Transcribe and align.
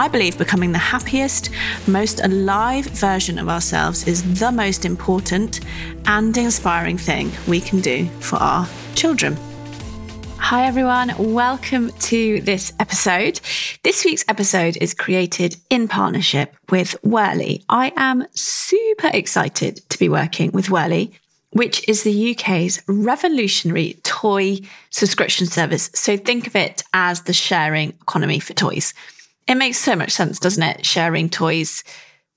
I 0.00 0.08
believe 0.08 0.38
becoming 0.38 0.72
the 0.72 0.78
happiest, 0.78 1.50
most 1.86 2.20
alive 2.24 2.86
version 2.86 3.38
of 3.38 3.50
ourselves 3.50 4.08
is 4.08 4.40
the 4.40 4.50
most 4.50 4.86
important 4.86 5.60
and 6.06 6.34
inspiring 6.38 6.96
thing 6.96 7.30
we 7.46 7.60
can 7.60 7.82
do 7.82 8.06
for 8.20 8.36
our 8.36 8.66
children. 8.94 9.36
Hi, 10.38 10.64
everyone. 10.64 11.12
Welcome 11.18 11.90
to 11.90 12.40
this 12.40 12.72
episode. 12.80 13.42
This 13.82 14.02
week's 14.02 14.24
episode 14.26 14.78
is 14.78 14.94
created 14.94 15.56
in 15.68 15.86
partnership 15.86 16.56
with 16.70 16.96
Whirli. 17.04 17.62
I 17.68 17.92
am 17.94 18.26
super 18.30 19.10
excited 19.12 19.86
to 19.90 19.98
be 19.98 20.08
working 20.08 20.50
with 20.52 20.68
Whirli, 20.68 21.12
which 21.50 21.86
is 21.86 22.04
the 22.04 22.34
UK's 22.34 22.82
revolutionary 22.88 24.00
toy 24.02 24.60
subscription 24.88 25.46
service. 25.46 25.90
So 25.92 26.16
think 26.16 26.46
of 26.46 26.56
it 26.56 26.84
as 26.94 27.24
the 27.24 27.34
sharing 27.34 27.90
economy 27.90 28.40
for 28.40 28.54
toys. 28.54 28.94
It 29.50 29.56
makes 29.56 29.78
so 29.78 29.96
much 29.96 30.12
sense, 30.12 30.38
doesn't 30.38 30.62
it? 30.62 30.86
Sharing 30.86 31.28
toys. 31.28 31.82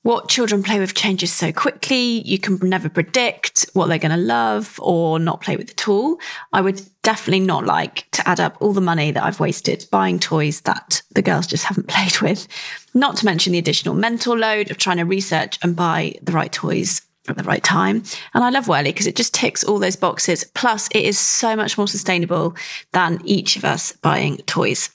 What 0.01 0.29
children 0.29 0.63
play 0.63 0.79
with 0.79 0.95
changes 0.95 1.31
so 1.31 1.51
quickly. 1.51 2.23
You 2.25 2.39
can 2.39 2.57
never 2.63 2.89
predict 2.89 3.67
what 3.73 3.85
they're 3.85 3.99
going 3.99 4.17
to 4.17 4.17
love 4.17 4.79
or 4.81 5.19
not 5.19 5.39
play 5.39 5.55
with 5.55 5.69
at 5.69 5.87
all. 5.87 6.17
I 6.53 6.61
would 6.61 6.81
definitely 7.03 7.45
not 7.45 7.65
like 7.65 8.09
to 8.13 8.27
add 8.27 8.39
up 8.39 8.57
all 8.59 8.73
the 8.73 8.81
money 8.81 9.11
that 9.11 9.23
I've 9.23 9.39
wasted 9.39 9.85
buying 9.91 10.17
toys 10.17 10.61
that 10.61 11.03
the 11.13 11.21
girls 11.21 11.45
just 11.45 11.65
haven't 11.65 11.87
played 11.87 12.19
with. 12.19 12.47
Not 12.95 13.15
to 13.17 13.25
mention 13.25 13.53
the 13.53 13.59
additional 13.59 13.93
mental 13.93 14.35
load 14.35 14.71
of 14.71 14.79
trying 14.79 14.97
to 14.97 15.03
research 15.03 15.59
and 15.61 15.75
buy 15.75 16.15
the 16.23 16.31
right 16.31 16.51
toys 16.51 17.03
at 17.27 17.37
the 17.37 17.43
right 17.43 17.63
time. 17.63 18.01
And 18.33 18.43
I 18.43 18.49
love 18.49 18.65
Whirli 18.65 18.85
because 18.85 19.05
it 19.05 19.15
just 19.15 19.35
ticks 19.35 19.63
all 19.63 19.77
those 19.77 19.95
boxes. 19.95 20.45
Plus, 20.55 20.87
it 20.87 21.05
is 21.05 21.19
so 21.19 21.55
much 21.55 21.77
more 21.77 21.87
sustainable 21.87 22.55
than 22.91 23.21
each 23.23 23.55
of 23.55 23.65
us 23.65 23.91
buying 23.91 24.37
toys. 24.47 24.89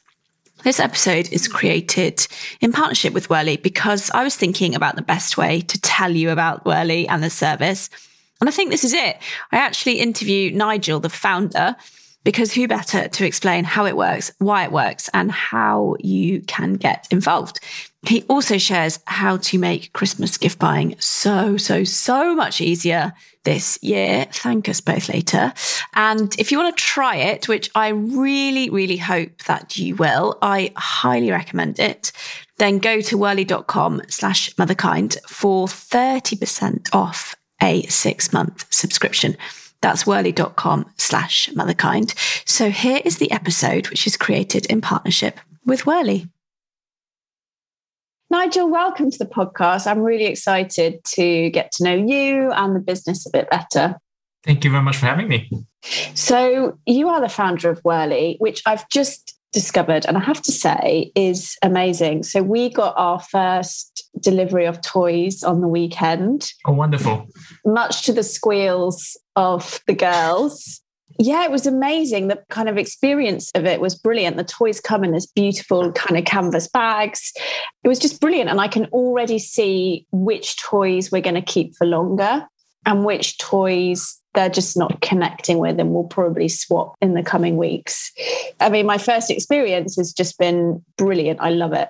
This 0.64 0.81
episode 0.81 1.33
is 1.33 1.47
created 1.47 2.27
in 2.61 2.73
partnership 2.73 3.12
with 3.12 3.28
Whirli 3.28 3.62
because 3.62 4.11
I 4.11 4.25
was 4.25 4.34
thinking 4.34 4.75
about 4.75 4.97
the 4.97 5.03
best 5.03 5.37
way 5.37 5.61
to 5.61 5.81
tell 5.81 6.11
you 6.11 6.31
about 6.31 6.65
Whirli 6.65 7.06
and 7.09 7.23
the 7.23 7.31
service. 7.31 7.89
And 8.41 8.48
I 8.48 8.53
think 8.53 8.70
this 8.70 8.84
is 8.84 8.92
it. 8.92 9.19
I 9.53 9.56
actually 9.56 10.00
interview 10.00 10.50
Nigel, 10.50 10.98
the 10.98 11.09
founder, 11.09 11.77
because 12.25 12.53
who 12.53 12.67
better 12.67 13.09
to 13.09 13.25
explain 13.25 13.65
how 13.65 13.87
it 13.87 13.97
works, 13.97 14.33
why 14.39 14.65
it 14.65 14.73
works, 14.73 15.09
and 15.15 15.31
how 15.31 15.95
you 16.00 16.41
can 16.42 16.75
get 16.75 17.06
involved. 17.11 17.61
He 18.06 18.25
also 18.25 18.59
shares 18.59 18.98
how 19.06 19.37
to 19.39 19.59
make 19.59 19.93
Christmas 19.93 20.37
gift 20.37 20.59
buying 20.59 20.97
so, 20.98 21.56
so, 21.56 21.84
so 21.84 22.34
much 22.34 22.61
easier 22.61 23.12
this 23.49 23.79
year. 23.83 24.27
Thank 24.31 24.69
us 24.69 24.83
both 24.83 25.09
later. 25.09 25.55
And 25.95 26.39
if 26.39 26.53
you 26.53 26.59
want 26.59 26.77
to 26.77 26.85
try 26.85 27.17
it, 27.17 27.49
which 27.49 27.71
I 27.75 27.89
really, 27.89 28.69
really 28.69 28.99
hope 28.99 29.45
that 29.45 29.79
you 29.79 29.97
will, 29.97 30.37
I 30.43 30.71
highly 30.77 31.31
recommend 31.31 31.81
it. 31.81 32.13
Then 32.59 32.79
go 32.79 33.01
to 33.01 33.17
whirli.com 33.17 34.03
slash 34.09 34.55
motherkind 34.57 35.17
for 35.27 35.67
30% 35.67 36.95
off 36.95 37.35
a 37.63 37.85
six 37.85 38.35
month 38.35 38.67
subscription. 38.69 39.35
That's 39.81 40.05
whirli.com 40.05 40.84
slash 40.99 41.49
motherkind. 41.55 42.15
So 42.47 42.69
here 42.69 43.01
is 43.03 43.17
the 43.17 43.33
episode, 43.33 43.89
which 43.89 44.06
is 44.06 44.19
created 44.19 44.67
in 44.67 44.83
partnership 44.83 45.41
with 45.65 45.84
Whirli. 45.84 46.28
Nigel, 48.31 48.69
welcome 48.69 49.11
to 49.11 49.19
the 49.19 49.25
podcast. 49.25 49.87
I'm 49.87 50.00
really 50.00 50.27
excited 50.27 51.03
to 51.12 51.49
get 51.49 51.72
to 51.72 51.84
know 51.84 51.94
you 51.94 52.53
and 52.53 52.77
the 52.77 52.81
business 52.81 53.25
a 53.27 53.31
bit 53.31 53.49
better. 53.49 53.97
Thank 54.44 54.65
you 54.65 54.71
very 54.71 54.83
much 54.83 54.99
for 54.99 55.06
having 55.06 55.28
me. 55.28 55.50
So, 56.15 56.78
you 56.84 57.09
are 57.09 57.22
the 57.22 57.31
founder 57.31 57.71
of 57.71 57.83
Whirli, 57.84 58.37
which 58.39 58.62
I've 58.66 58.87
just 58.91 59.34
discovered, 59.53 60.05
and 60.05 60.19
I 60.19 60.21
have 60.21 60.43
to 60.43 60.53
say 60.53 61.11
is 61.15 61.56
amazing. 61.62 62.22
So, 62.22 62.43
we 62.43 62.69
got 62.69 62.93
our 62.99 63.19
first 63.19 64.06
delivery 64.21 64.66
of 64.66 64.83
toys 64.83 65.43
on 65.43 65.62
the 65.62 65.69
weekend. 65.69 66.53
Oh, 66.66 66.72
wonderful. 66.72 67.27
Much 67.65 68.05
to 68.05 68.12
the 68.12 68.22
squeals 68.22 69.16
of 69.37 69.81
the 69.87 69.95
girls 69.95 70.83
yeah, 71.19 71.45
it 71.45 71.51
was 71.51 71.67
amazing. 71.67 72.29
The 72.29 72.43
kind 72.49 72.69
of 72.69 72.79
experience 72.79 73.51
of 73.55 73.67
it 73.67 73.81
was 73.81 73.97
brilliant. 73.97 74.37
The 74.37 74.45
toys 74.45 74.81
come 74.81 75.03
in 75.03 75.12
this 75.12 75.27
beautiful 75.27 75.93
kind 75.93 76.17
of 76.17 76.25
canvas 76.25 76.69
bags. 76.69 77.33
It 77.83 77.89
was 77.89 77.99
just 77.99 78.21
brilliant. 78.21 78.49
And 78.49 78.61
I 78.61 78.69
can 78.69 78.87
already 78.87 79.41
see 79.41 80.07
which 80.12 80.57
toys 80.62 81.11
we're 81.11 81.21
going 81.21 81.34
to 81.34 81.43
keep 81.43 81.75
for 81.77 81.87
longer 81.87 82.47
and 82.87 83.05
which 83.05 83.37
toys 83.39 84.17
they're 84.34 84.49
just 84.49 84.77
not 84.77 85.01
connecting 85.01 85.59
with 85.59 85.81
and 85.81 85.91
we 85.91 85.97
will 85.97 86.05
probably 86.05 86.49
swap 86.49 86.95
in 87.01 87.15
the 87.15 87.23
coming 87.25 87.57
weeks. 87.57 88.12
I 88.61 88.69
mean, 88.69 88.87
my 88.87 88.99
first 88.99 89.31
experience 89.31 89.97
has 89.97 90.12
just 90.12 90.39
been 90.39 90.84
brilliant. 90.97 91.41
I 91.41 91.51
love 91.51 91.73
it 91.73 91.89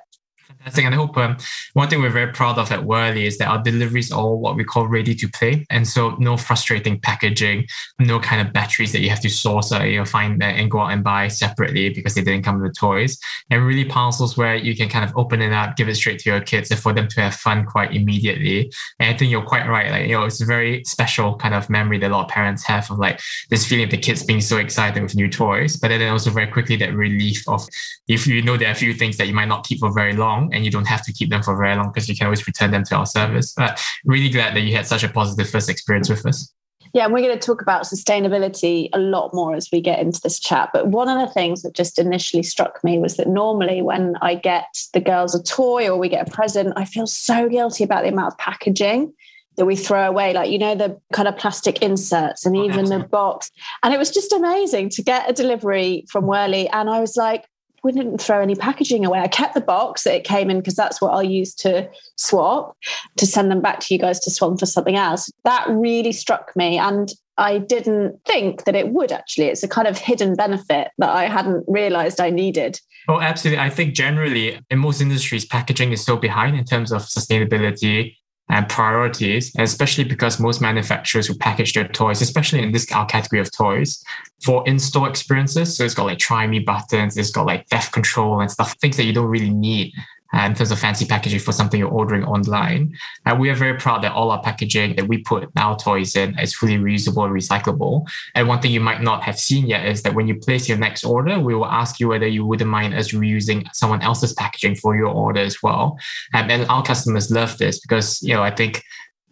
fantastic. 0.58 0.84
And 0.84 0.94
I 0.94 0.98
hope 0.98 1.16
um, 1.16 1.36
one 1.74 1.88
thing 1.88 2.00
we're 2.00 2.10
very 2.10 2.32
proud 2.32 2.58
of 2.58 2.70
at 2.72 2.80
Whirli 2.80 3.24
is 3.26 3.38
that 3.38 3.48
our 3.48 3.62
deliveries 3.62 4.10
are 4.12 4.34
what 4.34 4.56
we 4.56 4.64
call 4.64 4.86
ready 4.86 5.14
to 5.14 5.28
play. 5.28 5.66
And 5.70 5.86
so 5.86 6.10
no 6.18 6.36
frustrating 6.36 7.00
packaging, 7.00 7.66
no 7.98 8.18
kind 8.20 8.46
of 8.46 8.52
batteries 8.52 8.92
that 8.92 9.00
you 9.00 9.10
have 9.10 9.20
to 9.20 9.30
source 9.30 9.72
or 9.72 9.86
you 9.86 10.04
find 10.04 10.42
and 10.42 10.70
go 10.70 10.80
out 10.80 10.92
and 10.92 11.04
buy 11.04 11.28
separately 11.28 11.90
because 11.90 12.14
they 12.14 12.22
didn't 12.22 12.44
come 12.44 12.60
with 12.60 12.72
the 12.72 12.78
toys. 12.78 13.18
And 13.50 13.64
really 13.64 13.84
parcels 13.84 14.36
where 14.36 14.56
you 14.56 14.76
can 14.76 14.88
kind 14.88 15.04
of 15.04 15.16
open 15.16 15.42
it 15.42 15.52
up, 15.52 15.76
give 15.76 15.88
it 15.88 15.94
straight 15.96 16.18
to 16.20 16.30
your 16.30 16.40
kids 16.40 16.70
and 16.70 16.80
for 16.80 16.92
them 16.92 17.08
to 17.08 17.20
have 17.20 17.34
fun 17.34 17.64
quite 17.64 17.94
immediately. 17.94 18.70
And 18.98 19.14
I 19.14 19.18
think 19.18 19.30
you're 19.30 19.42
quite 19.42 19.68
right. 19.68 19.90
Like, 19.90 20.08
you 20.08 20.12
know, 20.12 20.24
it's 20.24 20.42
a 20.42 20.46
very 20.46 20.84
special 20.84 21.36
kind 21.36 21.54
of 21.54 21.70
memory 21.70 21.98
that 21.98 22.10
a 22.10 22.14
lot 22.14 22.24
of 22.24 22.30
parents 22.30 22.64
have 22.64 22.90
of 22.90 22.98
like 22.98 23.20
this 23.50 23.66
feeling 23.66 23.84
of 23.84 23.90
the 23.90 23.96
kids 23.96 24.24
being 24.24 24.40
so 24.40 24.58
excited 24.58 25.02
with 25.02 25.14
new 25.14 25.28
toys. 25.28 25.76
But 25.76 25.88
then 25.88 26.10
also 26.10 26.30
very 26.30 26.46
quickly 26.46 26.76
that 26.76 26.94
relief 26.94 27.46
of 27.48 27.66
if 28.08 28.26
you 28.26 28.42
know 28.42 28.56
there 28.56 28.68
are 28.68 28.72
a 28.72 28.74
few 28.74 28.94
things 28.94 29.16
that 29.18 29.26
you 29.26 29.34
might 29.34 29.48
not 29.48 29.66
keep 29.66 29.80
for 29.80 29.92
very 29.92 30.14
long 30.14 30.47
and 30.52 30.64
you 30.64 30.70
don't 30.70 30.86
have 30.86 31.04
to 31.04 31.12
keep 31.12 31.30
them 31.30 31.42
for 31.42 31.56
very 31.56 31.76
long 31.76 31.90
because 31.92 32.08
you 32.08 32.16
can 32.16 32.26
always 32.26 32.46
return 32.46 32.70
them 32.70 32.84
to 32.84 32.96
our 32.96 33.06
service. 33.06 33.52
But 33.56 33.82
really 34.04 34.28
glad 34.28 34.54
that 34.54 34.60
you 34.60 34.74
had 34.74 34.86
such 34.86 35.04
a 35.04 35.08
positive 35.08 35.48
first 35.48 35.68
experience 35.68 36.08
with 36.08 36.24
us. 36.26 36.52
Yeah, 36.94 37.04
and 37.04 37.12
we're 37.12 37.20
going 37.20 37.38
to 37.38 37.46
talk 37.46 37.60
about 37.60 37.82
sustainability 37.82 38.88
a 38.92 38.98
lot 38.98 39.34
more 39.34 39.54
as 39.54 39.68
we 39.70 39.80
get 39.80 39.98
into 39.98 40.20
this 40.22 40.40
chat. 40.40 40.70
But 40.72 40.88
one 40.88 41.08
of 41.08 41.18
the 41.18 41.32
things 41.32 41.62
that 41.62 41.74
just 41.74 41.98
initially 41.98 42.42
struck 42.42 42.82
me 42.82 42.98
was 42.98 43.16
that 43.16 43.28
normally 43.28 43.82
when 43.82 44.16
I 44.22 44.34
get 44.34 44.66
the 44.94 45.00
girls 45.00 45.34
a 45.34 45.42
toy 45.42 45.88
or 45.88 45.98
we 45.98 46.08
get 46.08 46.26
a 46.26 46.30
present, 46.30 46.72
I 46.76 46.84
feel 46.84 47.06
so 47.06 47.48
guilty 47.48 47.84
about 47.84 48.04
the 48.04 48.08
amount 48.08 48.32
of 48.32 48.38
packaging 48.38 49.12
that 49.56 49.66
we 49.66 49.76
throw 49.76 50.06
away, 50.06 50.32
like, 50.32 50.50
you 50.50 50.58
know, 50.58 50.74
the 50.74 50.98
kind 51.12 51.28
of 51.28 51.36
plastic 51.36 51.82
inserts 51.82 52.46
and 52.46 52.56
oh, 52.56 52.64
even 52.64 52.86
the 52.86 53.00
box. 53.00 53.50
And 53.82 53.92
it 53.92 53.98
was 53.98 54.10
just 54.10 54.32
amazing 54.32 54.88
to 54.90 55.02
get 55.02 55.28
a 55.28 55.32
delivery 55.32 56.04
from 56.08 56.24
Whirli. 56.24 56.68
And 56.72 56.88
I 56.88 57.00
was 57.00 57.16
like, 57.16 57.44
we 57.82 57.92
didn't 57.92 58.18
throw 58.18 58.40
any 58.40 58.54
packaging 58.54 59.04
away. 59.04 59.20
I 59.20 59.28
kept 59.28 59.54
the 59.54 59.60
box 59.60 60.04
that 60.04 60.14
it 60.14 60.24
came 60.24 60.50
in 60.50 60.58
because 60.58 60.74
that's 60.74 61.00
what 61.00 61.10
I'll 61.10 61.22
use 61.22 61.54
to 61.56 61.88
swap 62.16 62.76
to 63.16 63.26
send 63.26 63.50
them 63.50 63.60
back 63.60 63.80
to 63.80 63.94
you 63.94 64.00
guys 64.00 64.20
to 64.20 64.30
swap 64.30 64.58
for 64.58 64.66
something 64.66 64.96
else. 64.96 65.30
That 65.44 65.66
really 65.68 66.12
struck 66.12 66.54
me. 66.56 66.78
And 66.78 67.12
I 67.36 67.58
didn't 67.58 68.20
think 68.24 68.64
that 68.64 68.74
it 68.74 68.88
would 68.88 69.12
actually. 69.12 69.46
It's 69.46 69.62
a 69.62 69.68
kind 69.68 69.86
of 69.86 69.96
hidden 69.96 70.34
benefit 70.34 70.88
that 70.98 71.10
I 71.10 71.26
hadn't 71.26 71.64
realized 71.68 72.20
I 72.20 72.30
needed. 72.30 72.80
Oh, 73.08 73.20
absolutely. 73.20 73.62
I 73.62 73.70
think 73.70 73.94
generally 73.94 74.60
in 74.70 74.78
most 74.78 75.00
industries, 75.00 75.44
packaging 75.44 75.92
is 75.92 76.04
so 76.04 76.16
behind 76.16 76.56
in 76.56 76.64
terms 76.64 76.92
of 76.92 77.02
sustainability 77.02 78.16
and 78.50 78.68
priorities, 78.68 79.52
especially 79.58 80.04
because 80.04 80.40
most 80.40 80.60
manufacturers 80.60 81.26
who 81.26 81.34
package 81.34 81.74
their 81.74 81.86
toys, 81.88 82.22
especially 82.22 82.62
in 82.62 82.72
this 82.72 82.90
our 82.92 83.06
category 83.06 83.40
of 83.40 83.50
toys, 83.54 84.02
for 84.42 84.66
in-store 84.66 85.08
experiences. 85.08 85.76
So 85.76 85.84
it's 85.84 85.94
got 85.94 86.06
like 86.06 86.18
try 86.18 86.46
me 86.46 86.60
buttons, 86.60 87.16
it's 87.16 87.30
got 87.30 87.46
like 87.46 87.66
theft 87.68 87.92
control 87.92 88.40
and 88.40 88.50
stuff, 88.50 88.74
things 88.80 88.96
that 88.96 89.04
you 89.04 89.12
don't 89.12 89.26
really 89.26 89.50
need 89.50 89.92
in 90.32 90.54
terms 90.54 90.70
of 90.70 90.78
fancy 90.78 91.06
packaging 91.06 91.40
for 91.40 91.52
something 91.52 91.80
you're 91.80 91.88
ordering 91.88 92.24
online. 92.24 92.94
And 93.24 93.40
we 93.40 93.48
are 93.50 93.54
very 93.54 93.78
proud 93.78 94.02
that 94.04 94.12
all 94.12 94.30
our 94.30 94.42
packaging 94.42 94.96
that 94.96 95.08
we 95.08 95.18
put 95.18 95.48
our 95.56 95.76
toys 95.76 96.16
in 96.16 96.38
is 96.38 96.54
fully 96.54 96.76
reusable 96.76 97.24
and 97.24 97.34
recyclable. 97.34 98.06
And 98.34 98.46
one 98.46 98.60
thing 98.60 98.72
you 98.72 98.80
might 98.80 99.02
not 99.02 99.22
have 99.22 99.38
seen 99.38 99.66
yet 99.66 99.86
is 99.86 100.02
that 100.02 100.14
when 100.14 100.28
you 100.28 100.34
place 100.34 100.68
your 100.68 100.78
next 100.78 101.04
order, 101.04 101.40
we 101.40 101.54
will 101.54 101.66
ask 101.66 101.98
you 101.98 102.08
whether 102.08 102.26
you 102.26 102.44
wouldn't 102.44 102.70
mind 102.70 102.94
us 102.94 103.12
reusing 103.12 103.66
someone 103.72 104.02
else's 104.02 104.34
packaging 104.34 104.76
for 104.76 104.94
your 104.94 105.08
order 105.08 105.40
as 105.40 105.62
well. 105.62 105.98
Um, 106.34 106.50
and 106.50 106.66
our 106.68 106.82
customers 106.82 107.30
love 107.30 107.56
this 107.58 107.80
because, 107.80 108.22
you 108.22 108.34
know, 108.34 108.42
I 108.42 108.50
think 108.50 108.82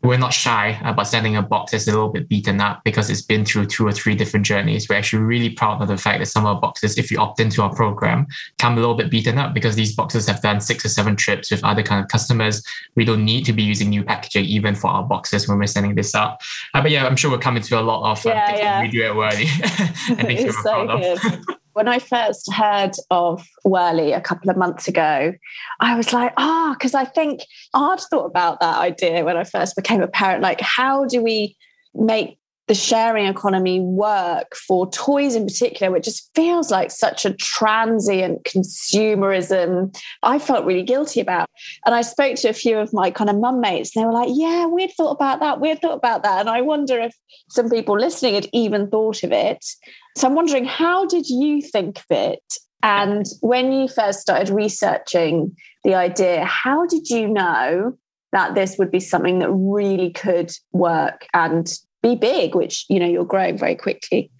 we're 0.02 0.18
not 0.18 0.32
shy 0.32 0.78
about 0.84 1.08
sending 1.08 1.36
a 1.36 1.42
box 1.42 1.72
that's 1.72 1.88
a 1.88 1.90
little 1.90 2.10
bit 2.10 2.28
beaten 2.28 2.60
up 2.60 2.82
because 2.84 3.10
it's 3.10 3.22
been 3.22 3.44
through 3.44 3.66
two 3.66 3.86
or 3.86 3.92
three 3.92 4.14
different 4.14 4.46
journeys. 4.46 4.88
We're 4.88 4.96
actually 4.96 5.22
really 5.22 5.50
proud 5.50 5.82
of 5.82 5.88
the 5.88 5.96
fact 5.96 6.20
that 6.20 6.26
some 6.26 6.46
of 6.46 6.54
our 6.54 6.60
boxes, 6.60 6.96
if 6.96 7.10
you 7.10 7.18
opt 7.18 7.40
into 7.40 7.62
our 7.62 7.74
program, 7.74 8.26
come 8.58 8.74
a 8.74 8.80
little 8.80 8.94
bit 8.94 9.10
beaten 9.10 9.38
up 9.38 9.54
because 9.54 9.74
these 9.74 9.94
boxes 9.94 10.26
have 10.28 10.40
done 10.42 10.60
six 10.60 10.84
or 10.84 10.88
seven 10.88 11.16
trips 11.16 11.50
with 11.50 11.64
other 11.64 11.82
kind 11.82 12.02
of 12.02 12.08
customers. 12.08 12.62
We 12.94 13.04
don't 13.04 13.24
need 13.24 13.44
to 13.46 13.52
be 13.52 13.62
using 13.62 13.90
new 13.90 14.04
packaging 14.04 14.44
even 14.44 14.74
for 14.74 14.88
our 14.88 15.02
boxes 15.02 15.48
when 15.48 15.58
we're 15.58 15.66
sending 15.66 15.94
this 15.94 16.14
out. 16.14 16.40
Uh, 16.74 16.82
but 16.82 16.90
yeah, 16.90 17.06
I'm 17.06 17.16
sure 17.16 17.30
we're 17.30 17.38
coming 17.38 17.62
to 17.62 17.80
a 17.80 17.82
lot 17.82 18.10
of 18.10 18.24
uh, 18.24 18.28
yeah, 18.28 18.56
yeah. 18.56 18.82
we 18.82 18.88
do 18.88 19.02
it 19.02 19.12
Whirli. 19.12 19.46
I 20.18 20.22
think 20.22 20.40
it's 20.48 20.62
so 20.62 20.86
good. 20.86 21.44
when 21.76 21.88
I 21.88 21.98
first 21.98 22.50
heard 22.50 22.92
of 23.10 23.46
Whirli 23.66 24.16
a 24.16 24.20
couple 24.22 24.48
of 24.48 24.56
months 24.56 24.88
ago, 24.88 25.34
I 25.78 25.94
was 25.94 26.10
like, 26.10 26.32
ah, 26.38 26.70
oh, 26.70 26.72
because 26.72 26.94
I 26.94 27.04
think 27.04 27.42
I'd 27.74 28.00
thought 28.00 28.24
about 28.24 28.60
that 28.60 28.78
idea 28.78 29.22
when 29.26 29.36
I 29.36 29.44
first 29.44 29.76
became 29.76 30.00
a 30.00 30.08
parent. 30.08 30.42
Like, 30.42 30.58
how 30.62 31.04
do 31.04 31.22
we 31.22 31.54
make 31.94 32.38
the 32.68 32.74
sharing 32.74 33.26
economy 33.26 33.80
work 33.80 34.56
for 34.56 34.90
toys 34.90 35.34
in 35.34 35.44
particular, 35.44 35.92
which 35.92 36.04
just 36.04 36.30
feels 36.34 36.70
like 36.70 36.90
such 36.90 37.24
a 37.24 37.32
transient 37.34 38.42
consumerism 38.44 39.96
I 40.22 40.38
felt 40.38 40.66
really 40.66 40.82
guilty 40.82 41.20
about. 41.20 41.48
And 41.84 41.94
I 41.94 42.02
spoke 42.02 42.36
to 42.36 42.48
a 42.48 42.52
few 42.52 42.78
of 42.78 42.92
my 42.92 43.10
kind 43.10 43.30
of 43.30 43.36
mum 43.36 43.60
mates, 43.60 43.94
and 43.94 44.02
they 44.02 44.06
were 44.06 44.12
like, 44.12 44.30
Yeah, 44.32 44.66
we'd 44.66 44.92
thought 44.96 45.12
about 45.12 45.40
that, 45.40 45.60
we'd 45.60 45.80
thought 45.80 45.98
about 45.98 46.22
that. 46.24 46.40
And 46.40 46.48
I 46.48 46.60
wonder 46.60 46.98
if 46.98 47.14
some 47.50 47.70
people 47.70 47.98
listening 47.98 48.34
had 48.34 48.48
even 48.52 48.90
thought 48.90 49.22
of 49.22 49.32
it. 49.32 49.64
So 50.16 50.26
I'm 50.26 50.34
wondering, 50.34 50.64
how 50.64 51.06
did 51.06 51.28
you 51.28 51.60
think 51.60 51.98
of 51.98 52.06
it? 52.10 52.42
And 52.82 53.26
when 53.40 53.72
you 53.72 53.88
first 53.88 54.20
started 54.20 54.48
researching 54.48 55.54
the 55.84 55.94
idea, 55.94 56.44
how 56.44 56.86
did 56.86 57.08
you 57.10 57.28
know 57.28 57.96
that 58.32 58.54
this 58.54 58.76
would 58.78 58.90
be 58.90 59.00
something 59.00 59.38
that 59.40 59.50
really 59.50 60.10
could 60.10 60.50
work 60.72 61.26
and 61.32 61.72
be 62.14 62.16
big, 62.16 62.54
which, 62.54 62.84
you 62.88 63.00
know, 63.00 63.06
you're 63.06 63.24
growing 63.24 63.58
very 63.58 63.76
quickly? 63.76 64.30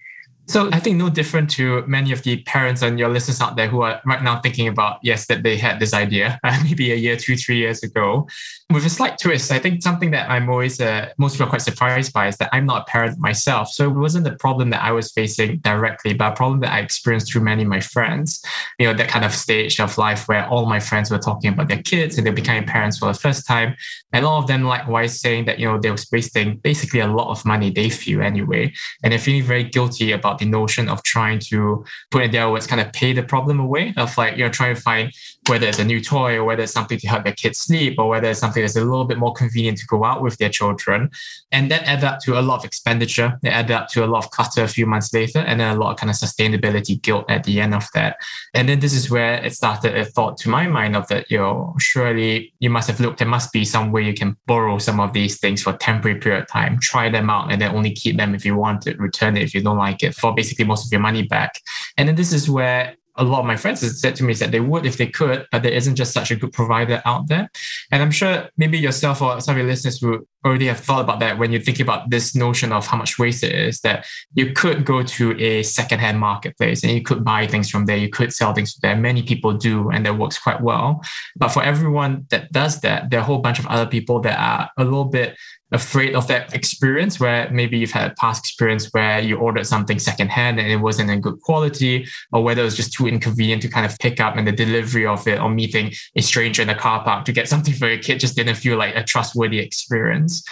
So 0.47 0.69
I 0.71 0.79
think 0.79 0.95
no 0.95 1.09
different 1.09 1.49
to 1.51 1.85
many 1.87 2.13
of 2.13 2.23
the 2.23 2.41
parents 2.43 2.81
and 2.81 2.97
your 2.97 3.09
listeners 3.09 3.41
out 3.41 3.57
there 3.57 3.67
who 3.67 3.81
are 3.81 4.01
right 4.05 4.23
now 4.23 4.39
thinking 4.39 4.69
about, 4.69 4.99
yes, 5.03 5.27
that 5.27 5.43
they 5.43 5.57
had 5.57 5.79
this 5.81 5.93
idea 5.93 6.39
uh, 6.43 6.57
maybe 6.63 6.93
a 6.93 6.95
year, 6.95 7.17
two, 7.17 7.35
three 7.35 7.57
years 7.57 7.83
ago. 7.83 8.27
With 8.71 8.85
a 8.85 8.89
slight 8.89 9.17
twist, 9.17 9.51
I 9.51 9.59
think 9.59 9.83
something 9.83 10.11
that 10.11 10.29
I'm 10.29 10.49
always, 10.49 10.79
uh, 10.79 11.09
most 11.17 11.33
people 11.33 11.47
are 11.47 11.49
quite 11.49 11.61
surprised 11.61 12.13
by 12.13 12.27
is 12.27 12.37
that 12.37 12.49
I'm 12.53 12.65
not 12.65 12.83
a 12.83 12.91
parent 12.91 13.19
myself. 13.19 13.69
So 13.69 13.89
it 13.89 13.93
wasn't 13.93 14.27
a 14.27 14.35
problem 14.35 14.69
that 14.69 14.83
I 14.83 14.91
was 14.91 15.11
facing 15.11 15.57
directly, 15.59 16.13
but 16.13 16.31
a 16.31 16.35
problem 16.35 16.61
that 16.61 16.71
I 16.71 16.79
experienced 16.79 17.31
through 17.31 17.41
many 17.41 17.63
of 17.63 17.69
my 17.69 17.81
friends. 17.81 18.41
You 18.79 18.87
know, 18.87 18.93
that 18.93 19.09
kind 19.09 19.25
of 19.25 19.33
stage 19.33 19.79
of 19.81 19.97
life 19.97 20.29
where 20.29 20.47
all 20.47 20.65
my 20.65 20.79
friends 20.79 21.11
were 21.11 21.17
talking 21.19 21.51
about 21.51 21.67
their 21.67 21.81
kids 21.81 22.17
and 22.17 22.25
they 22.25 22.31
became 22.31 22.63
parents 22.63 22.99
for 22.99 23.07
the 23.07 23.19
first 23.19 23.45
time. 23.45 23.75
And 24.13 24.25
all 24.25 24.39
of 24.39 24.47
them 24.47 24.63
likewise 24.63 25.19
saying 25.19 25.45
that, 25.45 25.59
you 25.59 25.67
know, 25.67 25.77
they 25.77 25.91
were 25.91 25.97
wasting 26.11 26.57
basically 26.57 27.01
a 27.01 27.07
lot 27.07 27.29
of 27.29 27.45
money, 27.45 27.69
they 27.69 27.89
feel 27.89 28.21
anyway. 28.21 28.73
And 29.03 29.11
they're 29.11 29.19
feeling 29.19 29.43
very 29.43 29.63
guilty 29.63 30.11
about 30.13 30.36
the 30.39 30.45
notion 30.45 30.89
of 30.89 31.03
trying 31.03 31.39
to 31.39 31.83
put 32.11 32.23
in 32.23 32.31
their 32.31 32.49
words 32.49 32.67
kind 32.67 32.81
of 32.81 32.91
pay 32.93 33.13
the 33.13 33.23
problem 33.23 33.59
away 33.59 33.93
of 33.97 34.17
like 34.17 34.37
you 34.37 34.43
know 34.43 34.49
trying 34.49 34.75
to 34.75 34.81
find 34.81 35.11
whether 35.47 35.67
it's 35.67 35.79
a 35.79 35.83
new 35.83 36.01
toy 36.01 36.35
or 36.35 36.45
whether 36.45 36.63
it's 36.63 36.73
something 36.73 36.97
to 36.99 37.07
help 37.07 37.23
their 37.23 37.33
kids 37.33 37.59
sleep 37.59 37.97
or 37.97 38.07
whether 38.09 38.29
it's 38.29 38.39
something 38.39 38.61
that's 38.61 38.75
a 38.75 38.81
little 38.81 39.05
bit 39.05 39.17
more 39.17 39.33
convenient 39.33 39.77
to 39.79 39.85
go 39.87 40.03
out 40.03 40.21
with 40.21 40.37
their 40.37 40.49
children. 40.49 41.09
And 41.51 41.71
that 41.71 41.83
added 41.83 42.03
up 42.03 42.19
to 42.21 42.39
a 42.39 42.41
lot 42.41 42.59
of 42.59 42.65
expenditure. 42.65 43.39
They 43.41 43.49
add 43.49 43.71
up 43.71 43.87
to 43.89 44.05
a 44.05 44.07
lot 44.07 44.25
of 44.25 44.31
clutter 44.31 44.63
a 44.63 44.67
few 44.67 44.85
months 44.85 45.13
later 45.13 45.39
and 45.39 45.59
then 45.59 45.75
a 45.75 45.79
lot 45.79 45.91
of 45.91 45.97
kind 45.97 46.09
of 46.09 46.15
sustainability 46.15 47.01
guilt 47.01 47.25
at 47.29 47.43
the 47.43 47.61
end 47.61 47.73
of 47.73 47.87
that. 47.93 48.17
And 48.53 48.67
then 48.67 48.79
this 48.79 48.93
is 48.93 49.09
where 49.09 49.43
it 49.43 49.53
started 49.53 49.95
a 49.95 50.05
thought 50.05 50.37
to 50.37 50.49
my 50.49 50.67
mind 50.67 50.95
of 50.95 51.07
that 51.07 51.29
you 51.29 51.37
know 51.37 51.75
surely 51.79 52.53
you 52.59 52.69
must 52.69 52.87
have 52.87 52.99
looked 52.99 53.19
there 53.19 53.27
must 53.27 53.51
be 53.51 53.65
some 53.65 53.91
way 53.91 54.03
you 54.03 54.13
can 54.13 54.35
borrow 54.45 54.77
some 54.77 54.99
of 54.99 55.13
these 55.13 55.39
things 55.39 55.61
for 55.61 55.73
a 55.73 55.77
temporary 55.77 56.19
period 56.19 56.41
of 56.41 56.47
time. 56.47 56.79
Try 56.81 57.09
them 57.09 57.29
out 57.29 57.51
and 57.51 57.61
then 57.61 57.75
only 57.75 57.91
keep 57.91 58.17
them 58.17 58.35
if 58.35 58.45
you 58.45 58.55
want 58.55 58.87
it. 58.87 58.99
Return 58.99 59.37
it 59.37 59.43
if 59.43 59.53
you 59.53 59.61
don't 59.61 59.77
like 59.77 60.03
it. 60.03 60.15
For 60.15 60.33
basically 60.33 60.65
most 60.65 60.85
of 60.85 60.91
your 60.91 61.01
money 61.01 61.23
back. 61.23 61.59
And 61.97 62.07
then 62.07 62.15
this 62.15 62.33
is 62.33 62.49
where 62.49 62.95
a 63.17 63.23
lot 63.23 63.39
of 63.39 63.45
my 63.45 63.57
friends 63.57 63.81
have 63.81 63.91
said 63.91 64.15
to 64.15 64.23
me 64.23 64.33
that 64.35 64.51
they 64.51 64.59
would 64.59 64.85
if 64.85 64.97
they 64.97 65.07
could, 65.07 65.45
but 65.51 65.63
there 65.63 65.71
isn't 65.71 65.95
just 65.95 66.13
such 66.13 66.31
a 66.31 66.35
good 66.35 66.53
provider 66.53 67.01
out 67.05 67.27
there. 67.27 67.49
And 67.91 68.01
I'm 68.01 68.11
sure 68.11 68.49
maybe 68.57 68.77
yourself 68.77 69.21
or 69.21 69.39
some 69.41 69.53
of 69.53 69.57
your 69.57 69.67
listeners 69.67 70.01
will 70.01 70.19
already 70.45 70.67
have 70.67 70.79
thought 70.79 71.01
about 71.01 71.19
that 71.19 71.37
when 71.37 71.51
you 71.51 71.59
think 71.59 71.79
about 71.79 72.09
this 72.09 72.35
notion 72.35 72.71
of 72.71 72.87
how 72.87 72.97
much 72.97 73.19
waste 73.19 73.43
it 73.43 73.53
is, 73.53 73.81
that 73.81 74.05
you 74.33 74.53
could 74.53 74.85
go 74.85 75.03
to 75.03 75.37
a 75.41 75.63
secondhand 75.63 76.19
marketplace 76.19 76.83
and 76.83 76.93
you 76.93 77.01
could 77.01 77.23
buy 77.23 77.45
things 77.47 77.69
from 77.69 77.85
there, 77.85 77.97
you 77.97 78.09
could 78.09 78.31
sell 78.33 78.53
things 78.53 78.73
from 78.73 78.79
there. 78.83 78.95
Many 78.95 79.23
people 79.23 79.53
do, 79.53 79.89
and 79.89 80.05
that 80.05 80.17
works 80.17 80.37
quite 80.37 80.61
well. 80.61 81.01
But 81.35 81.49
for 81.49 81.63
everyone 81.63 82.25
that 82.29 82.51
does 82.51 82.81
that, 82.81 83.09
there 83.09 83.19
are 83.19 83.23
a 83.23 83.25
whole 83.25 83.39
bunch 83.39 83.59
of 83.59 83.67
other 83.67 83.89
people 83.89 84.19
that 84.21 84.39
are 84.39 84.69
a 84.77 84.83
little 84.83 85.05
bit 85.05 85.35
afraid 85.71 86.15
of 86.15 86.27
that 86.27 86.53
experience 86.53 87.19
where 87.19 87.49
maybe 87.51 87.77
you've 87.77 87.91
had 87.91 88.11
a 88.11 88.15
past 88.15 88.45
experience 88.45 88.87
where 88.93 89.19
you 89.19 89.37
ordered 89.37 89.65
something 89.65 89.99
secondhand 89.99 90.59
and 90.59 90.71
it 90.71 90.77
wasn't 90.77 91.09
in 91.09 91.19
good 91.19 91.41
quality, 91.41 92.07
or 92.31 92.43
whether 92.43 92.61
it 92.61 92.65
was 92.65 92.75
just 92.75 92.93
too 92.93 93.07
inconvenient 93.07 93.61
to 93.61 93.67
kind 93.67 93.85
of 93.85 93.97
pick 93.99 94.19
up 94.19 94.37
and 94.37 94.47
the 94.47 94.51
delivery 94.51 95.05
of 95.05 95.27
it 95.27 95.39
or 95.39 95.49
meeting 95.49 95.91
a 96.15 96.21
stranger 96.21 96.61
in 96.61 96.69
a 96.69 96.75
car 96.75 97.03
park 97.03 97.25
to 97.25 97.31
get 97.31 97.47
something 97.57 97.73
for 97.73 97.89
your 97.89 97.99
kid 97.99 98.19
just 98.19 98.35
didn't 98.35 98.55
feel 98.55 98.77
like 98.77 98.95
a 98.95 99.03
trustworthy 99.03 99.59
experience. 99.59 100.43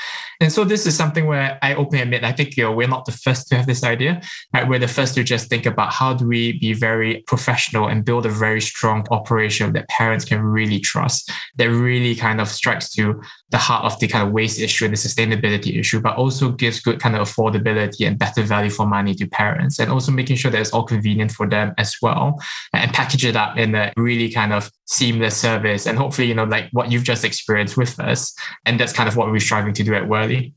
And 0.41 0.51
so 0.51 0.65
this 0.65 0.85
is 0.85 0.95
something 0.95 1.27
where 1.27 1.57
I 1.61 1.75
openly 1.75 2.01
admit, 2.01 2.23
I 2.23 2.33
think 2.33 2.57
you 2.57 2.63
know, 2.63 2.71
we're 2.73 2.87
not 2.87 3.05
the 3.05 3.11
first 3.11 3.47
to 3.49 3.55
have 3.55 3.67
this 3.67 3.83
idea. 3.83 4.21
Right? 4.53 4.67
We're 4.67 4.79
the 4.79 4.87
first 4.87 5.15
to 5.15 5.23
just 5.23 5.49
think 5.49 5.65
about 5.65 5.93
how 5.93 6.13
do 6.13 6.27
we 6.27 6.59
be 6.59 6.73
very 6.73 7.23
professional 7.27 7.87
and 7.87 8.03
build 8.03 8.25
a 8.25 8.29
very 8.29 8.61
strong 8.61 9.05
operation 9.11 9.71
that 9.73 9.87
parents 9.87 10.25
can 10.25 10.41
really 10.41 10.79
trust, 10.79 11.31
that 11.55 11.69
really 11.69 12.15
kind 12.15 12.41
of 12.41 12.49
strikes 12.49 12.89
to 12.91 13.21
the 13.55 13.59
heart 13.59 13.85
of 13.85 13.97
the 14.01 14.07
kind 14.09 14.27
of 14.27 14.33
waste 14.33 14.59
issue 14.59 14.83
and 14.83 14.93
the 14.93 14.97
sustainability 14.97 15.79
issue, 15.79 16.01
but 16.01 16.17
also 16.17 16.51
gives 16.51 16.81
good 16.81 16.99
kind 16.99 17.15
of 17.15 17.25
affordability 17.25 18.05
and 18.05 18.19
better 18.19 18.43
value 18.43 18.69
for 18.69 18.85
money 18.85 19.15
to 19.15 19.25
parents, 19.27 19.79
and 19.79 19.89
also 19.89 20.11
making 20.11 20.35
sure 20.35 20.51
that 20.51 20.59
it's 20.59 20.73
all 20.73 20.83
convenient 20.83 21.31
for 21.31 21.47
them 21.47 21.73
as 21.77 21.95
well, 22.01 22.37
and 22.73 22.91
package 22.91 23.23
it 23.23 23.37
up 23.37 23.57
in 23.57 23.73
a 23.73 23.93
really 23.95 24.29
kind 24.29 24.51
of 24.51 24.69
seamless 24.83 25.37
service. 25.37 25.87
And 25.87 25.97
hopefully, 25.97 26.27
you 26.27 26.33
know, 26.33 26.43
like 26.43 26.67
what 26.73 26.91
you've 26.91 27.05
just 27.05 27.23
experienced 27.23 27.77
with 27.77 27.97
us, 27.97 28.35
and 28.65 28.77
that's 28.77 28.91
kind 28.91 29.07
of 29.07 29.15
what 29.15 29.31
we're 29.31 29.39
striving 29.39 29.73
to 29.75 29.83
do 29.85 29.95
at 29.95 30.03
Whirli. 30.03 30.51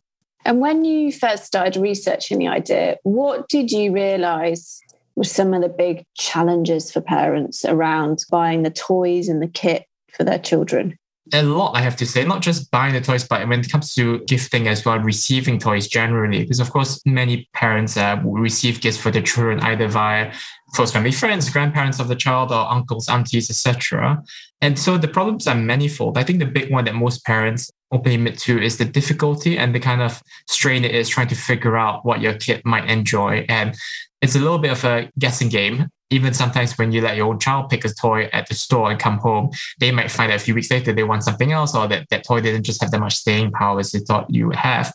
And 0.44 0.58
when 0.58 0.84
you 0.84 1.12
first 1.12 1.44
started 1.44 1.80
researching 1.80 2.40
the 2.40 2.48
idea, 2.48 2.96
what 3.04 3.48
did 3.48 3.70
you 3.70 3.92
realize 3.92 4.80
were 5.14 5.22
some 5.22 5.54
of 5.54 5.62
the 5.62 5.68
big 5.68 6.04
challenges 6.16 6.90
for 6.90 7.00
parents 7.00 7.64
around 7.64 8.24
buying 8.28 8.64
the 8.64 8.70
toys 8.70 9.28
and 9.28 9.40
the 9.40 9.46
kit 9.46 9.84
for 10.10 10.24
their 10.24 10.40
children? 10.40 10.98
A 11.32 11.42
lot, 11.42 11.76
I 11.76 11.82
have 11.82 11.96
to 11.96 12.06
say, 12.06 12.25
not 12.25 12.42
just 12.42 12.70
buying 12.70 12.94
the 12.94 13.00
toys, 13.00 13.26
but 13.26 13.46
when 13.48 13.60
it 13.60 13.70
comes 13.70 13.94
to 13.94 14.20
gifting 14.26 14.69
as 14.69 14.84
well, 14.84 14.98
receiving 14.98 15.58
toys 15.58 15.86
generally. 15.86 16.40
Because, 16.42 16.60
of 16.60 16.70
course, 16.70 17.00
many 17.06 17.48
parents 17.54 17.96
uh, 17.96 18.20
receive 18.25 18.80
gifts 18.80 18.98
for 18.98 19.10
their 19.10 19.22
children 19.22 19.60
either 19.60 19.88
via 19.88 20.32
close 20.75 20.92
family 20.92 21.12
friends, 21.12 21.50
grandparents 21.50 22.00
of 22.00 22.08
the 22.08 22.16
child, 22.16 22.52
or 22.52 22.70
uncles, 22.70 23.08
aunties, 23.08 23.50
etc. 23.50 24.22
And 24.60 24.78
so 24.78 24.98
the 24.98 25.08
problems 25.08 25.46
are 25.46 25.54
manifold. 25.54 26.19
I 26.19 26.25
think 26.25 26.38
the 26.38 26.46
big 26.46 26.70
one 26.70 26.84
that 26.84 26.94
most 26.94 27.25
parents 27.25 27.70
openly 27.90 28.17
admit 28.17 28.38
to 28.38 28.62
is 28.62 28.76
the 28.76 28.84
difficulty 28.84 29.56
and 29.56 29.74
the 29.74 29.81
kind 29.81 30.03
of 30.03 30.22
strain 30.46 30.84
it 30.84 30.94
is 30.94 31.08
trying 31.08 31.29
to 31.29 31.34
figure 31.34 31.76
out 31.76 32.05
what 32.05 32.20
your 32.20 32.34
kid 32.34 32.62
might 32.64 32.88
enjoy. 32.91 33.46
And 33.48 33.74
it's 34.20 34.34
a 34.34 34.41
little 34.41 34.58
bit 34.58 34.72
of 34.72 34.84
a 34.84 35.10
guessing 35.19 35.48
game 35.48 35.88
even 36.10 36.32
sometimes 36.32 36.77
when 36.79 36.93
you 36.93 37.00
let 37.00 37.17
your 37.17 37.29
own 37.29 37.38
child 37.38 37.69
pick 37.69 37.84
a 37.84 37.88
toy 37.93 38.24
at 38.32 38.48
the 38.48 38.55
store 38.55 38.91
and 38.91 38.98
come 38.98 39.19
home, 39.19 39.50
they 39.79 39.91
might 39.91 40.10
find 40.10 40.31
that 40.31 40.36
a 40.36 40.44
few 40.44 40.55
weeks 40.55 40.70
later 40.70 40.93
they 40.93 41.05
want 41.05 41.22
something 41.24 41.53
else, 41.53 41.74
or 41.74 41.86
that 41.88 42.08
that 42.10 42.24
toy 42.24 42.41
didn't 42.41 42.65
just 42.65 42.81
have 42.81 42.91
that 42.91 43.00
much 43.00 43.17
staying 43.17 43.53
power 43.53 43.79
as 43.81 43.93
they 43.93 43.98
thought 44.00 44.32
you 44.32 44.46
would 44.46 44.56
have. 44.56 44.93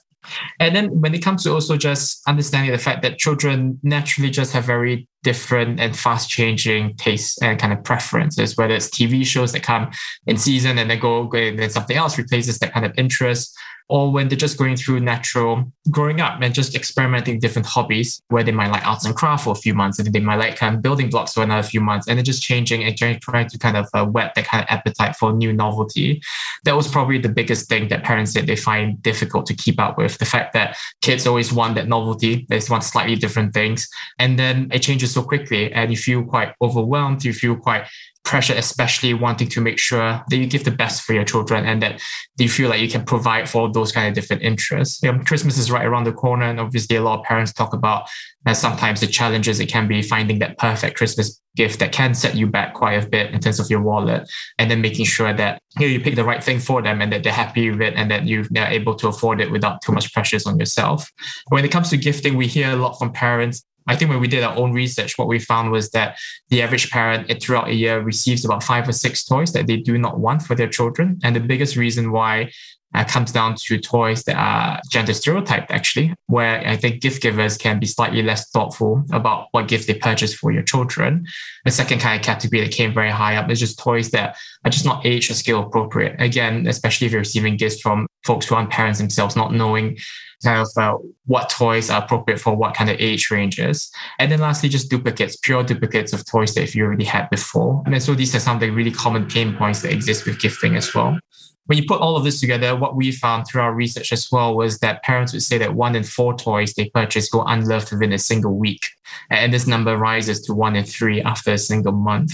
And 0.60 0.76
then 0.76 1.02
when 1.02 1.14
it 1.14 1.24
comes 1.24 1.44
to 1.44 1.54
also 1.54 1.78
just 1.78 2.22
understanding 2.28 2.72
the 2.72 2.78
fact 2.78 3.02
that 3.02 3.18
children 3.18 3.80
naturally 3.84 4.30
just 4.30 4.54
have 4.54 4.64
very 4.64 5.08
different 5.24 5.80
and 5.80 5.98
fast 5.98 6.30
changing 6.30 6.96
tastes 6.96 7.42
and 7.42 7.60
kind 7.60 7.74
of 7.74 7.84
preferences, 7.84 8.56
whether 8.58 8.74
it's 8.74 8.90
TV 8.90 9.26
shows 9.26 9.52
that 9.54 9.64
come 9.64 9.90
in 10.28 10.38
season 10.38 10.78
and 10.78 10.90
then 10.90 11.00
go, 11.00 11.30
and 11.32 11.58
then 11.58 11.70
something 11.70 11.98
else 11.98 12.18
replaces 12.18 12.60
that 12.60 12.74
kind 12.74 12.86
of 12.86 12.94
interest, 12.98 13.58
or 13.90 14.12
when 14.12 14.28
they're 14.28 14.38
just 14.38 14.58
going 14.58 14.76
through 14.76 15.00
natural 15.00 15.72
growing 15.92 16.22
up 16.22 16.42
and 16.42 16.54
just 16.54 16.76
experimenting 16.76 17.40
different 17.40 17.66
hobbies 17.66 18.22
where 18.30 18.44
they 18.44 18.52
might 18.52 18.72
like 18.72 18.86
arts 18.88 19.06
and 19.06 19.16
craft 19.16 19.44
for 19.44 19.52
a 19.52 19.56
few 19.56 19.74
months 19.74 20.00
and 20.00 20.12
they 20.12 20.20
might 20.20 20.38
like 20.38 20.56
kind 20.56 20.76
of 20.76 20.82
building 20.82 21.10
blocks 21.10 21.34
for 21.34 21.44
another 21.44 21.68
few 21.68 21.82
months 21.82 22.08
and 22.08 22.18
then 22.18 22.26
just 22.26 22.42
changing 22.42 22.84
and 22.84 22.98
trying 22.98 23.48
to 23.48 23.58
kind 23.58 23.78
of 23.78 23.88
uh, 23.94 24.06
whet 24.06 24.34
that 24.36 24.46
kind 24.46 24.64
of 24.64 24.70
appetite 24.70 25.16
for 25.16 25.34
new 25.34 25.52
novelty. 25.52 26.22
That 26.64 26.76
was 26.76 26.88
probably 26.88 27.20
the 27.20 27.30
biggest 27.30 27.68
thing 27.68 27.90
that 27.90 28.04
parents 28.04 28.32
said 28.34 28.48
they 28.48 28.56
find 28.56 29.02
difficult 29.04 29.46
to 29.48 29.54
keep 29.54 29.80
up 29.80 29.98
with. 29.98 30.18
The 30.18 30.26
fact 30.26 30.54
that 30.54 30.78
kids 31.02 31.28
always 31.28 31.52
want 31.52 31.76
that 31.76 31.88
novelty, 31.88 32.46
they 32.50 32.58
just 32.58 32.70
want 32.70 32.84
slightly 32.84 33.16
different 33.16 33.54
things. 33.54 33.88
And 34.18 34.40
then 34.40 34.70
it 34.72 34.80
changes 34.80 35.13
so 35.14 35.24
quickly 35.24 35.72
and 35.74 35.92
you 35.92 35.98
feel 35.98 36.24
quite 36.24 36.54
overwhelmed, 36.62 37.24
you 37.24 37.34
feel 37.34 37.56
quite 37.56 37.88
pressure, 38.24 38.54
especially 38.54 39.14
wanting 39.14 39.50
to 39.50 39.62
make 39.62 39.78
sure 39.78 40.24
that 40.30 40.38
you 40.38 40.48
give 40.48 40.64
the 40.64 40.72
best 40.72 41.04
for 41.04 41.14
your 41.14 41.26
children 41.26 41.66
and 41.66 41.82
that 41.82 42.02
you 42.38 42.50
feel 42.50 42.70
like 42.70 42.80
you 42.80 42.90
can 42.90 43.04
provide 43.04 43.50
for 43.50 43.72
those 43.72 43.92
kind 43.92 44.08
of 44.08 44.14
different 44.14 44.42
interests. 44.42 45.04
You 45.04 45.12
know, 45.12 45.20
Christmas 45.24 45.58
is 45.58 45.70
right 45.70 45.86
around 45.86 46.06
the 46.06 46.14
corner, 46.14 46.46
and 46.46 46.60
obviously, 46.60 46.96
a 46.96 47.04
lot 47.04 47.20
of 47.20 47.26
parents 47.26 47.54
talk 47.54 47.74
about 47.74 48.10
that 48.46 48.54
sometimes 48.54 49.02
the 49.02 49.08
challenges 49.08 49.60
it 49.60 49.68
can 49.68 49.88
be 49.88 50.02
finding 50.02 50.40
that 50.40 50.58
perfect 50.58 50.98
Christmas 50.98 51.40
gift 51.56 51.80
that 51.80 51.92
can 51.92 52.14
set 52.14 52.36
you 52.36 52.48
back 52.48 52.74
quite 52.74 53.04
a 53.04 53.08
bit 53.08 53.32
in 53.34 53.40
terms 53.40 53.60
of 53.60 53.70
your 53.70 53.82
wallet, 53.82 54.28
and 54.58 54.72
then 54.72 54.82
making 54.82 55.06
sure 55.06 55.34
that 55.34 55.62
you, 55.78 55.82
know, 55.82 55.94
you 55.94 56.00
pick 56.00 56.16
the 56.16 56.24
right 56.24 56.44
thing 56.44 56.60
for 56.60 56.82
them 56.82 57.02
and 57.02 57.12
that 57.12 57.24
they're 57.24 57.34
happy 57.34 57.70
with 57.70 57.82
it 57.82 57.94
and 57.96 58.10
that 58.10 58.26
you 58.26 58.46
are 58.58 58.68
able 58.68 58.96
to 58.96 59.08
afford 59.08 59.42
it 59.42 59.52
without 59.52 59.82
too 59.82 59.92
much 59.92 60.14
pressures 60.14 60.48
on 60.48 60.58
yourself. 60.58 61.12
When 61.50 61.66
it 61.66 61.72
comes 61.72 61.90
to 61.90 61.98
gifting, 61.98 62.38
we 62.38 62.48
hear 62.48 62.72
a 62.72 62.78
lot 62.78 62.98
from 62.98 63.12
parents 63.12 63.64
I 63.88 63.96
think 63.96 64.10
when 64.10 64.20
we 64.20 64.28
did 64.28 64.44
our 64.44 64.56
own 64.56 64.72
research, 64.72 65.18
what 65.18 65.28
we 65.28 65.40
found 65.40 65.72
was 65.72 65.90
that 65.92 66.18
the 66.50 66.62
average 66.62 66.90
parent 66.90 67.30
eh, 67.30 67.38
throughout 67.42 67.68
a 67.68 67.74
year 67.74 68.00
receives 68.02 68.46
about 68.46 68.64
five 68.64 68.88
or 68.88 68.94
six 68.94 69.26
toys 69.26 69.52
that 69.54 69.68
they 69.68 69.78
do 69.78 69.98
not 69.98 70.20
want 70.20 70.42
for 70.42 70.56
their 70.56 70.70
children. 70.70 71.20
And 71.24 71.36
the 71.36 71.40
biggest 71.40 71.76
reason 71.76 72.12
why 72.12 72.52
uh, 72.94 73.04
comes 73.04 73.32
down 73.32 73.56
to 73.56 73.80
toys 73.80 74.24
that 74.24 74.36
are 74.36 74.80
gender 74.90 75.14
stereotyped, 75.14 75.72
actually, 75.72 76.14
where 76.28 76.68
I 76.68 76.78
think 76.78 77.02
gift 77.02 77.22
givers 77.22 77.58
can 77.58 77.80
be 77.80 77.86
slightly 77.86 78.22
less 78.22 78.50
thoughtful 78.50 79.04
about 79.12 79.48
what 79.52 79.68
gift 79.68 79.88
they 79.88 79.96
purchase 79.96 80.34
for 80.34 80.52
your 80.52 80.64
children. 80.64 81.26
The 81.66 81.72
second 81.72 82.00
kind 82.00 82.20
of 82.20 82.26
category 82.26 82.62
that 82.62 82.72
came 82.72 82.94
very 82.94 83.12
high 83.12 83.36
up 83.36 83.50
is 83.50 83.60
just 83.60 83.80
toys 83.80 84.12
that 84.12 84.38
are 84.66 84.72
just 84.72 84.86
not 84.86 85.06
age 85.06 85.30
or 85.30 85.34
skill 85.34 85.64
appropriate. 85.64 86.16
Again, 86.20 86.68
especially 86.68 87.08
if 87.08 87.14
you're 87.14 87.22
receiving 87.22 87.58
gifts 87.58 87.82
from 87.82 88.08
folks 88.26 88.48
who 88.48 88.56
aren't 88.56 88.70
parents 88.70 89.00
themselves, 89.00 89.36
not 89.36 89.54
knowing 89.54 89.98
kind 90.44 90.60
of 90.60 90.68
uh, 90.78 90.98
what 91.26 91.50
toys 91.50 91.90
are 91.90 92.04
appropriate 92.04 92.40
for 92.40 92.56
what 92.56 92.76
kind 92.76 92.90
of 92.90 92.98
age 93.00 93.32
ranges. 93.32 93.90
And 94.20 94.32
then 94.32 94.40
lastly, 94.40 94.70
just 94.70 94.90
duplicates, 94.90 95.38
pure 95.38 95.64
duplicates 95.64 96.14
of 96.14 96.26
toys 96.26 96.54
that 96.56 96.76
you 96.76 96.84
already 96.84 97.06
had 97.06 97.30
before. 97.30 97.82
And 97.86 98.04
so 98.04 98.14
these 98.14 98.36
are 98.36 98.40
some 98.40 98.58
of 98.58 98.62
the 98.62 98.70
really 98.70 98.92
common 98.92 99.26
pain 99.28 99.56
points 99.56 99.82
that 99.82 99.92
exist 99.92 100.26
with 100.26 100.40
gifting 100.40 100.76
as 100.76 100.94
well. 100.94 101.18
When 101.66 101.78
you 101.78 101.86
put 101.88 102.02
all 102.02 102.18
of 102.18 102.24
this 102.24 102.42
together, 102.42 102.76
what 102.76 102.96
we 102.96 103.12
found 103.12 103.48
through 103.48 103.62
our 103.62 103.74
research 103.74 104.12
as 104.12 104.30
well 104.32 104.56
was 104.56 104.80
that 104.80 105.04
parents 105.04 105.32
would 105.32 105.44
say 105.44 105.58
that 105.60 105.76
one 105.76 105.96
in 105.96 106.04
four 106.04 106.36
toys 106.38 106.74
they 106.74 106.90
purchase 106.90 107.30
go 107.30 107.44
unloved 107.44 107.92
within 107.92 108.12
a 108.12 108.20
single 108.20 108.58
week. 108.58 108.86
And 109.30 109.54
this 109.54 109.68
number 109.68 109.98
rises 109.98 110.42
to 110.42 110.54
one 110.54 110.76
in 110.76 110.84
three 110.84 111.22
after 111.22 111.54
a 111.54 111.58
single 111.58 111.94
month. 111.94 112.34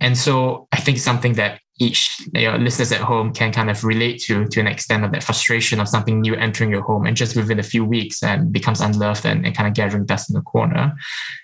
And 0.00 0.16
so 0.16 0.68
I 0.72 0.80
think 0.80 0.98
something 0.98 1.34
that 1.34 1.60
each 1.78 2.26
you 2.34 2.50
know, 2.50 2.56
listeners 2.56 2.90
at 2.90 3.00
home 3.00 3.32
can 3.32 3.52
kind 3.52 3.70
of 3.70 3.84
relate 3.84 4.20
to 4.22 4.46
to 4.46 4.60
an 4.60 4.66
extent 4.66 5.04
of 5.04 5.12
that 5.12 5.22
frustration 5.22 5.80
of 5.80 5.88
something 5.88 6.20
new 6.20 6.34
entering 6.34 6.70
your 6.70 6.82
home 6.82 7.06
and 7.06 7.16
just 7.16 7.36
within 7.36 7.58
a 7.60 7.62
few 7.62 7.84
weeks 7.84 8.22
and 8.22 8.52
becomes 8.52 8.80
unloved 8.80 9.24
and, 9.24 9.46
and 9.46 9.54
kind 9.56 9.68
of 9.68 9.74
gathering 9.74 10.04
dust 10.04 10.28
in 10.28 10.34
the 10.34 10.42
corner. 10.42 10.92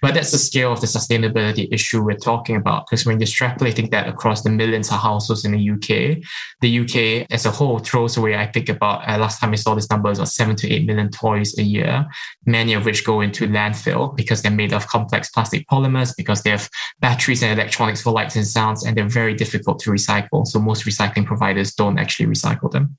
But 0.03 0.14
that's 0.14 0.33
the 0.33 0.38
scale 0.38 0.73
of 0.73 0.81
the 0.81 0.87
sustainability 0.87 1.73
issue 1.73 2.03
we're 2.03 2.17
talking 2.17 2.57
about. 2.57 2.87
Because 2.87 3.07
when 3.07 3.21
you're 3.21 3.26
extrapolating 3.26 3.91
that 3.93 4.09
across 4.09 4.43
the 4.43 4.50
millions 4.50 4.91
of 4.91 5.00
households 5.00 5.45
in 5.45 5.53
the 5.53 5.71
UK, 5.71 6.25
the 6.61 6.81
UK 6.81 7.26
as 7.31 7.47
a 7.47 7.50
whole 7.50 7.79
throws 7.79 8.17
away, 8.17 8.37
I 8.37 8.47
think 8.47 8.69
about 8.69 9.09
uh, 9.09 9.19
last 9.19 9.41
time 9.41 9.53
I 9.53 9.57
saw 9.57 9.75
this 9.75 9.91
number 9.91 10.09
was 10.09 10.19
about 10.19 10.29
seven 10.29 10.57
to 10.57 10.71
eight 10.71 10.87
million 10.87 11.11
toys 11.11 11.57
a 11.59 11.62
year, 11.62 12.07
many 12.45 12.75
of 12.75 12.85
which 12.85 13.05
go 13.05 13.21
into 13.21 13.47
landfill 13.47 14.17
because 14.17 14.43
they're 14.43 14.50
made 14.50 14.73
of 14.73 14.88
complex 14.88 15.31
plastic 15.31 15.69
polymers, 15.69 16.12
because 16.17 16.43
they 16.43 16.50
have 16.50 16.69
batteries 16.99 17.43
and 17.43 17.59
electronics 17.59 18.03
for 18.03 18.12
lights 18.12 18.35
and 18.35 18.47
sounds, 18.47 18.85
and 18.85 18.97
they're 18.97 19.09
very 19.09 19.35
difficult 19.35 19.79
to 19.79 19.91
recycle 19.91 20.24
recycle. 20.25 20.47
So 20.47 20.59
most 20.59 20.85
recycling 20.85 21.26
providers 21.26 21.75
don't 21.75 21.99
actually 21.99 22.26
recycle 22.26 22.71
them. 22.71 22.97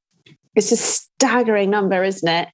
It's 0.56 0.72
a 0.72 0.78
staggering 0.78 1.70
number, 1.70 2.04
isn't 2.04 2.28
it? 2.28 2.50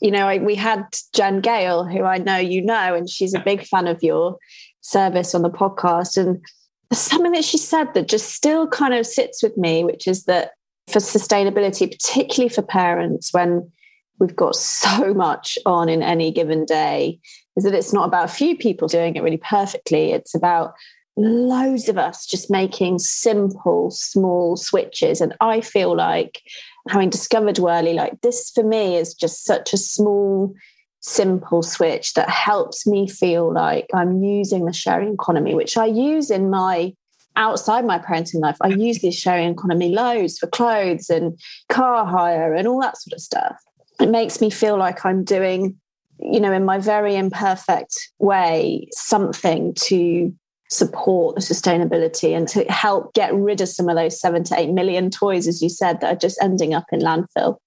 You 0.00 0.10
know, 0.10 0.28
I, 0.28 0.38
we 0.38 0.54
had 0.54 0.84
Jen 1.14 1.40
Gale, 1.40 1.84
who 1.84 2.04
I 2.04 2.18
know 2.18 2.36
you 2.36 2.62
know, 2.62 2.94
and 2.94 3.08
she's 3.08 3.34
a 3.34 3.40
big 3.40 3.62
fan 3.62 3.86
of 3.86 4.02
your 4.02 4.36
service 4.82 5.34
on 5.34 5.42
the 5.42 5.50
podcast. 5.50 6.18
And 6.18 6.44
there's 6.90 7.00
something 7.00 7.32
that 7.32 7.44
she 7.44 7.58
said 7.58 7.94
that 7.94 8.08
just 8.08 8.34
still 8.34 8.68
kind 8.68 8.92
of 8.94 9.06
sits 9.06 9.42
with 9.42 9.56
me, 9.56 9.84
which 9.84 10.06
is 10.06 10.24
that 10.24 10.52
for 10.88 10.98
sustainability, 10.98 11.90
particularly 11.90 12.48
for 12.48 12.62
parents, 12.62 13.32
when 13.32 13.70
we've 14.18 14.36
got 14.36 14.54
so 14.54 15.12
much 15.14 15.58
on 15.66 15.88
in 15.88 16.02
any 16.02 16.30
given 16.30 16.64
day, 16.64 17.18
is 17.56 17.64
that 17.64 17.74
it's 17.74 17.92
not 17.92 18.06
about 18.06 18.26
a 18.26 18.32
few 18.32 18.56
people 18.56 18.88
doing 18.88 19.16
it 19.16 19.22
really 19.22 19.38
perfectly. 19.38 20.12
It's 20.12 20.34
about 20.34 20.74
loads 21.16 21.88
of 21.88 21.96
us 21.96 22.26
just 22.26 22.50
making 22.50 22.98
simple, 22.98 23.90
small 23.90 24.56
switches. 24.56 25.20
And 25.20 25.34
I 25.40 25.60
feel 25.60 25.96
like 25.96 26.42
having 26.88 27.10
discovered 27.10 27.56
Whirli, 27.56 27.94
like 27.94 28.20
this 28.20 28.50
for 28.54 28.62
me 28.62 28.96
is 28.96 29.14
just 29.14 29.44
such 29.44 29.72
a 29.72 29.78
small, 29.78 30.54
simple 31.00 31.62
switch 31.62 32.14
that 32.14 32.28
helps 32.28 32.86
me 32.86 33.08
feel 33.08 33.52
like 33.52 33.86
I'm 33.94 34.22
using 34.22 34.66
the 34.66 34.72
sharing 34.72 35.14
economy, 35.14 35.54
which 35.54 35.76
I 35.76 35.86
use 35.86 36.30
in 36.30 36.50
my 36.50 36.94
outside 37.36 37.84
my 37.84 37.98
parenting 37.98 38.40
life. 38.40 38.56
I 38.60 38.68
use 38.68 39.00
the 39.00 39.10
sharing 39.10 39.50
economy 39.50 39.90
loads 39.90 40.38
for 40.38 40.46
clothes 40.46 41.10
and 41.10 41.38
car 41.68 42.06
hire 42.06 42.54
and 42.54 42.66
all 42.66 42.80
that 42.80 42.96
sort 42.96 43.12
of 43.12 43.20
stuff. 43.20 43.56
It 44.00 44.10
makes 44.10 44.40
me 44.40 44.50
feel 44.50 44.78
like 44.78 45.04
I'm 45.04 45.22
doing, 45.22 45.78
you 46.18 46.40
know, 46.40 46.52
in 46.52 46.64
my 46.64 46.78
very 46.78 47.14
imperfect 47.14 47.94
way, 48.18 48.88
something 48.92 49.74
to 49.74 50.34
support 50.68 51.36
the 51.36 51.40
sustainability 51.40 52.36
and 52.36 52.48
to 52.48 52.64
help 52.64 53.14
get 53.14 53.34
rid 53.34 53.60
of 53.60 53.68
some 53.68 53.88
of 53.88 53.96
those 53.96 54.20
seven 54.20 54.42
to 54.44 54.58
eight 54.58 54.70
million 54.70 55.10
toys, 55.10 55.46
as 55.46 55.62
you 55.62 55.68
said, 55.68 56.00
that 56.00 56.12
are 56.12 56.18
just 56.18 56.38
ending 56.42 56.74
up 56.74 56.86
in 56.92 57.00
landfill. 57.00 57.58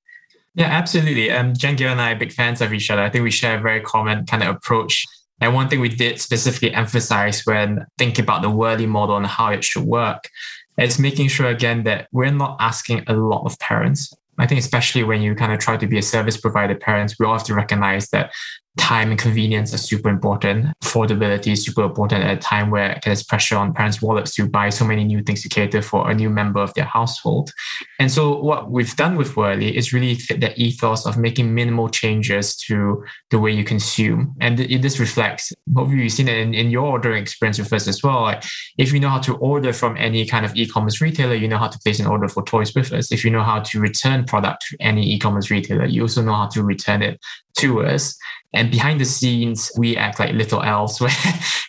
Yeah, 0.55 0.65
absolutely. 0.65 1.31
Um, 1.31 1.53
Jen 1.53 1.75
Gale 1.75 1.91
and 1.91 2.01
I 2.01 2.11
are 2.11 2.15
big 2.15 2.33
fans 2.33 2.61
of 2.61 2.73
each 2.73 2.89
other. 2.89 3.01
I 3.01 3.09
think 3.09 3.23
we 3.23 3.31
share 3.31 3.57
a 3.57 3.61
very 3.61 3.81
common 3.81 4.25
kind 4.25 4.43
of 4.43 4.55
approach. 4.55 5.05
And 5.41 5.53
one 5.53 5.69
thing 5.69 5.79
we 5.79 5.89
did 5.89 6.19
specifically 6.19 6.73
emphasize 6.73 7.45
when 7.45 7.85
thinking 7.97 8.23
about 8.23 8.41
the 8.41 8.49
Whirli 8.49 8.87
model 8.87 9.15
and 9.15 9.25
how 9.25 9.51
it 9.51 9.63
should 9.63 9.83
work 9.83 10.29
is 10.77 10.99
making 10.99 11.29
sure 11.29 11.47
again 11.47 11.83
that 11.83 12.07
we're 12.11 12.31
not 12.31 12.57
asking 12.59 13.03
a 13.07 13.13
lot 13.13 13.45
of 13.45 13.57
parents. 13.59 14.13
I 14.37 14.47
think 14.47 14.59
especially 14.59 15.03
when 15.03 15.21
you 15.21 15.35
kind 15.35 15.51
of 15.51 15.59
try 15.59 15.77
to 15.77 15.87
be 15.87 15.97
a 15.97 16.01
service 16.01 16.37
provider 16.37 16.75
parents, 16.75 17.17
we 17.19 17.25
all 17.25 17.33
have 17.33 17.43
to 17.45 17.53
recognize 17.53 18.09
that 18.09 18.31
time 18.79 19.11
and 19.11 19.19
convenience 19.19 19.73
are 19.73 19.77
super 19.77 20.09
important. 20.09 20.65
Affordability 20.83 21.51
is 21.51 21.63
super 21.63 21.83
important 21.83 22.23
at 22.23 22.37
a 22.37 22.39
time 22.39 22.71
where 22.71 22.99
there's 23.03 23.21
pressure 23.21 23.57
on 23.57 23.73
parents' 23.73 24.01
wallets 24.01 24.33
to 24.35 24.47
buy 24.47 24.69
so 24.69 24.85
many 24.85 25.03
new 25.03 25.21
things 25.21 25.43
to 25.43 25.49
cater 25.49 25.81
for 25.81 26.09
a 26.09 26.15
new 26.15 26.29
member 26.29 26.61
of 26.61 26.73
their 26.73 26.85
household. 26.85 27.51
And 27.99 28.09
so 28.09 28.39
what 28.39 28.71
we've 28.71 28.95
done 28.95 29.17
with 29.17 29.35
Whirli 29.35 29.73
is 29.73 29.93
really 29.93 30.15
fit 30.15 30.39
that 30.39 30.57
ethos 30.57 31.05
of 31.05 31.17
making 31.17 31.53
minimal 31.53 31.89
changes 31.89 32.55
to 32.67 33.03
the 33.29 33.37
way 33.37 33.51
you 33.51 33.63
consume. 33.63 34.33
And 34.39 34.57
this 34.57 34.99
reflects, 34.99 35.51
hopefully 35.75 36.03
you've 36.03 36.13
seen 36.13 36.29
it 36.29 36.37
in, 36.37 36.53
in 36.53 36.71
your 36.71 36.85
ordering 36.85 37.21
experience 37.21 37.59
with 37.59 37.71
us 37.73 37.87
as 37.87 38.01
well. 38.01 38.21
Like 38.21 38.43
if 38.77 38.93
you 38.93 38.99
know 38.99 39.09
how 39.09 39.19
to 39.19 39.35
order 39.35 39.73
from 39.73 39.97
any 39.97 40.25
kind 40.25 40.45
of 40.45 40.55
e-commerce 40.55 41.01
retailer, 41.01 41.35
you 41.35 41.49
know 41.49 41.57
how 41.57 41.67
to 41.67 41.79
place 41.79 41.99
an 41.99 42.07
order 42.07 42.29
for 42.29 42.43
toys 42.43 42.73
with 42.73 42.93
us. 42.93 43.11
If 43.11 43.25
you 43.25 43.29
know 43.29 43.43
how 43.43 43.59
to 43.59 43.79
return 43.79 44.23
product 44.23 44.67
to 44.69 44.77
any 44.79 45.11
e-commerce 45.13 45.51
retailer, 45.51 45.85
you 45.85 46.03
also 46.03 46.21
know 46.21 46.33
how 46.33 46.47
to 46.47 46.63
return 46.63 47.01
it 47.01 47.19
to 47.59 47.85
us. 47.85 48.17
And 48.51 48.71
behind 48.71 48.99
the 48.99 49.05
scenes, 49.05 49.71
we 49.77 49.95
act 49.95 50.19
like 50.19 50.33
little 50.33 50.63
elves 50.63 50.99
where 51.01 51.11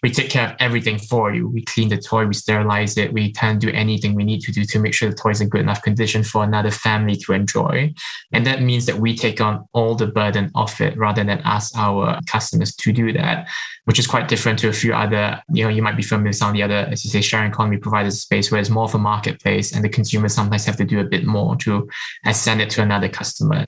we 0.03 0.11
take 0.11 0.31
care 0.31 0.49
of 0.49 0.57
everything 0.61 0.99
for 0.99 1.33
you. 1.33 1.47
We 1.47 1.63
clean 1.63 1.91
the 1.91 1.99
toy, 1.99 2.25
we 2.25 2.33
sterilize 2.33 2.97
it, 2.97 3.13
we 3.13 3.33
can 3.33 3.59
do 3.59 3.69
anything 3.71 4.15
we 4.15 4.25
need 4.25 4.41
to 4.43 4.53
do 4.53 4.65
to 4.65 4.79
make 4.79 4.95
sure 4.95 5.11
the 5.11 5.17
toy 5.17 5.31
is 5.31 5.43
in 5.43 5.51
good 5.51 5.61
enough 5.61 5.83
condition 5.83 6.23
for 6.25 6.43
another 6.43 6.71
family 6.71 7.17
to 7.17 7.35
enjoy. 7.35 7.93
And 8.33 8.47
that 8.47 8.63
means 8.63 8.87
that 8.87 8.99
we 8.99 9.15
take 9.15 9.43
on 9.43 9.69
all 9.75 9.95
the 9.95 10.07
burden 10.07 10.51
of 10.55 10.81
it 10.81 10.97
rather 10.97 11.23
than 11.23 11.43
ask 11.45 11.77
our 11.77 12.19
customers 12.27 12.75
to 12.77 12.93
do 12.93 13.13
that 13.13 13.47
which 13.91 13.99
is 13.99 14.07
quite 14.07 14.29
different 14.29 14.57
to 14.57 14.69
a 14.69 14.73
few 14.73 14.95
other, 14.95 15.43
you 15.53 15.65
know, 15.65 15.69
you 15.69 15.83
might 15.83 15.97
be 15.97 16.03
familiar 16.03 16.29
with 16.29 16.37
some 16.37 16.51
of 16.51 16.55
the 16.55 16.63
other, 16.63 16.87
as 16.91 17.05
you 17.05 17.11
say, 17.11 17.21
sharing 17.21 17.51
economy 17.51 17.77
providers 17.77 18.15
a 18.15 18.19
space 18.19 18.51
where 18.51 18.61
it's 18.61 18.71
more 18.71 18.85
of 18.85 18.95
a 18.95 18.99
marketplace 18.99 19.73
and 19.73 19.83
the 19.83 19.89
consumers 19.89 20.33
sometimes 20.33 20.65
have 20.65 20.77
to 20.77 20.85
do 20.85 21.01
a 21.01 21.05
bit 21.05 21.25
more 21.25 21.57
to 21.57 21.89
send 22.33 22.61
it 22.61 22.71
to 22.71 22.83
another 22.83 23.09
customer. 23.09 23.67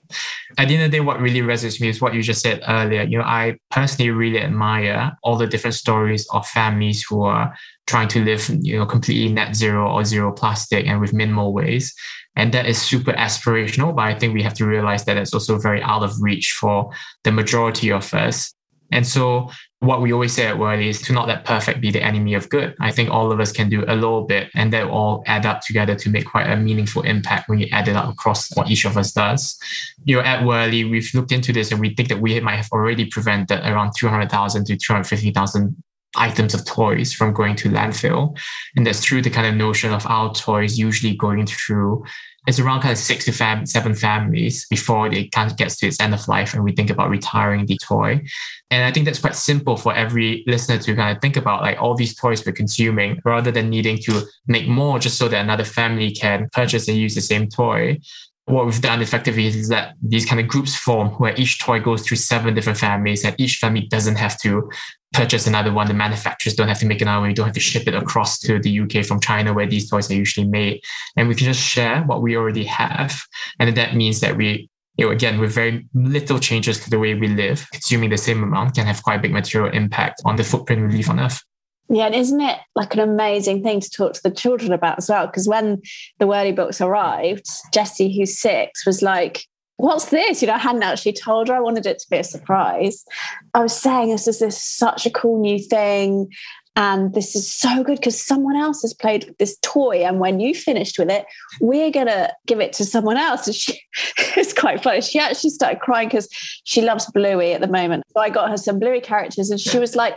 At 0.58 0.68
the 0.68 0.74
end 0.74 0.84
of 0.84 0.90
the 0.92 0.98
day, 0.98 1.00
what 1.00 1.20
really 1.20 1.40
resonates 1.40 1.72
with 1.72 1.80
me 1.80 1.88
is 1.88 2.00
what 2.00 2.11
you 2.14 2.22
just 2.22 2.42
said 2.42 2.62
earlier. 2.68 3.02
You 3.02 3.18
know, 3.18 3.24
I 3.24 3.56
personally 3.70 4.10
really 4.10 4.40
admire 4.40 5.12
all 5.22 5.36
the 5.36 5.46
different 5.46 5.74
stories 5.74 6.26
of 6.32 6.46
families 6.46 7.04
who 7.08 7.22
are 7.22 7.54
trying 7.86 8.08
to 8.08 8.24
live, 8.24 8.48
you 8.60 8.78
know, 8.78 8.86
completely 8.86 9.32
net 9.32 9.56
zero 9.56 9.90
or 9.90 10.04
zero 10.04 10.32
plastic 10.32 10.86
and 10.86 11.00
with 11.00 11.12
minimal 11.12 11.52
waste. 11.52 11.98
And 12.36 12.52
that 12.54 12.66
is 12.66 12.80
super 12.80 13.12
aspirational, 13.12 13.94
but 13.94 14.02
I 14.02 14.18
think 14.18 14.34
we 14.34 14.42
have 14.42 14.54
to 14.54 14.66
realize 14.66 15.04
that 15.04 15.16
it's 15.16 15.34
also 15.34 15.58
very 15.58 15.82
out 15.82 16.02
of 16.02 16.14
reach 16.20 16.56
for 16.58 16.90
the 17.24 17.32
majority 17.32 17.92
of 17.92 18.12
us. 18.14 18.54
And 18.90 19.06
so 19.06 19.50
what 19.82 20.00
we 20.00 20.12
always 20.12 20.32
say 20.32 20.46
at 20.46 20.56
Whirli 20.56 20.86
is 20.86 21.02
to 21.02 21.12
not 21.12 21.26
let 21.26 21.44
perfect 21.44 21.80
be 21.80 21.90
the 21.90 22.00
enemy 22.00 22.34
of 22.34 22.48
good. 22.48 22.76
I 22.78 22.92
think 22.92 23.10
all 23.10 23.32
of 23.32 23.40
us 23.40 23.50
can 23.50 23.68
do 23.68 23.84
a 23.88 23.96
little 23.96 24.22
bit 24.22 24.48
and 24.54 24.72
that 24.72 24.86
all 24.86 25.24
add 25.26 25.44
up 25.44 25.60
together 25.60 25.96
to 25.96 26.08
make 26.08 26.24
quite 26.24 26.48
a 26.48 26.56
meaningful 26.56 27.02
impact 27.02 27.48
when 27.48 27.58
you 27.58 27.66
add 27.72 27.88
it 27.88 27.96
up 27.96 28.08
across 28.08 28.54
what 28.56 28.70
each 28.70 28.84
of 28.84 28.96
us 28.96 29.10
does. 29.10 29.58
You 30.04 30.16
know, 30.16 30.22
at 30.22 30.44
Whirli, 30.44 30.88
we've 30.88 31.10
looked 31.14 31.32
into 31.32 31.52
this 31.52 31.72
and 31.72 31.80
we 31.80 31.96
think 31.96 32.10
that 32.10 32.20
we 32.20 32.38
might 32.38 32.58
have 32.58 32.68
already 32.70 33.06
prevented 33.06 33.58
around 33.58 33.92
200,000 33.98 34.66
to 34.66 34.76
250,000 34.76 35.82
items 36.16 36.54
of 36.54 36.64
toys 36.64 37.12
from 37.12 37.32
going 37.32 37.56
to 37.56 37.68
landfill. 37.68 38.38
And 38.76 38.86
that's 38.86 39.04
through 39.04 39.22
the 39.22 39.30
kind 39.30 39.48
of 39.48 39.54
notion 39.56 39.92
of 39.92 40.06
our 40.06 40.32
toys 40.32 40.78
usually 40.78 41.16
going 41.16 41.46
through 41.46 42.04
it's 42.46 42.58
around 42.58 42.80
kind 42.80 42.92
of 42.92 42.98
six 42.98 43.24
to 43.26 43.32
fam- 43.32 43.66
seven 43.66 43.94
families 43.94 44.66
before 44.68 45.06
it 45.06 45.30
kind 45.30 45.50
of 45.50 45.56
gets 45.56 45.76
to 45.76 45.86
its 45.86 46.00
end 46.00 46.12
of 46.12 46.26
life 46.26 46.54
and 46.54 46.64
we 46.64 46.72
think 46.72 46.90
about 46.90 47.08
retiring 47.08 47.66
the 47.66 47.78
toy. 47.78 48.20
And 48.70 48.84
I 48.84 48.90
think 48.90 49.06
that's 49.06 49.20
quite 49.20 49.36
simple 49.36 49.76
for 49.76 49.94
every 49.94 50.42
listener 50.46 50.78
to 50.78 50.96
kind 50.96 51.16
of 51.16 51.20
think 51.22 51.36
about 51.36 51.62
like 51.62 51.80
all 51.80 51.94
these 51.94 52.16
toys 52.16 52.44
we're 52.44 52.52
consuming 52.52 53.20
rather 53.24 53.52
than 53.52 53.70
needing 53.70 53.98
to 53.98 54.22
make 54.48 54.66
more 54.66 54.98
just 54.98 55.18
so 55.18 55.28
that 55.28 55.40
another 55.40 55.64
family 55.64 56.10
can 56.10 56.48
purchase 56.52 56.88
and 56.88 56.96
use 56.96 57.14
the 57.14 57.20
same 57.20 57.48
toy 57.48 57.98
what 58.46 58.66
we've 58.66 58.80
done 58.80 59.00
effectively 59.00 59.46
is 59.46 59.68
that 59.68 59.94
these 60.02 60.26
kind 60.26 60.40
of 60.40 60.48
groups 60.48 60.74
form 60.74 61.10
where 61.10 61.34
each 61.36 61.60
toy 61.60 61.80
goes 61.80 62.02
through 62.02 62.16
seven 62.16 62.54
different 62.54 62.78
families 62.78 63.24
and 63.24 63.34
each 63.38 63.56
family 63.56 63.82
doesn't 63.82 64.16
have 64.16 64.38
to 64.40 64.68
purchase 65.12 65.46
another 65.46 65.72
one. 65.72 65.86
The 65.86 65.94
manufacturers 65.94 66.56
don't 66.56 66.68
have 66.68 66.80
to 66.80 66.86
make 66.86 67.00
another 67.00 67.20
one. 67.20 67.28
We 67.28 67.34
don't 67.34 67.46
have 67.46 67.54
to 67.54 67.60
ship 67.60 67.86
it 67.86 67.94
across 67.94 68.40
to 68.40 68.58
the 68.58 68.80
UK 68.80 69.04
from 69.04 69.20
China 69.20 69.52
where 69.52 69.66
these 69.66 69.88
toys 69.88 70.10
are 70.10 70.14
usually 70.14 70.48
made. 70.48 70.80
And 71.16 71.28
we 71.28 71.34
can 71.34 71.44
just 71.44 71.60
share 71.60 72.02
what 72.02 72.22
we 72.22 72.36
already 72.36 72.64
have. 72.64 73.20
And 73.60 73.76
that 73.76 73.94
means 73.94 74.20
that 74.20 74.36
we 74.36 74.68
you 74.96 75.06
know, 75.06 75.12
again, 75.12 75.40
with 75.40 75.54
very 75.54 75.86
little 75.94 76.38
changes 76.38 76.78
to 76.80 76.90
the 76.90 76.98
way 76.98 77.14
we 77.14 77.28
live, 77.28 77.66
consuming 77.72 78.10
the 78.10 78.18
same 78.18 78.42
amount 78.42 78.74
can 78.74 78.86
have 78.86 79.02
quite 79.02 79.18
a 79.18 79.22
big 79.22 79.32
material 79.32 79.72
impact 79.72 80.20
on 80.26 80.36
the 80.36 80.44
footprint 80.44 80.82
we 80.82 80.96
leave 80.96 81.08
on 81.08 81.18
Earth. 81.18 81.42
Yeah, 81.88 82.06
and 82.06 82.14
isn't 82.14 82.40
it 82.40 82.58
like 82.74 82.94
an 82.94 83.00
amazing 83.00 83.62
thing 83.62 83.80
to 83.80 83.90
talk 83.90 84.14
to 84.14 84.22
the 84.22 84.30
children 84.30 84.72
about 84.72 84.98
as 84.98 85.08
well? 85.08 85.26
Because 85.26 85.48
when 85.48 85.82
the 86.18 86.26
Whirli 86.26 86.54
books 86.54 86.80
arrived, 86.80 87.46
Jessie, 87.72 88.16
who's 88.16 88.38
six, 88.38 88.86
was 88.86 89.02
like, 89.02 89.44
What's 89.78 90.10
this? 90.10 90.40
You 90.40 90.46
know, 90.46 90.54
I 90.54 90.58
hadn't 90.58 90.84
actually 90.84 91.14
told 91.14 91.48
her. 91.48 91.54
I 91.54 91.60
wanted 91.60 91.86
it 91.86 91.98
to 91.98 92.06
be 92.08 92.18
a 92.18 92.22
surprise. 92.22 93.04
I 93.52 93.60
was 93.60 93.76
saying 93.76 94.10
this 94.10 94.28
is 94.28 94.38
this 94.38 94.62
such 94.62 95.06
a 95.06 95.10
cool 95.10 95.40
new 95.40 95.58
thing. 95.58 96.30
And 96.74 97.12
this 97.12 97.36
is 97.36 97.50
so 97.50 97.84
good 97.84 97.98
because 97.98 98.20
someone 98.20 98.56
else 98.56 98.80
has 98.80 98.94
played 98.94 99.24
with 99.24 99.36
this 99.36 99.58
toy. 99.60 100.04
And 100.04 100.20
when 100.20 100.40
you 100.40 100.54
finished 100.54 100.98
with 100.98 101.10
it, 101.10 101.26
we're 101.60 101.90
going 101.90 102.06
to 102.06 102.32
give 102.46 102.60
it 102.60 102.72
to 102.74 102.84
someone 102.86 103.18
else. 103.18 103.46
And 103.46 103.54
she, 103.54 103.78
it's 104.36 104.54
quite 104.54 104.82
funny. 104.82 105.02
She 105.02 105.18
actually 105.18 105.50
started 105.50 105.80
crying 105.80 106.08
because 106.08 106.28
she 106.64 106.80
loves 106.80 107.10
Bluey 107.12 107.52
at 107.52 107.60
the 107.60 107.66
moment. 107.66 108.04
So 108.14 108.20
I 108.20 108.30
got 108.30 108.48
her 108.48 108.56
some 108.56 108.78
Bluey 108.78 109.00
characters 109.00 109.50
and 109.50 109.60
she 109.60 109.78
was 109.78 109.94
like, 109.94 110.16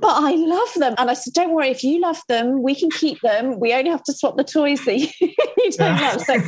but 0.00 0.12
I 0.12 0.32
love 0.32 0.74
them. 0.76 0.94
And 0.98 1.10
I 1.10 1.14
said, 1.14 1.32
don't 1.32 1.52
worry, 1.52 1.70
if 1.70 1.82
you 1.82 1.98
love 2.00 2.20
them, 2.28 2.62
we 2.62 2.74
can 2.74 2.90
keep 2.90 3.20
them. 3.22 3.58
We 3.58 3.72
only 3.72 3.90
have 3.90 4.04
to 4.04 4.12
swap 4.12 4.36
the 4.36 4.44
toys 4.44 4.84
that 4.84 4.98
you, 4.98 5.08
you 5.20 5.70
don't 5.72 5.98
love. 5.98 6.20
So 6.20 6.38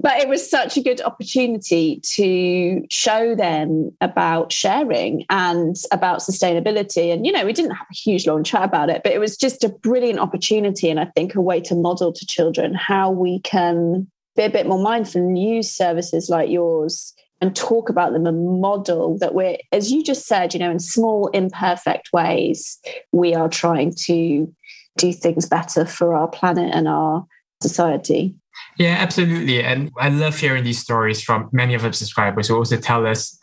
but 0.00 0.18
it 0.18 0.28
was 0.28 0.48
such 0.48 0.76
a 0.76 0.82
good 0.82 1.00
opportunity 1.00 2.00
to 2.02 2.86
show 2.88 3.34
them 3.34 3.90
about 4.00 4.52
sharing 4.52 5.24
and 5.28 5.76
about 5.90 6.20
sustainability. 6.20 7.12
And, 7.12 7.26
you 7.26 7.32
know, 7.32 7.44
we 7.44 7.52
didn't 7.52 7.72
have 7.72 7.86
a 7.90 7.94
huge 7.94 8.26
long 8.26 8.44
chat 8.44 8.62
about 8.62 8.90
it, 8.90 9.02
but 9.02 9.12
it 9.12 9.18
was 9.18 9.36
just 9.36 9.64
a 9.64 9.68
brilliant 9.68 10.20
opportunity. 10.20 10.88
And 10.88 11.00
I 11.00 11.06
think 11.06 11.34
a 11.34 11.40
way 11.40 11.60
to 11.62 11.74
model 11.74 12.12
to 12.12 12.26
children 12.26 12.74
how 12.74 13.10
we 13.10 13.40
can 13.40 14.06
be 14.36 14.44
a 14.44 14.50
bit 14.50 14.68
more 14.68 14.80
mindful 14.80 15.20
and 15.20 15.36
use 15.36 15.68
services 15.68 16.28
like 16.30 16.48
yours 16.48 17.12
and 17.40 17.54
talk 17.54 17.88
about 17.88 18.12
them 18.12 18.26
and 18.26 18.60
model 18.60 19.18
that 19.18 19.34
we're, 19.34 19.56
as 19.72 19.90
you 19.90 20.04
just 20.04 20.26
said, 20.26 20.54
you 20.54 20.60
know, 20.60 20.70
in 20.70 20.78
small, 20.78 21.26
imperfect 21.28 22.12
ways, 22.12 22.78
we 23.12 23.34
are 23.34 23.48
trying 23.48 23.92
to 23.94 24.52
do 24.96 25.12
things 25.12 25.46
better 25.46 25.84
for 25.84 26.14
our 26.14 26.28
planet 26.28 26.72
and 26.72 26.86
our 26.86 27.26
society. 27.60 28.34
Yeah, 28.78 28.96
absolutely. 28.98 29.62
And 29.62 29.90
I 29.98 30.08
love 30.08 30.38
hearing 30.38 30.64
these 30.64 30.78
stories 30.78 31.22
from 31.22 31.48
many 31.52 31.74
of 31.74 31.84
our 31.84 31.92
subscribers 31.92 32.48
who 32.48 32.56
also 32.56 32.76
tell 32.76 33.06
us 33.06 33.37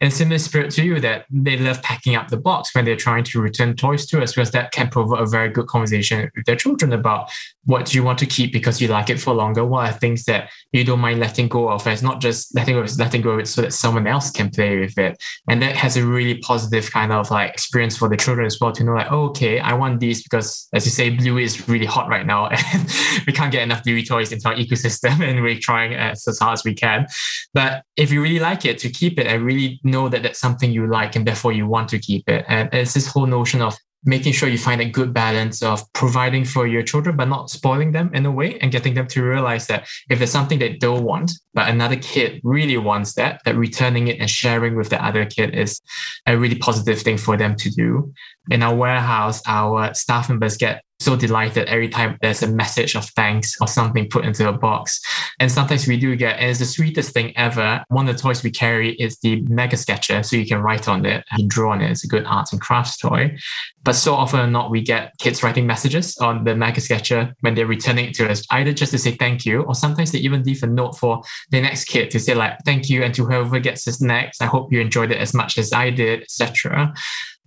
in 0.00 0.10
similar 0.10 0.38
spirit 0.38 0.70
to 0.72 0.84
you 0.84 1.00
that 1.00 1.24
they 1.30 1.56
love 1.56 1.82
packing 1.82 2.14
up 2.16 2.28
the 2.28 2.36
box 2.36 2.74
when 2.74 2.84
they're 2.84 2.96
trying 2.96 3.24
to 3.24 3.40
return 3.40 3.74
toys 3.74 4.04
to 4.06 4.22
us 4.22 4.34
because 4.34 4.50
that 4.50 4.70
can 4.70 4.88
provoke 4.88 5.20
a 5.20 5.26
very 5.26 5.48
good 5.48 5.66
conversation 5.68 6.30
with 6.36 6.44
their 6.44 6.56
children 6.56 6.92
about 6.92 7.30
what 7.64 7.86
do 7.86 7.96
you 7.96 8.04
want 8.04 8.18
to 8.18 8.26
keep 8.26 8.52
because 8.52 8.80
you 8.80 8.88
like 8.88 9.08
it 9.08 9.18
for 9.18 9.32
longer? 9.32 9.64
What 9.64 9.88
are 9.88 9.92
things 9.92 10.24
that 10.24 10.50
you 10.72 10.84
don't 10.84 11.00
mind 11.00 11.18
letting 11.18 11.48
go 11.48 11.70
of 11.70 11.86
and 11.86 11.94
it's 11.94 12.02
not 12.02 12.20
just 12.20 12.54
letting 12.54 12.74
go 12.74 12.82
it's 12.82 12.98
letting 12.98 13.22
go 13.22 13.30
of 13.30 13.40
it 13.40 13.48
so 13.48 13.62
that 13.62 13.72
someone 13.72 14.06
else 14.06 14.30
can 14.30 14.50
play 14.50 14.78
with 14.78 14.98
it? 14.98 15.16
And 15.48 15.62
that 15.62 15.76
has 15.76 15.96
a 15.96 16.04
really 16.04 16.38
positive 16.38 16.90
kind 16.90 17.10
of 17.10 17.30
like 17.30 17.50
experience 17.50 17.96
for 17.96 18.08
the 18.08 18.16
children 18.16 18.46
as 18.46 18.60
well 18.60 18.72
to 18.72 18.84
know 18.84 18.92
like 18.92 19.10
oh, 19.10 19.26
okay 19.30 19.60
I 19.60 19.72
want 19.72 20.00
these 20.00 20.22
because 20.22 20.68
as 20.74 20.84
you 20.84 20.92
say 20.92 21.08
Bluey 21.08 21.44
is 21.44 21.68
really 21.68 21.86
hot 21.86 22.08
right 22.08 22.26
now 22.26 22.46
and 22.72 22.88
we 23.26 23.32
can't 23.32 23.50
get 23.50 23.62
enough 23.62 23.82
Bluey 23.82 24.04
toys 24.04 24.30
into 24.30 24.46
our 24.46 24.54
ecosystem 24.54 25.20
and 25.26 25.42
we're 25.42 25.58
trying 25.58 25.94
as, 25.94 26.28
as 26.28 26.38
hard 26.38 26.52
as 26.52 26.64
we 26.64 26.74
can. 26.74 27.06
But 27.54 27.82
if 27.96 28.12
you 28.12 28.22
really 28.22 28.40
like 28.40 28.66
it 28.66 28.78
to 28.78 28.90
keep 28.90 29.18
it 29.18 29.26
and 29.26 29.42
really 29.42 29.80
know 29.86 30.08
that 30.08 30.22
that's 30.22 30.38
something 30.38 30.70
you 30.70 30.86
like 30.86 31.16
and 31.16 31.26
therefore 31.26 31.52
you 31.52 31.66
want 31.66 31.88
to 31.90 31.98
keep 31.98 32.28
it. 32.28 32.44
And 32.48 32.68
it's 32.72 32.94
this 32.94 33.06
whole 33.06 33.26
notion 33.26 33.62
of 33.62 33.74
making 34.06 34.32
sure 34.32 34.48
you 34.48 34.56
find 34.56 34.80
a 34.80 34.88
good 34.88 35.12
balance 35.12 35.62
of 35.62 35.82
providing 35.92 36.44
for 36.44 36.66
your 36.66 36.82
children 36.82 37.16
but 37.16 37.28
not 37.28 37.50
spoiling 37.50 37.92
them 37.92 38.08
in 38.14 38.24
a 38.24 38.30
way 38.30 38.56
and 38.60 38.70
getting 38.70 38.94
them 38.94 39.06
to 39.08 39.22
realize 39.22 39.66
that 39.66 39.86
if 40.08 40.18
there's 40.18 40.30
something 40.30 40.58
they 40.58 40.74
don't 40.74 41.02
want 41.02 41.32
but 41.54 41.68
another 41.68 41.96
kid 41.96 42.40
really 42.44 42.76
wants 42.76 43.14
that 43.14 43.40
that 43.44 43.56
returning 43.56 44.06
it 44.06 44.20
and 44.20 44.30
sharing 44.30 44.76
with 44.76 44.90
the 44.90 45.04
other 45.04 45.26
kid 45.26 45.54
is 45.54 45.80
a 46.26 46.38
really 46.38 46.56
positive 46.56 47.00
thing 47.00 47.18
for 47.18 47.36
them 47.36 47.56
to 47.56 47.68
do 47.70 48.12
in 48.50 48.62
our 48.62 48.74
warehouse 48.74 49.42
our 49.46 49.92
staff 49.92 50.28
members 50.28 50.56
get 50.56 50.82
so 50.98 51.16
delighted 51.16 51.68
every 51.68 51.88
time 51.88 52.18
there's 52.22 52.42
a 52.42 52.48
message 52.48 52.94
of 52.94 53.04
thanks 53.10 53.56
or 53.60 53.66
something 53.66 54.08
put 54.08 54.24
into 54.24 54.48
a 54.48 54.52
box. 54.52 55.00
And 55.38 55.52
sometimes 55.52 55.86
we 55.86 55.98
do 55.98 56.16
get, 56.16 56.38
and 56.38 56.50
it's 56.50 56.58
the 56.58 56.64
sweetest 56.64 57.12
thing 57.12 57.36
ever. 57.36 57.84
One 57.88 58.08
of 58.08 58.16
the 58.16 58.22
toys 58.22 58.42
we 58.42 58.50
carry 58.50 58.94
is 58.94 59.18
the 59.18 59.42
Mega 59.42 59.76
Sketcher, 59.76 60.22
so 60.22 60.36
you 60.36 60.46
can 60.46 60.62
write 60.62 60.88
on 60.88 61.04
it 61.04 61.24
and 61.32 61.50
draw 61.50 61.72
on 61.72 61.82
it. 61.82 61.90
It's 61.90 62.04
a 62.04 62.08
good 62.08 62.24
arts 62.24 62.52
and 62.52 62.60
crafts 62.60 62.96
toy. 62.96 63.36
But 63.84 63.94
so 63.94 64.14
often 64.14 64.40
or 64.40 64.46
not, 64.46 64.70
we 64.70 64.80
get 64.80 65.12
kids 65.18 65.42
writing 65.42 65.66
messages 65.66 66.16
on 66.18 66.44
the 66.44 66.56
Mega 66.56 66.80
Sketcher 66.80 67.34
when 67.40 67.54
they're 67.54 67.66
returning 67.66 68.06
it 68.06 68.14
to 68.14 68.30
us, 68.30 68.44
either 68.50 68.72
just 68.72 68.92
to 68.92 68.98
say 68.98 69.12
thank 69.12 69.44
you, 69.44 69.62
or 69.62 69.74
sometimes 69.74 70.12
they 70.12 70.18
even 70.18 70.42
leave 70.42 70.62
a 70.62 70.66
note 70.66 70.98
for 70.98 71.22
the 71.50 71.60
next 71.60 71.84
kid 71.84 72.10
to 72.10 72.18
say 72.18 72.34
like 72.34 72.58
thank 72.64 72.88
you, 72.88 73.02
and 73.02 73.14
to 73.14 73.24
whoever 73.24 73.60
gets 73.60 73.84
this 73.84 74.00
next, 74.00 74.42
I 74.42 74.46
hope 74.46 74.72
you 74.72 74.80
enjoyed 74.80 75.10
it 75.10 75.18
as 75.18 75.34
much 75.34 75.58
as 75.58 75.72
I 75.72 75.90
did, 75.90 76.22
etc. 76.22 76.94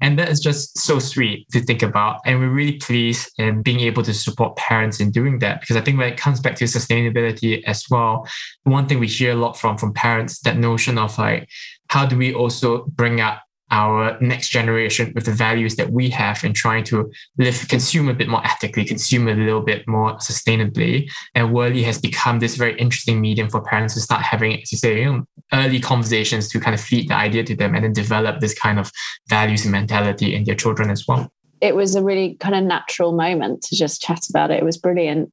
And 0.02 0.18
that 0.18 0.30
is 0.30 0.40
just 0.40 0.78
so 0.78 1.00
sweet 1.00 1.50
to 1.52 1.62
think 1.62 1.84
about. 1.84 2.22
And 2.26 2.40
we're 2.40 2.50
really 2.50 2.78
pleased 2.78 3.30
in 3.40 3.62
being 3.62 3.80
able 3.80 4.04
to 4.04 4.14
support 4.14 4.58
parents 4.58 5.00
in 5.00 5.12
doing 5.12 5.40
that. 5.40 5.62
Because 5.62 5.78
I 5.78 5.82
think 5.82 5.98
when 5.98 6.12
it 6.12 6.18
comes 6.18 6.40
back 6.40 6.56
to 6.58 6.66
sustainability 6.66 7.64
as 7.64 7.86
well, 7.90 8.28
one 8.64 8.88
thing 8.88 9.00
we 9.00 9.08
hear 9.08 9.32
a 9.32 9.36
lot 9.36 9.58
from 9.58 9.78
from 9.78 9.94
parents, 9.94 10.40
that 10.42 10.58
notion 10.58 10.98
of 10.98 11.18
like, 11.18 11.50
how 11.90 12.06
do 12.06 12.18
we 12.18 12.34
also 12.34 12.86
bring 12.88 13.22
up 13.22 13.44
our 13.72 14.20
next 14.20 14.50
generation 14.50 15.12
with 15.14 15.26
the 15.26 15.32
values 15.32 15.76
that 15.76 15.92
we 15.92 16.10
have 16.10 16.44
and 16.44 16.56
trying 16.56 16.84
to 16.84 17.10
live, 17.38 17.68
consume 17.70 18.10
a 18.10 18.14
bit 18.14 18.28
more 18.28 18.44
ethically, 18.46 18.84
consume 18.84 19.28
a 19.28 19.34
little 19.34 19.62
bit 19.62 19.88
more 19.88 20.16
sustainably. 20.18 21.10
And 21.36 21.50
Whirli 21.50 21.84
has 21.84 22.00
become 22.00 22.40
this 22.40 22.56
very 22.56 22.76
interesting 22.80 23.22
medium 23.22 23.48
for 23.48 23.62
parents 23.62 23.94
to 23.94 24.02
start 24.02 24.24
having, 24.24 24.54
you 24.54 24.78
say, 24.78 25.02
you 25.02 25.06
know, 25.06 25.26
early 25.54 25.80
conversations 25.80 26.50
to 26.50 26.60
kind 26.60 26.74
of 26.74 26.82
feed 26.82 27.10
the 27.10 27.16
idea 27.16 27.44
to 27.44 27.56
them 27.56 27.76
and 27.76 27.84
then 27.84 27.94
develop 27.94 28.40
this 28.40 28.58
kind 28.58 28.80
of 28.80 28.92
values 29.28 29.64
and 29.66 29.72
mentality 29.72 30.34
in 30.36 30.44
their 30.46 30.56
children 30.56 30.90
as 30.90 31.08
well 31.08 31.32
it 31.62 31.76
was 31.76 31.96
a 31.96 32.04
really 32.04 32.36
kind 32.36 32.56
of 32.56 32.64
natural 32.64 33.12
moment 33.12 33.62
to 33.64 33.76
just 33.76 34.02
chat 34.02 34.30
about 34.30 34.52
it. 34.52 34.60
It 34.60 34.66
was 34.66 34.78
brilliant. 34.78 35.32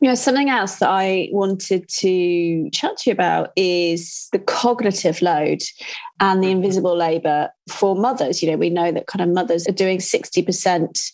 You 0.00 0.08
know, 0.08 0.14
something 0.14 0.48
else 0.48 0.76
that 0.76 0.88
I 0.88 1.28
wanted 1.32 1.88
to 1.88 2.70
chat 2.70 2.96
to 2.98 3.10
you 3.10 3.12
about 3.12 3.50
is 3.56 4.28
the 4.32 4.38
cognitive 4.38 5.20
load 5.20 5.62
and 6.20 6.42
the 6.42 6.46
mm-hmm. 6.46 6.56
invisible 6.56 6.96
labor 6.96 7.50
for 7.68 7.96
mothers. 7.96 8.42
You 8.42 8.50
know, 8.50 8.56
we 8.56 8.70
know 8.70 8.92
that 8.92 9.06
kind 9.06 9.22
of 9.22 9.34
mothers 9.34 9.68
are 9.68 9.72
doing 9.72 9.98
60% 9.98 11.12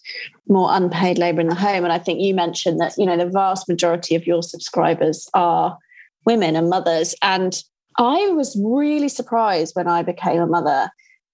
more 0.49 0.69
unpaid 0.73 1.19
labor 1.19 1.41
in 1.41 1.49
the 1.49 1.55
home. 1.55 1.85
And 1.85 1.93
I 1.93 1.99
think 1.99 2.21
you 2.21 2.35
mentioned 2.35 2.81
that, 2.81 2.95
you 2.99 3.07
know, 3.07 3.17
the 3.17 3.27
vast 3.27 3.69
majority 3.69 4.15
of 4.15 4.27
your 4.27 4.43
subscribers 4.43 5.29
are 5.35 5.79
women 6.27 6.57
and 6.57 6.69
mothers. 6.69 7.15
And 7.23 7.63
I 7.99 8.29
was 8.29 8.61
really 8.63 9.09
surprised 9.09 9.75
when 9.75 9.89
I 9.89 10.03
became 10.03 10.41
a 10.41 10.47
mother 10.47 10.91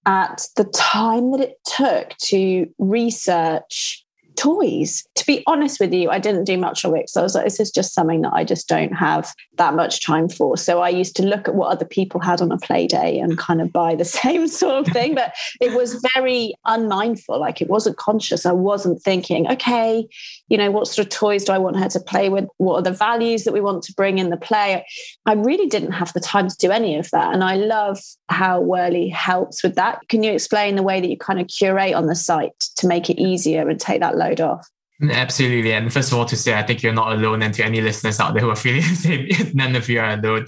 at 0.06 0.46
the 0.56 0.64
time 0.64 1.32
that 1.32 1.40
it 1.40 1.58
took 1.64 2.16
to 2.18 2.66
research 2.78 4.05
toys. 4.36 5.04
To 5.16 5.26
be 5.26 5.42
honest 5.46 5.80
with 5.80 5.92
you, 5.92 6.10
I 6.10 6.18
didn't 6.18 6.44
do 6.44 6.58
much 6.58 6.84
of 6.84 6.94
it. 6.94 7.08
So 7.08 7.20
I 7.20 7.24
was 7.24 7.34
like, 7.34 7.44
this 7.44 7.60
is 7.60 7.70
just 7.70 7.94
something 7.94 8.22
that 8.22 8.32
I 8.32 8.44
just 8.44 8.68
don't 8.68 8.92
have 8.92 9.32
that 9.56 9.74
much 9.74 10.04
time 10.04 10.28
for. 10.28 10.56
So 10.56 10.80
I 10.80 10.88
used 10.88 11.16
to 11.16 11.22
look 11.22 11.48
at 11.48 11.54
what 11.54 11.68
other 11.68 11.84
people 11.84 12.20
had 12.20 12.40
on 12.40 12.52
a 12.52 12.58
play 12.58 12.86
day 12.86 13.18
and 13.18 13.38
kind 13.38 13.60
of 13.60 13.72
buy 13.72 13.94
the 13.94 14.04
same 14.22 14.48
sort 14.48 14.86
of 14.86 14.92
thing. 14.92 15.14
But 15.14 15.34
it 15.60 15.72
was 15.72 16.04
very 16.14 16.54
unmindful. 16.64 17.38
Like 17.38 17.60
it 17.60 17.68
wasn't 17.68 17.96
conscious. 17.96 18.46
I 18.46 18.52
wasn't 18.52 19.02
thinking, 19.02 19.50
okay, 19.50 20.06
you 20.48 20.58
know, 20.58 20.70
what 20.70 20.88
sort 20.88 21.06
of 21.06 21.12
toys 21.12 21.44
do 21.44 21.52
I 21.52 21.58
want 21.58 21.78
her 21.78 21.88
to 21.88 22.00
play 22.00 22.28
with? 22.28 22.46
What 22.58 22.76
are 22.76 22.82
the 22.82 22.92
values 22.92 23.44
that 23.44 23.52
we 23.52 23.60
want 23.60 23.82
to 23.84 23.92
bring 23.94 24.18
in 24.18 24.30
the 24.30 24.36
play? 24.36 24.84
I 25.24 25.32
really 25.32 25.66
didn't 25.66 25.92
have 25.92 26.12
the 26.12 26.20
time 26.20 26.48
to 26.48 26.56
do 26.58 26.70
any 26.70 26.96
of 26.96 27.10
that. 27.10 27.32
And 27.32 27.42
I 27.42 27.56
love 27.56 28.00
how 28.28 28.62
Whirli 28.62 29.12
helps 29.12 29.62
with 29.62 29.74
that. 29.76 30.00
Can 30.08 30.22
you 30.22 30.32
explain 30.32 30.76
the 30.76 30.82
way 30.82 31.00
that 31.00 31.08
you 31.08 31.16
kind 31.16 31.40
of 31.40 31.48
curate 31.48 31.94
on 31.94 32.06
the 32.06 32.14
site 32.14 32.58
to 32.76 32.86
make 32.86 33.08
it 33.10 33.20
easier 33.20 33.68
and 33.68 33.80
take 33.80 34.00
that 34.00 34.16
load 34.16 34.25
off? 34.40 34.66
Absolutely. 35.10 35.72
And 35.72 35.92
first 35.92 36.10
of 36.10 36.18
all, 36.18 36.24
to 36.24 36.36
say, 36.36 36.54
I 36.54 36.62
think 36.62 36.82
you're 36.82 36.92
not 36.92 37.12
alone. 37.12 37.42
And 37.42 37.52
to 37.54 37.64
any 37.64 37.80
listeners 37.80 38.18
out 38.18 38.32
there 38.32 38.42
who 38.42 38.50
are 38.50 38.56
feeling 38.56 38.80
the 38.88 38.94
same, 38.94 39.28
none 39.54 39.76
of 39.76 39.88
you 39.88 40.00
are 40.00 40.12
alone 40.12 40.46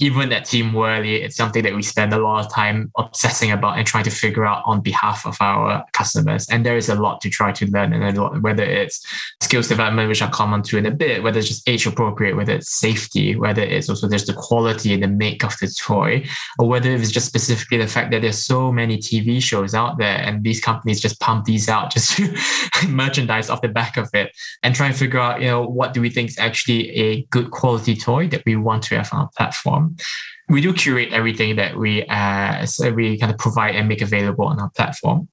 even 0.00 0.32
at 0.32 0.44
Team 0.44 0.72
Whirli, 0.72 1.22
it's 1.24 1.36
something 1.36 1.62
that 1.62 1.74
we 1.74 1.82
spend 1.82 2.12
a 2.12 2.18
lot 2.18 2.44
of 2.44 2.52
time 2.52 2.92
obsessing 2.96 3.50
about 3.50 3.78
and 3.78 3.86
trying 3.86 4.04
to 4.04 4.10
figure 4.10 4.46
out 4.46 4.62
on 4.64 4.80
behalf 4.80 5.26
of 5.26 5.36
our 5.40 5.84
customers. 5.92 6.46
And 6.48 6.64
there 6.64 6.76
is 6.76 6.88
a 6.88 6.94
lot 6.94 7.20
to 7.22 7.30
try 7.30 7.52
to 7.52 7.66
learn, 7.66 7.92
and 7.92 8.16
a 8.16 8.20
lot, 8.20 8.40
whether 8.42 8.62
it's 8.62 9.04
skills 9.40 9.68
development, 9.68 10.08
which 10.08 10.22
I'll 10.22 10.30
come 10.30 10.52
on 10.52 10.62
to 10.64 10.78
in 10.78 10.86
a 10.86 10.90
bit, 10.90 11.22
whether 11.22 11.38
it's 11.38 11.48
just 11.48 11.68
age 11.68 11.86
appropriate, 11.86 12.36
whether 12.36 12.54
it's 12.54 12.70
safety, 12.70 13.34
whether 13.34 13.62
it's 13.62 13.88
also 13.88 14.06
there's 14.06 14.26
the 14.26 14.34
quality 14.34 14.94
and 14.94 15.02
the 15.02 15.08
make 15.08 15.44
of 15.44 15.56
the 15.58 15.66
toy, 15.66 16.24
or 16.58 16.68
whether 16.68 16.90
it's 16.90 17.10
just 17.10 17.26
specifically 17.26 17.78
the 17.78 17.88
fact 17.88 18.12
that 18.12 18.22
there's 18.22 18.38
so 18.38 18.70
many 18.70 18.98
TV 18.98 19.42
shows 19.42 19.74
out 19.74 19.98
there 19.98 20.18
and 20.18 20.44
these 20.44 20.60
companies 20.60 21.00
just 21.00 21.18
pump 21.20 21.44
these 21.44 21.68
out 21.68 21.90
just 21.94 22.16
to 22.16 22.36
merchandise 22.88 23.50
off 23.50 23.62
the 23.62 23.68
back 23.68 23.96
of 23.96 24.08
it 24.14 24.30
and 24.62 24.74
try 24.74 24.86
and 24.86 24.96
figure 24.96 25.18
out, 25.18 25.40
you 25.40 25.48
know, 25.48 25.62
what 25.62 25.92
do 25.92 26.00
we 26.00 26.10
think 26.10 26.30
is 26.30 26.38
actually 26.38 26.90
a 26.90 27.22
good 27.30 27.50
quality 27.50 27.96
toy 27.96 28.28
that 28.28 28.42
we 28.46 28.54
want 28.54 28.82
to 28.84 28.96
have 28.96 29.12
on 29.12 29.20
our 29.20 29.30
platform. 29.36 29.87
We 30.48 30.60
do 30.60 30.72
curate 30.72 31.12
everything 31.12 31.56
that 31.56 31.76
we 31.76 32.04
uh, 32.06 32.64
so 32.66 32.90
we 32.92 33.18
kind 33.18 33.32
of 33.32 33.38
provide 33.38 33.74
and 33.76 33.88
make 33.88 34.02
available 34.02 34.46
on 34.46 34.58
our 34.60 34.70
platform 34.70 35.28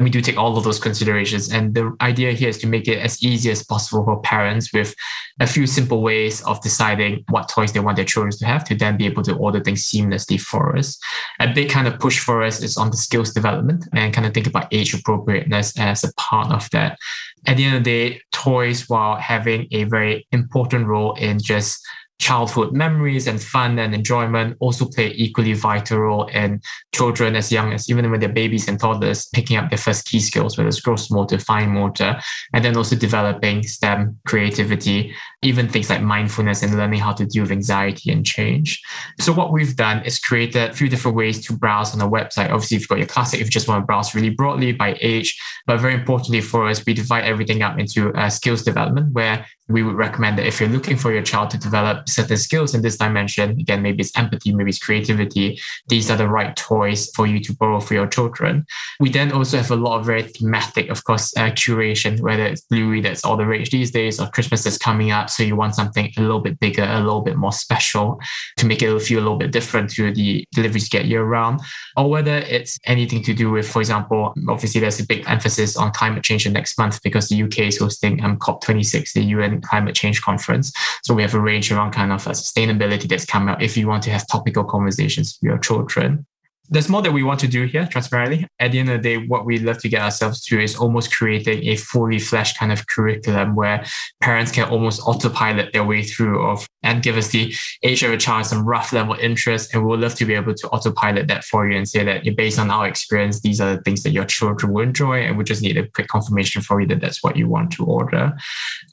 we 0.00 0.10
do 0.10 0.20
take 0.20 0.38
all 0.38 0.56
of 0.56 0.64
those 0.64 0.80
considerations. 0.80 1.52
And 1.52 1.74
the 1.74 1.94
idea 2.00 2.32
here 2.32 2.48
is 2.48 2.58
to 2.58 2.66
make 2.66 2.88
it 2.88 2.98
as 2.98 3.22
easy 3.22 3.50
as 3.50 3.62
possible 3.62 4.02
for 4.04 4.20
parents 4.22 4.72
with 4.72 4.94
a 5.40 5.46
few 5.46 5.66
simple 5.66 6.02
ways 6.02 6.42
of 6.44 6.60
deciding 6.62 7.24
what 7.28 7.48
toys 7.48 7.72
they 7.72 7.80
want 7.80 7.96
their 7.96 8.06
children 8.06 8.32
to 8.38 8.46
have 8.46 8.64
to 8.64 8.74
then 8.74 8.96
be 8.96 9.06
able 9.06 9.22
to 9.24 9.36
order 9.36 9.60
things 9.60 9.84
seamlessly 9.84 10.40
for 10.40 10.76
us. 10.76 10.98
A 11.38 11.52
big 11.52 11.68
kind 11.68 11.86
of 11.86 11.98
push 11.98 12.18
for 12.18 12.42
us 12.42 12.62
is 12.62 12.76
on 12.76 12.90
the 12.90 12.96
skills 12.96 13.32
development 13.32 13.86
and 13.92 14.14
kind 14.14 14.26
of 14.26 14.32
think 14.32 14.46
about 14.46 14.72
age 14.72 14.94
appropriateness 14.94 15.78
as 15.78 16.02
a 16.02 16.12
part 16.14 16.50
of 16.50 16.68
that. 16.70 16.98
At 17.46 17.58
the 17.58 17.64
end 17.64 17.76
of 17.76 17.84
the 17.84 17.90
day, 17.90 18.20
toys, 18.32 18.88
while 18.88 19.16
having 19.16 19.66
a 19.70 19.84
very 19.84 20.26
important 20.32 20.86
role 20.86 21.14
in 21.14 21.38
just 21.38 21.86
childhood 22.20 22.72
memories 22.72 23.26
and 23.26 23.42
fun 23.42 23.78
and 23.78 23.94
enjoyment 23.94 24.56
also 24.60 24.84
play 24.84 25.10
equally 25.16 25.54
vital 25.54 25.98
role 25.98 26.26
in 26.26 26.60
children 26.94 27.34
as 27.34 27.50
young 27.50 27.72
as 27.72 27.88
even 27.88 28.10
when 28.10 28.20
they're 28.20 28.28
babies 28.28 28.68
and 28.68 28.78
toddlers 28.78 29.26
picking 29.34 29.56
up 29.56 29.70
their 29.70 29.78
first 29.78 30.06
key 30.06 30.20
skills 30.20 30.56
whether 30.56 30.68
it's 30.68 30.80
gross 30.80 31.10
motor 31.10 31.38
fine 31.38 31.70
motor 31.70 32.20
and 32.52 32.62
then 32.62 32.76
also 32.76 32.94
developing 32.94 33.62
stem 33.62 34.18
creativity 34.26 35.14
even 35.42 35.66
things 35.66 35.88
like 35.88 36.02
mindfulness 36.02 36.62
and 36.62 36.76
learning 36.76 37.00
how 37.00 37.12
to 37.12 37.24
deal 37.24 37.42
with 37.42 37.52
anxiety 37.52 38.12
and 38.12 38.26
change. 38.26 38.82
So 39.18 39.32
what 39.32 39.52
we've 39.52 39.74
done 39.74 40.04
is 40.04 40.18
created 40.18 40.70
a 40.70 40.74
few 40.74 40.88
different 40.88 41.16
ways 41.16 41.44
to 41.46 41.56
browse 41.56 41.94
on 41.94 41.98
the 41.98 42.08
website. 42.08 42.50
Obviously 42.50 42.76
if 42.76 42.82
you've 42.82 42.88
got 42.88 42.98
your 42.98 43.06
classic 43.06 43.40
if 43.40 43.46
you 43.46 43.50
just 43.50 43.66
want 43.66 43.80
to 43.80 43.86
browse 43.86 44.14
really 44.14 44.28
broadly 44.28 44.72
by 44.72 44.98
age 45.00 45.40
but 45.66 45.80
very 45.80 45.94
importantly 45.94 46.42
for 46.42 46.68
us 46.68 46.84
we 46.84 46.92
divide 46.92 47.24
everything 47.24 47.62
up 47.62 47.78
into 47.78 48.12
uh, 48.12 48.28
skills 48.28 48.62
development 48.62 49.12
where 49.14 49.46
we 49.70 49.82
would 49.82 49.96
recommend 49.96 50.38
that 50.38 50.46
if 50.46 50.60
you're 50.60 50.68
looking 50.68 50.96
for 50.96 51.12
your 51.12 51.22
child 51.22 51.50
to 51.50 51.58
develop 51.58 52.08
certain 52.08 52.36
skills 52.36 52.74
in 52.74 52.82
this 52.82 52.96
dimension, 52.96 53.50
again, 53.52 53.82
maybe 53.82 54.00
it's 54.00 54.16
empathy, 54.16 54.52
maybe 54.52 54.70
it's 54.70 54.78
creativity, 54.78 55.60
these 55.88 56.10
are 56.10 56.16
the 56.16 56.28
right 56.28 56.56
toys 56.56 57.10
for 57.14 57.26
you 57.26 57.40
to 57.40 57.54
borrow 57.54 57.80
for 57.80 57.94
your 57.94 58.06
children. 58.06 58.66
We 58.98 59.10
then 59.10 59.32
also 59.32 59.56
have 59.58 59.70
a 59.70 59.76
lot 59.76 60.00
of 60.00 60.06
very 60.06 60.24
thematic, 60.24 60.88
of 60.90 61.04
course, 61.04 61.36
uh, 61.36 61.50
curation, 61.50 62.20
whether 62.20 62.44
it's 62.44 62.62
Bluey 62.62 63.00
that's 63.00 63.24
all 63.24 63.36
the 63.36 63.46
rage 63.46 63.70
these 63.70 63.90
days 63.90 64.20
or 64.20 64.28
Christmas 64.28 64.64
that's 64.64 64.78
coming 64.78 65.12
up. 65.12 65.30
So 65.30 65.42
you 65.42 65.56
want 65.56 65.74
something 65.74 66.12
a 66.16 66.20
little 66.20 66.40
bit 66.40 66.58
bigger, 66.58 66.84
a 66.84 67.00
little 67.00 67.22
bit 67.22 67.36
more 67.36 67.52
special 67.52 68.20
to 68.56 68.66
make 68.66 68.82
it 68.82 69.00
feel 69.00 69.20
a 69.20 69.22
little 69.22 69.38
bit 69.38 69.52
different 69.52 69.90
to 69.90 70.12
the 70.12 70.44
deliveries 70.52 70.88
get 70.88 71.04
year 71.04 71.24
round, 71.24 71.60
or 71.96 72.10
whether 72.10 72.38
it's 72.38 72.78
anything 72.84 73.22
to 73.22 73.34
do 73.34 73.50
with, 73.50 73.68
for 73.68 73.80
example, 73.80 74.34
obviously 74.48 74.80
there's 74.80 75.00
a 75.00 75.06
big 75.06 75.24
emphasis 75.28 75.76
on 75.76 75.92
climate 75.92 76.24
change 76.24 76.48
next 76.48 76.78
month 76.78 77.02
because 77.02 77.28
the 77.28 77.42
UK 77.42 77.60
is 77.60 77.78
hosting 77.78 78.22
um, 78.24 78.38
COP26, 78.38 79.12
the 79.12 79.24
UN 79.24 79.59
climate 79.60 79.94
change 79.94 80.22
conference. 80.22 80.72
So 81.02 81.14
we 81.14 81.22
have 81.22 81.34
a 81.34 81.40
range 81.40 81.70
around 81.70 81.92
kind 81.92 82.12
of 82.12 82.24
sustainability 82.24 83.08
that's 83.08 83.24
come 83.24 83.48
out 83.48 83.62
if 83.62 83.76
you 83.76 83.88
want 83.88 84.02
to 84.04 84.10
have 84.10 84.26
topical 84.28 84.64
conversations 84.64 85.38
with 85.40 85.48
your 85.48 85.58
children 85.58 86.26
there's 86.70 86.88
more 86.88 87.02
that 87.02 87.12
we 87.12 87.24
want 87.24 87.40
to 87.40 87.48
do 87.48 87.64
here, 87.64 87.86
transparently. 87.86 88.46
At 88.60 88.70
the 88.70 88.78
end 88.78 88.90
of 88.90 89.02
the 89.02 89.08
day, 89.08 89.26
what 89.26 89.44
we 89.44 89.58
love 89.58 89.78
to 89.78 89.88
get 89.88 90.02
ourselves 90.02 90.40
to 90.46 90.62
is 90.62 90.76
almost 90.76 91.12
creating 91.12 91.66
a 91.66 91.74
fully 91.74 92.20
fleshed 92.20 92.58
kind 92.58 92.70
of 92.70 92.86
curriculum 92.86 93.56
where 93.56 93.84
parents 94.20 94.52
can 94.52 94.68
almost 94.68 95.02
autopilot 95.04 95.72
their 95.72 95.84
way 95.84 96.04
through 96.04 96.40
of 96.48 96.66
and 96.84 97.02
give 97.02 97.16
us 97.16 97.28
the 97.28 97.52
age 97.82 98.02
of 98.04 98.12
a 98.12 98.16
child 98.16 98.46
some 98.46 98.64
rough 98.64 98.92
level 98.92 99.14
interest. 99.14 99.74
And 99.74 99.84
we'll 99.84 99.98
love 99.98 100.14
to 100.14 100.24
be 100.24 100.34
able 100.34 100.54
to 100.54 100.68
autopilot 100.68 101.26
that 101.26 101.42
for 101.42 101.68
you 101.68 101.76
and 101.76 101.88
say 101.88 102.04
that 102.04 102.24
based 102.36 102.58
on 102.58 102.70
our 102.70 102.86
experience, 102.86 103.40
these 103.40 103.60
are 103.60 103.76
the 103.76 103.82
things 103.82 104.04
that 104.04 104.12
your 104.12 104.24
children 104.24 104.72
will 104.72 104.82
enjoy. 104.82 105.22
And 105.22 105.36
we 105.36 105.42
just 105.42 105.62
need 105.62 105.76
a 105.76 105.88
quick 105.88 106.06
confirmation 106.06 106.62
for 106.62 106.80
you 106.80 106.86
that 106.86 107.00
that's 107.00 107.22
what 107.22 107.36
you 107.36 107.48
want 107.48 107.72
to 107.72 107.84
order. 107.84 108.32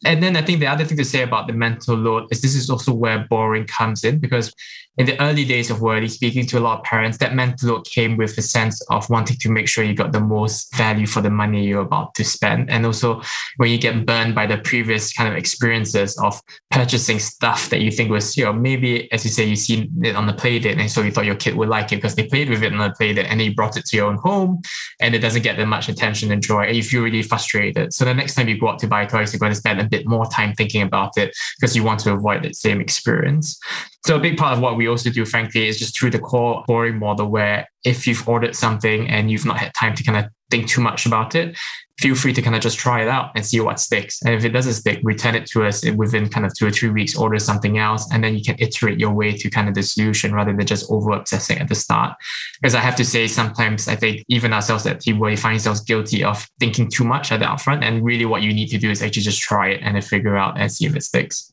And 0.04 0.24
then 0.24 0.36
I 0.36 0.42
think 0.42 0.62
the 0.62 0.68
other 0.68 0.84
thing 0.84 0.98
to 0.98 1.06
say 1.06 1.22
about 1.22 1.46
the 1.46 1.54
mental 1.54 1.96
load 1.96 2.26
is 2.32 2.42
this 2.42 2.56
is 2.56 2.72
also 2.72 2.92
where 2.94 3.28
boring 3.30 3.68
comes 3.68 4.04
in 4.04 4.18
because 4.18 4.52
in 4.98 5.06
the 5.06 5.22
early 5.22 5.46
days 5.46 5.70
of 5.70 5.78
Whirli, 5.78 6.10
speaking 6.10 6.48
to 6.48 6.58
a 6.58 6.60
lot 6.60 6.80
of 6.80 6.84
parents, 6.84 7.20
that 7.20 7.36
mental 7.36 7.67
load 7.68 7.86
came 7.86 8.18
with 8.18 8.38
a 8.38 8.42
sense 8.42 8.82
of 8.90 9.10
wanting 9.10 9.38
to 9.38 9.50
make 9.50 9.68
sure 9.68 9.84
you 9.84 9.94
got 9.94 10.12
the 10.12 10.20
most 10.20 10.76
value 10.76 11.06
for 11.06 11.22
the 11.22 11.30
money 11.30 11.66
you're 11.66 11.82
about 11.82 12.16
to 12.16 12.24
spend. 12.24 12.70
And 12.70 12.86
also 12.86 13.22
when 13.58 13.70
you 13.70 13.78
get 13.78 14.06
burned 14.06 14.34
by 14.36 14.48
the 14.48 14.58
previous 14.58 15.14
kind 15.14 15.30
of 15.30 15.38
experiences 15.38 16.18
of 16.18 16.42
purchasing 16.72 17.20
stuff 17.20 17.70
that 17.70 17.82
you 17.82 17.92
think 17.92 18.10
was, 18.10 18.36
you 18.38 18.46
know, 18.46 18.54
maybe 18.54 19.12
as 19.12 19.24
you 19.24 19.32
say, 19.32 19.46
you 19.46 19.56
seen 19.56 19.92
it 20.04 20.16
on 20.16 20.28
the 20.28 20.34
play 20.34 20.60
date 20.60 20.78
and 20.78 20.90
so 20.90 21.02
you 21.02 21.12
thought 21.12 21.26
your 21.26 21.36
kid 21.36 21.56
would 21.56 21.70
like 21.70 21.92
it 21.92 21.98
because 21.98 22.16
they 22.16 22.28
played 22.28 22.50
with 22.50 22.64
it 22.64 22.74
on 22.74 22.80
the 22.80 22.96
play 22.96 23.14
date 23.14 23.28
and 23.28 23.40
then 23.40 23.48
you 23.48 23.56
brought 23.56 23.78
it 23.78 23.86
to 23.86 23.98
your 23.98 24.08
own 24.08 24.18
home 24.18 24.62
and 25.00 25.14
it 25.14 25.20
doesn't 25.20 25.44
get 25.44 25.58
that 25.58 25.66
much 25.66 25.90
attention 25.90 26.32
and 26.32 26.42
joy 26.42 26.64
and 26.64 26.76
you 26.76 26.84
feel 26.84 27.04
really 27.04 27.24
frustrated. 27.24 27.94
So 27.94 28.06
the 28.06 28.14
next 28.14 28.36
time 28.36 28.48
you 28.48 28.60
go 28.60 28.70
out 28.70 28.80
to 28.80 28.88
buy 28.88 29.06
toys, 29.06 29.34
you're 29.34 29.40
going 29.40 29.52
to 29.52 29.58
spend 29.58 29.80
a 29.80 29.88
bit 29.88 30.08
more 30.08 30.26
time 30.26 30.54
thinking 30.54 30.82
about 30.82 31.18
it 31.18 31.36
because 31.60 31.76
you 31.76 31.84
want 31.84 32.00
to 32.02 32.14
avoid 32.14 32.44
that 32.44 32.56
same 32.56 32.82
experience. 32.82 33.60
So 34.08 34.16
a 34.16 34.20
big 34.20 34.38
part 34.38 34.54
of 34.54 34.62
what 34.62 34.78
we 34.78 34.88
also 34.88 35.10
do, 35.10 35.26
frankly, 35.26 35.68
is 35.68 35.78
just 35.78 36.00
through 36.00 36.12
the 36.12 36.20
core 36.20 36.64
boring 36.66 36.98
model 36.98 37.28
where 37.28 37.68
if 37.84 38.08
you've 38.08 38.26
ordered 38.26 38.56
something 38.56 39.06
and 39.10 39.30
you've 39.30 39.46
not 39.46 39.58
had 39.58 39.74
time 39.74 39.96
to 39.96 40.04
kind 40.06 40.18
of 40.26 40.32
think 40.50 40.70
too 40.70 40.80
much 40.80 41.06
about 41.06 41.36
it, 41.36 41.58
feel 42.00 42.16
free 42.16 42.32
to 42.32 42.42
kind 42.42 42.56
of 42.56 42.62
just 42.62 42.80
try 42.80 43.02
it 43.02 43.10
out 43.10 43.32
and 43.36 43.46
see 43.46 43.60
what 43.60 43.82
sticks. 43.82 44.22
And 44.22 44.34
if 44.34 44.46
it 44.46 44.52
doesn't 44.52 44.76
stick, 44.76 45.02
return 45.04 45.36
it 45.36 45.46
to 45.48 45.66
us 45.66 45.84
within 45.92 46.30
kind 46.30 46.46
of 46.46 46.54
two 46.58 46.68
or 46.68 46.72
three 46.72 46.88
weeks, 46.88 47.18
order 47.18 47.38
something 47.38 47.80
else, 47.80 48.10
and 48.14 48.24
then 48.24 48.38
you 48.38 48.46
can 48.46 48.56
iterate 48.60 48.98
your 48.98 49.12
way 49.12 49.34
to 49.34 49.50
kind 49.50 49.68
of 49.68 49.76
the 49.76 49.84
solution 49.84 50.34
rather 50.34 50.56
than 50.56 50.66
just 50.66 50.90
over 50.90 51.12
obsessing 51.12 51.58
at 51.58 51.68
the 51.68 51.76
start. 51.76 52.16
Because 52.62 52.76
I 52.76 52.80
have 52.80 52.96
to 52.96 53.04
say, 53.04 53.28
sometimes 53.28 53.90
I 53.90 53.98
think 53.98 54.24
even 54.30 54.54
ourselves 54.54 54.86
at 54.86 55.02
we 55.06 55.36
find 55.36 55.56
ourselves 55.56 55.82
guilty 55.82 56.24
of 56.24 56.48
thinking 56.62 56.90
too 56.90 57.04
much 57.04 57.34
at 57.34 57.42
the 57.42 57.46
upfront. 57.46 57.84
And 57.84 58.06
really 58.06 58.26
what 58.26 58.42
you 58.42 58.54
need 58.54 58.70
to 58.70 58.78
do 58.78 58.90
is 58.90 59.04
actually 59.04 59.24
just 59.24 59.42
try 59.42 59.72
it 59.72 59.82
and 59.84 59.96
then 59.96 60.02
figure 60.02 60.38
out 60.38 60.58
and 60.58 60.72
see 60.72 60.86
if 60.86 60.96
it 60.96 61.04
sticks. 61.04 61.52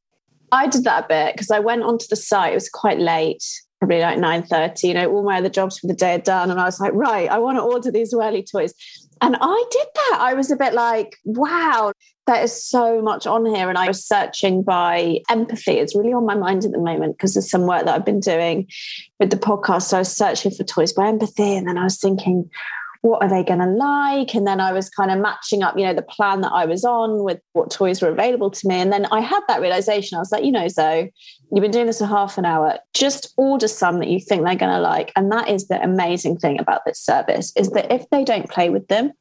I 0.55 0.69
did 0.69 0.85
that 0.85 1.05
a 1.05 1.09
bit 1.09 1.35
because 1.35 1.51
I 1.51 1.59
went 1.59 1.83
onto 1.83 2.07
the 2.09 2.17
site. 2.17 2.53
It 2.53 2.57
was 2.57 2.69
quite 2.69 3.01
late, 3.01 3.45
probably 3.81 4.01
like 4.01 4.19
9.30. 4.19 4.85
You 4.85 4.95
know, 4.95 5.11
all 5.11 5.25
my 5.25 5.39
other 5.39 5.49
jobs 5.49 5.79
for 5.79 5.89
the 5.89 5.95
day 5.95 6.15
are 6.15 6.19
done. 6.19 6.51
And 6.51 6.61
I 6.61 6.65
was 6.65 6.79
like, 6.79 6.93
right, 6.95 7.29
I 7.29 7.39
want 7.39 7.59
to 7.59 7.63
order 7.63 7.91
these 7.91 8.15
Whirli 8.15 8.45
toys. 8.49 8.73
And 9.21 9.37
I 9.41 9.65
did 9.71 9.87
that. 9.95 10.19
I 10.21 10.35
was 10.35 10.53
a 10.53 10.57
bit 10.57 10.73
like, 10.73 11.17
wow, 11.25 11.93
there 12.29 12.43
is 12.43 12.65
so 12.65 13.03
much 13.03 13.27
on 13.27 13.47
here. 13.47 13.69
And 13.69 13.77
I 13.77 13.89
was 13.89 14.07
searching 14.07 14.63
by 14.63 15.19
empathy. 15.29 15.73
It's 15.73 15.97
really 15.97 16.13
on 16.13 16.25
my 16.25 16.37
mind 16.37 16.65
at 16.65 16.71
the 16.71 16.79
moment 16.79 17.17
because 17.17 17.35
there's 17.35 17.51
some 17.51 17.67
work 17.67 17.85
that 17.85 17.95
I've 17.95 18.05
been 18.05 18.21
doing 18.21 18.69
with 19.19 19.31
the 19.31 19.37
podcast. 19.37 19.83
So 19.83 19.97
I 19.97 20.01
was 20.01 20.17
searching 20.17 20.53
for 20.53 20.63
toys 20.63 20.93
by 20.93 21.09
empathy. 21.09 21.57
And 21.57 21.67
then 21.67 21.79
I 21.79 21.85
was 21.85 21.99
thinking, 21.99 22.49
what 23.05 23.23
are 23.23 23.29
they 23.29 23.45
going 23.45 23.59
to 23.59 23.67
like? 23.67 24.35
And 24.35 24.47
then 24.47 24.61
I 24.61 24.73
was 24.73 24.89
kind 24.89 25.11
of 25.11 25.19
matching 25.19 25.63
up, 25.63 25.77
you 25.77 25.85
know, 25.85 25.93
the 25.93 26.01
plan 26.01 26.41
that 26.41 26.53
I 26.53 26.65
was 26.65 26.87
on 26.87 27.23
with 27.23 27.39
what 27.53 27.71
toys 27.71 28.01
were 28.01 28.09
available 28.09 28.51
to 28.51 28.67
me. 28.67 28.77
And 28.77 28.91
then 28.91 29.05
I 29.13 29.21
had 29.21 29.43
that 29.47 29.61
realization. 29.61 30.17
I 30.17 30.21
was 30.21 30.33
like, 30.33 30.43
you 30.43 30.51
know, 30.51 30.69
Zoe, 30.69 31.13
you've 31.53 31.61
been 31.61 31.71
doing 31.71 31.85
this 31.85 31.99
for 31.99 32.07
half 32.07 32.39
an 32.39 32.47
hour. 32.47 32.79
Just 32.95 33.35
order 33.37 33.69
some 33.69 33.99
that 33.99 34.09
you 34.09 34.21
think 34.21 34.43
they're 34.43 34.57
going 34.57 34.73
to 34.73 34.81
like. 34.81 35.13
And 35.17 35.31
that 35.33 35.51
is 35.51 35.69
the 35.69 35.83
amazing 35.83 36.39
thing 36.39 36.59
about 36.59 36.81
this 36.87 36.99
service 36.99 37.53
is 37.57 37.73
that 37.73 37.93
if 37.93 38.09
they 38.09 38.25
don't 38.25 38.49
play 38.49 38.71
with 38.71 38.89
them, 38.89 39.13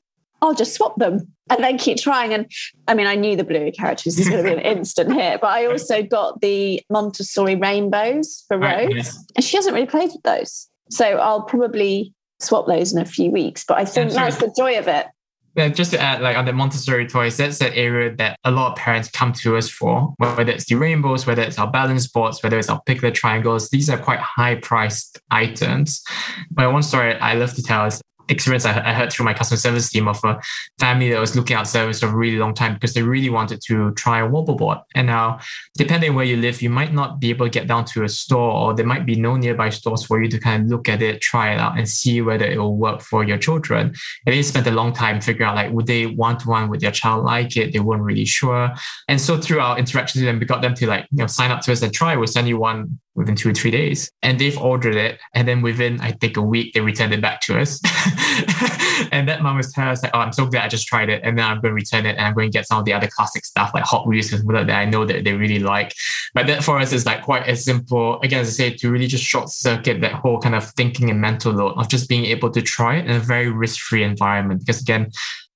I'll 0.41 0.55
just 0.55 0.75
swap 0.75 0.95
them 0.95 1.27
and 1.49 1.61
then 1.61 1.77
keep 1.77 1.97
trying. 1.97 2.33
And 2.33 2.49
I 2.87 2.93
mean, 2.93 3.07
I 3.07 3.15
knew 3.15 3.35
the 3.35 3.43
Bluey 3.43 3.73
characters 3.73 4.17
is 4.17 4.29
going 4.29 4.45
to 4.45 4.49
be 4.49 4.55
an 4.55 4.59
instant 4.77 5.11
hit, 5.11 5.41
but 5.41 5.47
I 5.47 5.65
also 5.65 6.01
got 6.03 6.39
the 6.39 6.81
Montessori 6.89 7.55
rainbows 7.55 8.45
for 8.47 8.57
Rose, 8.57 8.71
right, 8.71 8.95
yes. 8.95 9.25
and 9.35 9.43
she 9.43 9.57
hasn't 9.57 9.73
really 9.73 9.87
played 9.87 10.11
with 10.13 10.23
those. 10.23 10.69
So 10.89 11.05
I'll 11.05 11.43
probably 11.43 12.13
swap 12.43 12.67
those 12.67 12.93
in 12.93 12.99
a 12.99 13.05
few 13.05 13.31
weeks. 13.31 13.63
But 13.67 13.77
I 13.77 13.85
think 13.85 14.11
that's 14.11 14.37
the 14.37 14.53
joy 14.55 14.77
of 14.77 14.87
it. 14.87 15.07
Yeah, 15.55 15.67
just 15.67 15.91
to 15.91 15.99
add, 15.99 16.21
like 16.21 16.35
on 16.35 16.45
the 16.45 16.53
Montessori 16.53 17.07
toys, 17.07 17.37
that's 17.37 17.61
an 17.61 17.73
area 17.73 18.15
that 18.15 18.39
a 18.43 18.49
lot 18.49 18.71
of 18.71 18.77
parents 18.77 19.11
come 19.11 19.33
to 19.33 19.55
us 19.55 19.69
for, 19.69 20.11
whether 20.17 20.51
it's 20.51 20.65
the 20.65 20.73
rainbows, 20.75 21.27
whether 21.27 21.43
it's 21.43 21.59
our 21.59 21.69
balance 21.69 22.07
boards, 22.07 22.41
whether 22.41 22.57
it's 22.57 22.69
our 22.69 22.81
Pikler 22.87 23.13
triangles. 23.13 23.69
These 23.69 23.87
are 23.87 23.99
quite 23.99 24.19
high 24.19 24.55
priced 24.55 25.19
items. 25.29 26.03
But 26.49 26.73
one 26.73 26.81
story 26.81 27.13
I 27.13 27.35
love 27.35 27.53
to 27.53 27.61
tell 27.61 27.85
is 27.85 28.01
experience 28.29 28.65
I, 28.65 28.79
I 28.79 28.93
heard 28.93 29.11
through 29.11 29.25
my 29.25 29.33
customer 29.33 29.57
service 29.57 29.89
team 29.89 30.07
of 30.07 30.23
a 30.23 30.39
family 30.79 31.09
that 31.09 31.19
was 31.19 31.35
looking 31.35 31.55
out 31.55 31.67
service 31.67 31.99
for 31.99 32.07
a 32.07 32.15
really 32.15 32.37
long 32.37 32.53
time 32.53 32.73
because 32.73 32.93
they 32.93 33.01
really 33.01 33.29
wanted 33.29 33.61
to 33.67 33.91
try 33.93 34.19
a 34.19 34.27
wobble 34.27 34.55
board. 34.55 34.77
And 34.95 35.07
now, 35.07 35.39
depending 35.75 36.15
where 36.15 36.25
you 36.25 36.37
live, 36.37 36.61
you 36.61 36.69
might 36.69 36.93
not 36.93 37.19
be 37.19 37.29
able 37.29 37.45
to 37.45 37.49
get 37.49 37.67
down 37.67 37.85
to 37.85 38.03
a 38.03 38.09
store, 38.09 38.51
or 38.51 38.73
there 38.73 38.85
might 38.85 39.05
be 39.05 39.15
no 39.15 39.35
nearby 39.35 39.69
stores 39.69 40.05
for 40.05 40.21
you 40.21 40.29
to 40.29 40.39
kind 40.39 40.63
of 40.63 40.69
look 40.69 40.89
at 40.89 41.01
it, 41.01 41.21
try 41.21 41.53
it 41.53 41.59
out, 41.59 41.77
and 41.77 41.87
see 41.87 42.21
whether 42.21 42.45
it 42.45 42.57
will 42.57 42.77
work 42.77 43.01
for 43.01 43.23
your 43.23 43.37
children. 43.37 43.93
And 44.25 44.33
they 44.33 44.43
spent 44.43 44.67
a 44.67 44.71
long 44.71 44.93
time 44.93 45.21
figuring 45.21 45.49
out 45.49 45.55
like 45.55 45.71
would 45.71 45.87
they 45.87 46.05
want 46.05 46.45
one, 46.45 46.69
would 46.69 46.79
their 46.79 46.91
child 46.91 47.25
like 47.25 47.57
it? 47.57 47.73
They 47.73 47.79
weren't 47.79 48.03
really 48.03 48.25
sure. 48.25 48.71
And 49.07 49.19
so 49.19 49.39
through 49.39 49.59
our 49.59 49.77
interactions 49.77 50.21
with 50.21 50.29
them, 50.29 50.39
we 50.39 50.45
got 50.45 50.61
them 50.61 50.75
to 50.75 50.87
like 50.87 51.07
you 51.11 51.17
know 51.17 51.27
sign 51.27 51.51
up 51.51 51.61
to 51.61 51.71
us 51.71 51.81
and 51.81 51.93
try. 51.93 52.15
We'll 52.15 52.27
send 52.27 52.47
you 52.47 52.57
one 52.57 52.99
within 53.15 53.35
two 53.35 53.49
or 53.49 53.53
three 53.53 53.71
days. 53.71 54.11
And 54.21 54.39
they've 54.39 54.57
ordered 54.57 54.95
it. 54.95 55.19
And 55.33 55.47
then 55.47 55.61
within, 55.61 55.99
I 56.01 56.11
think, 56.11 56.37
a 56.37 56.41
week, 56.41 56.73
they 56.73 56.81
returned 56.81 57.13
it 57.13 57.21
back 57.21 57.41
to 57.41 57.59
us. 57.59 57.79
and 59.11 59.27
that 59.27 59.41
mom 59.41 59.57
was 59.57 59.71
telling 59.71 59.91
us, 59.91 60.03
like, 60.03 60.11
oh, 60.13 60.19
I'm 60.19 60.33
so 60.33 60.45
glad 60.45 60.65
I 60.65 60.67
just 60.67 60.87
tried 60.87 61.09
it. 61.09 61.21
And 61.23 61.37
then 61.37 61.45
I'm 61.45 61.61
going 61.61 61.71
to 61.71 61.75
return 61.75 62.05
it 62.05 62.17
and 62.17 62.21
I'm 62.21 62.33
going 62.33 62.51
to 62.51 62.57
get 62.57 62.67
some 62.67 62.79
of 62.79 62.85
the 62.85 62.93
other 62.93 63.07
classic 63.07 63.45
stuff 63.45 63.71
like 63.73 63.83
Hot 63.83 64.07
Wheels 64.07 64.33
and 64.33 64.45
whatever 64.45 64.65
that 64.65 64.79
I 64.79 64.85
know 64.85 65.05
that 65.05 65.23
they 65.23 65.33
really 65.33 65.59
like. 65.59 65.93
But 66.33 66.47
that 66.47 66.63
for 66.63 66.79
us 66.79 66.93
is 66.93 67.05
like 67.05 67.21
quite 67.23 67.47
a 67.47 67.55
simple, 67.55 68.19
again, 68.21 68.41
as 68.41 68.47
I 68.47 68.51
say, 68.51 68.75
to 68.75 68.91
really 68.91 69.07
just 69.07 69.23
short 69.23 69.49
circuit 69.49 70.01
that 70.01 70.13
whole 70.13 70.39
kind 70.39 70.55
of 70.55 70.69
thinking 70.71 71.09
and 71.09 71.21
mental 71.21 71.53
load 71.53 71.77
of 71.77 71.89
just 71.89 72.09
being 72.09 72.25
able 72.25 72.49
to 72.51 72.61
try 72.61 72.97
it 72.97 73.05
in 73.05 73.11
a 73.11 73.19
very 73.19 73.49
risk 73.49 73.79
free 73.79 74.03
environment. 74.03 74.61
Because 74.61 74.81
again, 74.81 75.11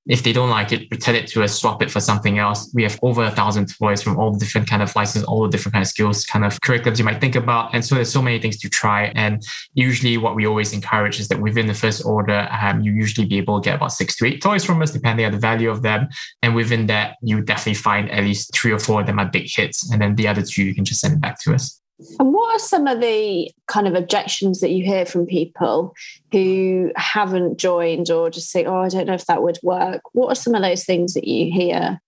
if 0.08 0.24
they 0.24 0.34
don't 0.34 0.50
like 0.50 0.72
it, 0.72 0.90
return 0.90 1.16
it 1.16 1.28
to 1.28 1.44
us, 1.44 1.60
swap 1.60 1.82
it 1.82 1.92
for 1.92 2.00
something 2.00 2.40
else. 2.40 2.72
We 2.74 2.84
have 2.84 2.98
over 3.02 3.24
a 3.24 3.32
thousand 3.32 3.68
toys 3.78 4.02
from 4.02 4.18
all 4.18 4.32
the 4.32 4.40
different 4.40 4.70
kind 4.70 4.82
of 4.82 4.96
licenses, 4.96 5.24
all 5.24 5.44
the 5.44 5.50
different 5.50 5.74
kind 5.74 5.84
of 5.84 5.88
skills, 5.88 6.26
kind 6.26 6.46
of 6.46 6.60
curriculums 6.62 6.98
you 6.98 7.06
might 7.06 7.20
think 7.20 7.36
about. 7.36 7.74
And 7.74 7.84
so 7.84 7.96
there's 7.96 8.12
so 8.12 8.22
many 8.22 8.40
things 8.40 8.58
to 8.60 8.70
try. 8.70 9.12
And 9.16 9.44
usually 9.74 10.18
what 10.18 10.36
we 10.36 10.48
always 10.48 10.74
encourage 10.74 11.20
is 11.20 11.28
that 11.28 11.42
within 11.42 11.68
the 11.68 11.74
first 11.74 12.06
order, 12.06 12.48
um, 12.62 12.82
you 12.82 12.94
usually 12.94 13.28
be 13.28 13.38
able 13.38 13.60
to 13.60 13.66
get 13.70 13.76
about 13.76 13.92
six 13.92 14.16
to 14.18 14.26
eight 14.26 14.42
toys 14.42 14.64
from 14.64 14.82
us, 14.82 14.92
depending 14.92 15.26
on 15.26 15.32
the 15.32 15.40
value 15.40 15.70
of 15.70 15.82
them. 15.82 16.08
And 16.42 16.56
within 16.56 16.88
that, 16.88 17.18
you 17.22 17.42
definitely 17.42 17.76
find 17.76 18.10
at 18.12 18.24
least 18.24 18.54
three 18.54 18.72
or 18.72 18.80
four 18.80 19.02
of 19.02 19.08
them 19.08 19.20
are 19.20 19.26
big 19.26 19.50
hits. 19.50 19.92
And 19.92 20.02
then 20.02 20.16
the 20.16 20.28
other 20.28 20.42
two, 20.42 20.64
you 20.64 20.74
can 20.74 20.86
just 20.86 21.02
send 21.02 21.16
it 21.16 21.22
back 21.22 21.40
to 21.42 21.54
us. 21.54 21.82
And 22.20 22.34
what 22.34 22.56
are 22.56 22.60
some 22.60 22.86
of 22.86 23.02
the 23.02 23.52
kind 23.68 23.88
of 23.88 23.96
objections 23.96 24.60
that 24.60 24.70
you 24.70 24.84
hear 24.84 25.06
from 25.06 25.26
people 25.26 25.96
who 26.32 26.92
haven't 26.96 27.58
joined 27.58 28.12
or 28.12 28.30
just 28.30 28.52
say, 28.52 28.66
oh, 28.66 28.82
I 28.82 28.90
don't 28.90 29.08
know 29.08 29.14
if 29.14 29.26
that 29.26 29.42
would 29.42 29.58
work? 29.64 30.02
What 30.14 30.32
are 30.32 30.36
some 30.36 30.54
of 30.54 30.62
those 30.62 30.86
things 30.86 31.16
that 31.16 31.28
you 31.28 31.52
hear? 31.52 32.00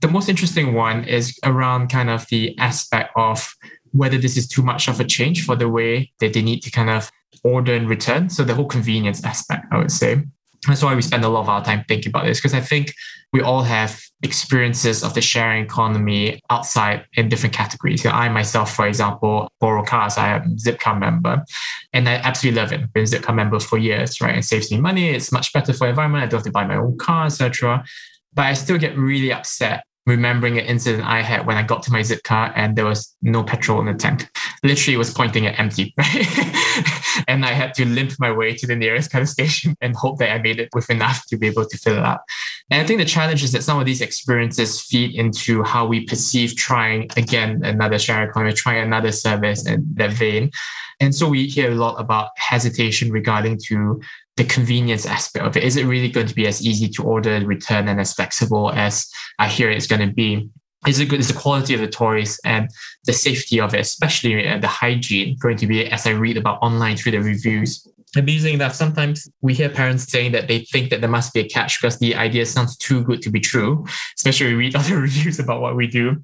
The 0.00 0.08
most 0.08 0.28
interesting 0.28 0.74
one 0.74 1.04
is 1.04 1.38
around 1.44 1.88
kind 1.88 2.10
of 2.10 2.26
the 2.28 2.58
aspect 2.58 3.12
of 3.16 3.54
whether 3.92 4.18
this 4.18 4.36
is 4.36 4.48
too 4.48 4.62
much 4.62 4.88
of 4.88 5.00
a 5.00 5.04
change 5.04 5.44
for 5.44 5.56
the 5.56 5.68
way 5.68 6.12
that 6.20 6.34
they 6.34 6.42
need 6.42 6.60
to 6.64 6.70
kind 6.70 6.90
of 6.90 7.10
order 7.44 7.74
and 7.74 7.88
return. 7.88 8.28
So 8.28 8.44
the 8.44 8.54
whole 8.54 8.66
convenience 8.66 9.24
aspect, 9.24 9.66
I 9.70 9.78
would 9.78 9.92
say. 9.92 10.22
That's 10.66 10.82
why 10.82 10.94
we 10.94 11.02
spend 11.02 11.24
a 11.24 11.28
lot 11.28 11.40
of 11.40 11.48
our 11.48 11.64
time 11.64 11.84
thinking 11.88 12.10
about 12.10 12.24
this 12.24 12.38
because 12.38 12.54
I 12.54 12.60
think 12.60 12.94
we 13.32 13.40
all 13.40 13.62
have 13.62 14.00
experiences 14.22 15.02
of 15.02 15.14
the 15.14 15.20
sharing 15.20 15.64
economy 15.64 16.40
outside 16.50 17.04
in 17.14 17.28
different 17.28 17.54
categories. 17.54 18.06
I 18.06 18.28
myself, 18.28 18.74
for 18.74 18.86
example, 18.86 19.48
borrow 19.58 19.82
cars. 19.82 20.16
I 20.16 20.36
am 20.36 20.56
Zipcar 20.56 20.98
member, 20.98 21.44
and 21.92 22.08
I 22.08 22.14
absolutely 22.14 22.60
love 22.60 22.72
it. 22.72 22.80
I've 22.80 22.92
been 22.92 23.04
Zipcar 23.04 23.34
member 23.34 23.58
for 23.58 23.78
years, 23.78 24.20
right? 24.20 24.36
It 24.36 24.44
saves 24.44 24.70
me 24.70 24.80
money. 24.80 25.10
It's 25.10 25.32
much 25.32 25.52
better 25.52 25.72
for 25.72 25.88
environment. 25.88 26.22
I 26.22 26.26
don't 26.26 26.38
have 26.38 26.44
to 26.44 26.52
buy 26.52 26.66
my 26.66 26.76
own 26.76 26.96
car, 26.98 27.26
etc. 27.26 27.84
But 28.34 28.46
I 28.46 28.52
still 28.54 28.78
get 28.78 28.96
really 28.96 29.32
upset 29.32 29.84
remembering 30.06 30.58
an 30.58 30.64
incident 30.64 31.04
I 31.04 31.22
had 31.22 31.46
when 31.46 31.56
I 31.56 31.62
got 31.62 31.82
to 31.84 31.92
my 31.92 32.00
Zipcar 32.00 32.52
and 32.56 32.76
there 32.76 32.84
was 32.84 33.14
no 33.22 33.44
petrol 33.44 33.80
in 33.80 33.86
the 33.86 33.94
tank. 33.94 34.28
Literally, 34.64 34.94
it 34.94 34.98
was 34.98 35.12
pointing 35.12 35.46
at 35.46 35.58
empty, 35.58 35.94
right? 35.98 36.26
and 37.28 37.44
I 37.44 37.52
had 37.52 37.74
to 37.74 37.84
limp 37.84 38.12
my 38.18 38.32
way 38.32 38.54
to 38.54 38.66
the 38.66 38.76
nearest 38.76 39.10
kind 39.10 39.22
of 39.22 39.28
station 39.28 39.76
and 39.80 39.96
hope 39.96 40.18
that 40.18 40.32
I 40.32 40.38
made 40.38 40.60
it 40.60 40.70
with 40.74 40.90
enough 40.90 41.26
to 41.26 41.36
be 41.36 41.46
able 41.46 41.66
to 41.66 41.78
fill 41.78 41.96
it 41.96 42.04
up. 42.04 42.24
And 42.70 42.80
I 42.80 42.86
think 42.86 43.00
the 43.00 43.06
challenge 43.06 43.42
is 43.42 43.52
that 43.52 43.62
some 43.62 43.78
of 43.78 43.86
these 43.86 44.00
experiences 44.00 44.80
feed 44.80 45.14
into 45.14 45.62
how 45.62 45.86
we 45.86 46.04
perceive 46.04 46.56
trying 46.56 47.10
again 47.16 47.64
another 47.64 47.98
share 47.98 48.28
economy, 48.28 48.52
trying 48.54 48.82
another 48.82 49.12
service 49.12 49.66
in 49.66 49.84
that 49.94 50.12
vein. 50.12 50.50
And 51.00 51.14
so 51.14 51.28
we 51.28 51.46
hear 51.46 51.72
a 51.72 51.74
lot 51.74 51.96
about 52.00 52.30
hesitation 52.36 53.10
regarding 53.10 53.58
to 53.66 54.00
the 54.36 54.44
convenience 54.44 55.04
aspect 55.04 55.44
of 55.44 55.56
it. 55.56 55.64
Is 55.64 55.76
it 55.76 55.84
really 55.84 56.08
going 56.08 56.28
to 56.28 56.34
be 56.34 56.46
as 56.46 56.64
easy 56.64 56.88
to 56.90 57.02
order 57.02 57.44
return 57.44 57.88
and 57.88 58.00
as 58.00 58.14
flexible 58.14 58.70
as 58.72 59.10
I 59.38 59.48
hear 59.48 59.70
it's 59.70 59.86
going 59.86 60.06
to 60.06 60.14
be? 60.14 60.48
Is 60.86 60.98
it 60.98 61.06
good? 61.06 61.20
Is 61.20 61.28
the 61.28 61.38
quality 61.38 61.74
of 61.74 61.80
the 61.80 61.88
toys 61.88 62.40
and 62.44 62.68
the 63.04 63.12
safety 63.12 63.60
of 63.60 63.74
it, 63.74 63.80
especially 63.80 64.46
uh, 64.46 64.58
the 64.58 64.66
hygiene, 64.66 65.36
going 65.38 65.56
to 65.58 65.66
be 65.66 65.86
as 65.86 66.06
I 66.06 66.10
read 66.10 66.36
about 66.36 66.58
online 66.60 66.96
through 66.96 67.12
the 67.12 67.20
reviews? 67.20 67.86
Amusing 68.16 68.54
enough, 68.54 68.74
sometimes 68.74 69.28
we 69.40 69.54
hear 69.54 69.70
parents 69.70 70.10
saying 70.10 70.32
that 70.32 70.48
they 70.48 70.60
think 70.60 70.90
that 70.90 71.00
there 71.00 71.08
must 71.08 71.32
be 71.32 71.40
a 71.40 71.48
catch 71.48 71.80
because 71.80 71.98
the 71.98 72.14
idea 72.14 72.44
sounds 72.44 72.76
too 72.76 73.02
good 73.04 73.22
to 73.22 73.30
be 73.30 73.40
true, 73.40 73.86
especially 74.18 74.48
we 74.48 74.54
read 74.54 74.76
other 74.80 75.00
reviews 75.00 75.38
about 75.38 75.60
what 75.60 75.76
we 75.76 75.86
do. 75.86 76.22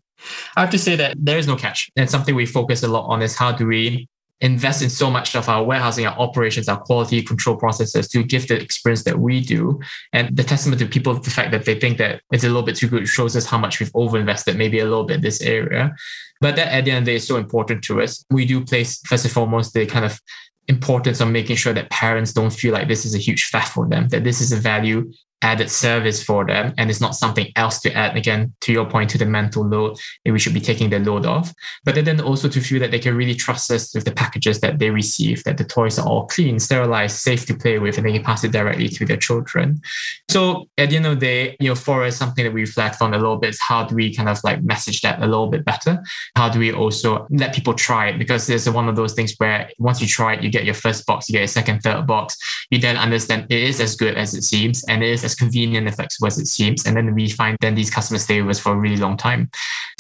I 0.57 0.61
have 0.61 0.71
to 0.71 0.79
say 0.79 0.97
that 0.97 1.17
there 1.19 1.39
is 1.39 1.47
no 1.47 1.57
catch. 1.57 1.91
And 1.97 2.11
something 2.11 2.35
we 2.35 2.45
focus 2.45 2.83
a 2.83 2.89
lot 2.89 3.07
on 3.07 3.23
is 3.23 3.37
how 3.37 3.53
do 3.53 3.67
we 3.67 4.09
invest 4.41 4.83
in 4.83 4.91
so 4.91 5.11
much 5.11 5.35
of 5.35 5.49
our 5.49 5.65
warehousing, 5.65 6.07
our 6.07 6.17
operations, 6.19 6.69
our 6.69 6.79
quality 6.79 7.23
control 7.23 7.57
processes 7.57 8.09
to 8.09 8.23
give 8.23 8.47
the 8.47 8.61
experience 8.61 9.03
that 9.05 9.19
we 9.19 9.41
do. 9.41 9.81
And 10.13 10.37
the 10.37 10.45
testament 10.45 10.81
to 10.81 10.87
people, 10.87 11.15
the 11.15 11.31
fact 11.31 11.51
that 11.51 11.65
they 11.65 11.79
think 11.79 11.99
that 11.99 12.23
it's 12.33 12.45
a 12.45 12.47
little 12.47 12.63
bit 12.63 12.77
too 12.77 12.89
good 12.89 13.09
shows 13.09 13.37
us 13.37 13.47
how 13.47 13.59
much 13.59 13.81
we've 13.81 13.93
overinvested, 13.93 14.57
maybe 14.57 14.79
a 14.79 14.85
little 14.85 15.05
bit 15.05 15.23
this 15.23 15.41
area. 15.41 15.95
But 16.41 16.55
that 16.57 16.73
at 16.73 16.85
the 16.85 16.93
end 16.93 16.99
of 17.01 17.05
the 17.07 17.11
day 17.13 17.17
is 17.17 17.27
so 17.27 17.37
important 17.37 17.83
to 17.85 18.01
us. 18.01 18.25
We 18.31 18.45
do 18.47 18.65
place, 18.65 19.01
first 19.01 19.25
and 19.25 19.33
foremost, 19.33 19.75
the 19.75 19.87
kind 19.87 20.05
of 20.05 20.21
importance 20.69 21.21
of 21.21 21.29
making 21.29 21.57
sure 21.57 21.73
that 21.73 21.91
parents 21.91 22.33
don't 22.33 22.53
feel 22.53 22.73
like 22.73 22.89
this 22.89 23.05
is 23.05 23.15
a 23.15 23.19
huge 23.19 23.51
faff 23.51 23.69
for 23.69 23.89
them, 23.89 24.09
that 24.09 24.23
this 24.23 24.41
is 24.41 24.53
a 24.53 24.57
value 24.57 25.11
added 25.43 25.71
service 25.71 26.23
for 26.23 26.45
them 26.45 26.75
and 26.79 26.91
it's 26.91 27.01
not 27.01 27.15
something 27.15 27.47
else 27.57 27.81
to 27.81 27.93
add. 27.93 28.17
Again 28.17 28.55
to 28.63 28.73
your 28.73 28.87
point 28.87 29.11
to 29.11 29.19
the 29.19 29.27
mental 29.27 29.65
load 29.65 29.99
that 30.25 30.33
we 30.33 30.39
should 30.39 30.55
be 30.55 30.61
taking 30.61 30.91
the 30.91 30.99
load 30.99 31.27
off. 31.27 31.53
But 31.85 31.95
then 31.95 32.21
also 32.21 32.49
to 32.49 32.61
feel 32.61 32.81
that 32.81 32.91
they 32.91 32.99
can 32.99 33.17
really 33.17 33.35
trust 33.35 33.71
us 33.71 33.95
with 33.95 34.05
the 34.05 34.13
packages 34.13 34.61
that 34.61 34.79
they 34.79 34.91
receive 34.91 35.45
that 35.45 35.59
the 35.59 35.65
toys 35.65 35.99
are 35.99 36.07
all 36.07 36.27
clean 36.27 36.59
sterilized 36.59 37.17
safe 37.17 37.47
to 37.47 37.55
play 37.55 37.79
with 37.79 37.97
and 37.97 38.07
they 38.07 38.13
can 38.13 38.25
pass 38.25 38.43
it 38.45 38.53
directly 38.53 38.89
to 38.89 39.05
their 39.05 39.17
children. 39.17 39.81
So 40.29 40.69
at 40.79 40.91
the 40.91 40.97
end 40.97 41.07
of 41.07 41.21
the 41.21 41.27
day 41.27 41.57
you 41.61 41.69
know 41.69 41.75
for 41.75 42.05
us 42.05 42.17
something 42.17 42.45
that 42.45 42.53
we 42.53 42.63
reflect 42.63 43.01
on 43.01 43.15
a 43.15 43.19
little 43.19 43.37
bit 43.37 43.51
is 43.51 43.61
how 43.61 43.85
do 43.85 43.95
we 43.95 44.15
kind 44.15 44.29
of 44.29 44.43
like 44.43 44.63
message 44.63 45.03
that 45.03 45.23
a 45.23 45.27
little 45.27 45.49
bit 45.49 45.65
better? 45.65 46.03
How 46.35 46.49
do 46.49 46.59
we 46.59 46.73
also 46.73 47.27
let 47.31 47.55
people 47.55 47.75
try 47.75 48.09
it? 48.09 48.19
Because 48.19 48.47
there's 48.47 48.69
one 48.69 48.89
of 48.89 48.97
those 48.97 49.13
things 49.13 49.35
where 49.39 49.71
once 49.79 50.01
you 50.01 50.09
try 50.09 50.35
it 50.35 50.43
you 50.43 50.51
get 50.51 50.65
your 50.65 50.75
first 50.75 51.07
box 51.07 51.29
you 51.29 51.35
get 51.35 51.41
your 51.41 51.49
second 51.49 51.81
third 51.81 52.07
box. 52.07 52.37
You 52.71 52.79
then 52.79 52.97
understand 52.97 53.47
it 53.51 53.63
is 53.63 53.81
as 53.81 53.95
good 53.95 54.17
as 54.17 54.35
it 54.35 54.43
seems 54.43 54.85
and 54.85 55.03
it 55.03 55.11
is 55.11 55.28
as 55.29 55.35
convenient 55.35 55.87
and 55.87 55.95
flexible 55.95 56.27
as 56.27 56.39
it 56.39 56.47
seems. 56.47 56.87
And 56.87 56.97
then 56.97 57.15
we 57.15 57.29
find 57.29 57.57
then 57.61 57.75
these 57.75 57.91
customers 57.91 58.25
stay 58.25 58.41
with 58.41 58.57
us 58.57 58.59
for 58.59 58.73
a 58.73 58.77
really 58.77 58.97
long 58.97 59.17
time. 59.17 59.51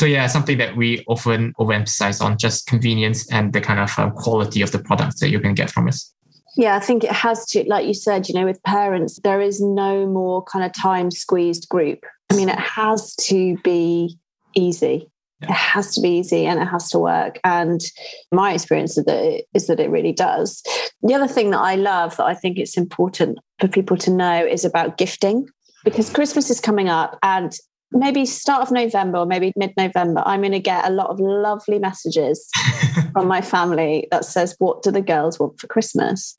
So 0.00 0.06
yeah, 0.06 0.26
something 0.26 0.58
that 0.58 0.76
we 0.76 1.04
often 1.06 1.52
overemphasize 1.60 2.22
on 2.24 2.38
just 2.38 2.66
convenience 2.66 3.30
and 3.30 3.52
the 3.52 3.60
kind 3.60 3.80
of 3.80 3.90
uh, 3.98 4.10
quality 4.10 4.62
of 4.62 4.72
the 4.72 4.78
products 4.78 5.20
that 5.20 5.30
you 5.30 5.40
can 5.40 5.54
get 5.54 5.70
from 5.70 5.88
us. 5.88 6.12
Yeah, 6.56 6.76
I 6.76 6.80
think 6.80 7.04
it 7.04 7.12
has 7.12 7.46
to, 7.50 7.64
like 7.68 7.86
you 7.86 7.94
said, 7.94 8.28
you 8.28 8.34
know, 8.34 8.46
with 8.46 8.62
parents, 8.64 9.20
there 9.22 9.40
is 9.40 9.60
no 9.60 10.06
more 10.06 10.42
kind 10.42 10.64
of 10.64 10.72
time 10.72 11.10
squeezed 11.10 11.68
group. 11.68 12.00
I 12.30 12.34
mean, 12.34 12.48
it 12.48 12.58
has 12.58 13.14
to 13.16 13.56
be 13.58 14.18
easy. 14.54 15.08
Yeah. 15.40 15.50
It 15.50 15.56
has 15.56 15.94
to 15.94 16.00
be 16.00 16.18
easy 16.18 16.46
and 16.46 16.60
it 16.60 16.66
has 16.66 16.90
to 16.90 16.98
work. 16.98 17.38
And 17.44 17.80
my 18.32 18.52
experience 18.52 18.98
is 18.98 19.04
that, 19.04 19.22
it, 19.22 19.44
is 19.54 19.68
that 19.68 19.80
it 19.80 19.90
really 19.90 20.12
does. 20.12 20.62
The 21.02 21.14
other 21.14 21.28
thing 21.28 21.50
that 21.50 21.60
I 21.60 21.76
love 21.76 22.16
that 22.16 22.26
I 22.26 22.34
think 22.34 22.58
it's 22.58 22.76
important 22.76 23.38
for 23.60 23.68
people 23.68 23.96
to 23.98 24.10
know 24.10 24.44
is 24.44 24.64
about 24.64 24.98
gifting 24.98 25.48
because 25.84 26.10
Christmas 26.10 26.50
is 26.50 26.60
coming 26.60 26.88
up 26.88 27.18
and 27.22 27.56
maybe 27.92 28.26
start 28.26 28.62
of 28.62 28.70
November 28.70 29.18
or 29.18 29.26
maybe 29.26 29.52
mid 29.56 29.72
November, 29.76 30.22
I'm 30.26 30.40
going 30.40 30.52
to 30.52 30.58
get 30.58 30.86
a 30.86 30.92
lot 30.92 31.08
of 31.08 31.18
lovely 31.20 31.78
messages 31.78 32.48
from 33.12 33.26
my 33.26 33.40
family 33.40 34.08
that 34.10 34.24
says, 34.24 34.54
What 34.58 34.82
do 34.82 34.90
the 34.90 35.00
girls 35.00 35.38
want 35.38 35.58
for 35.60 35.66
Christmas? 35.66 36.34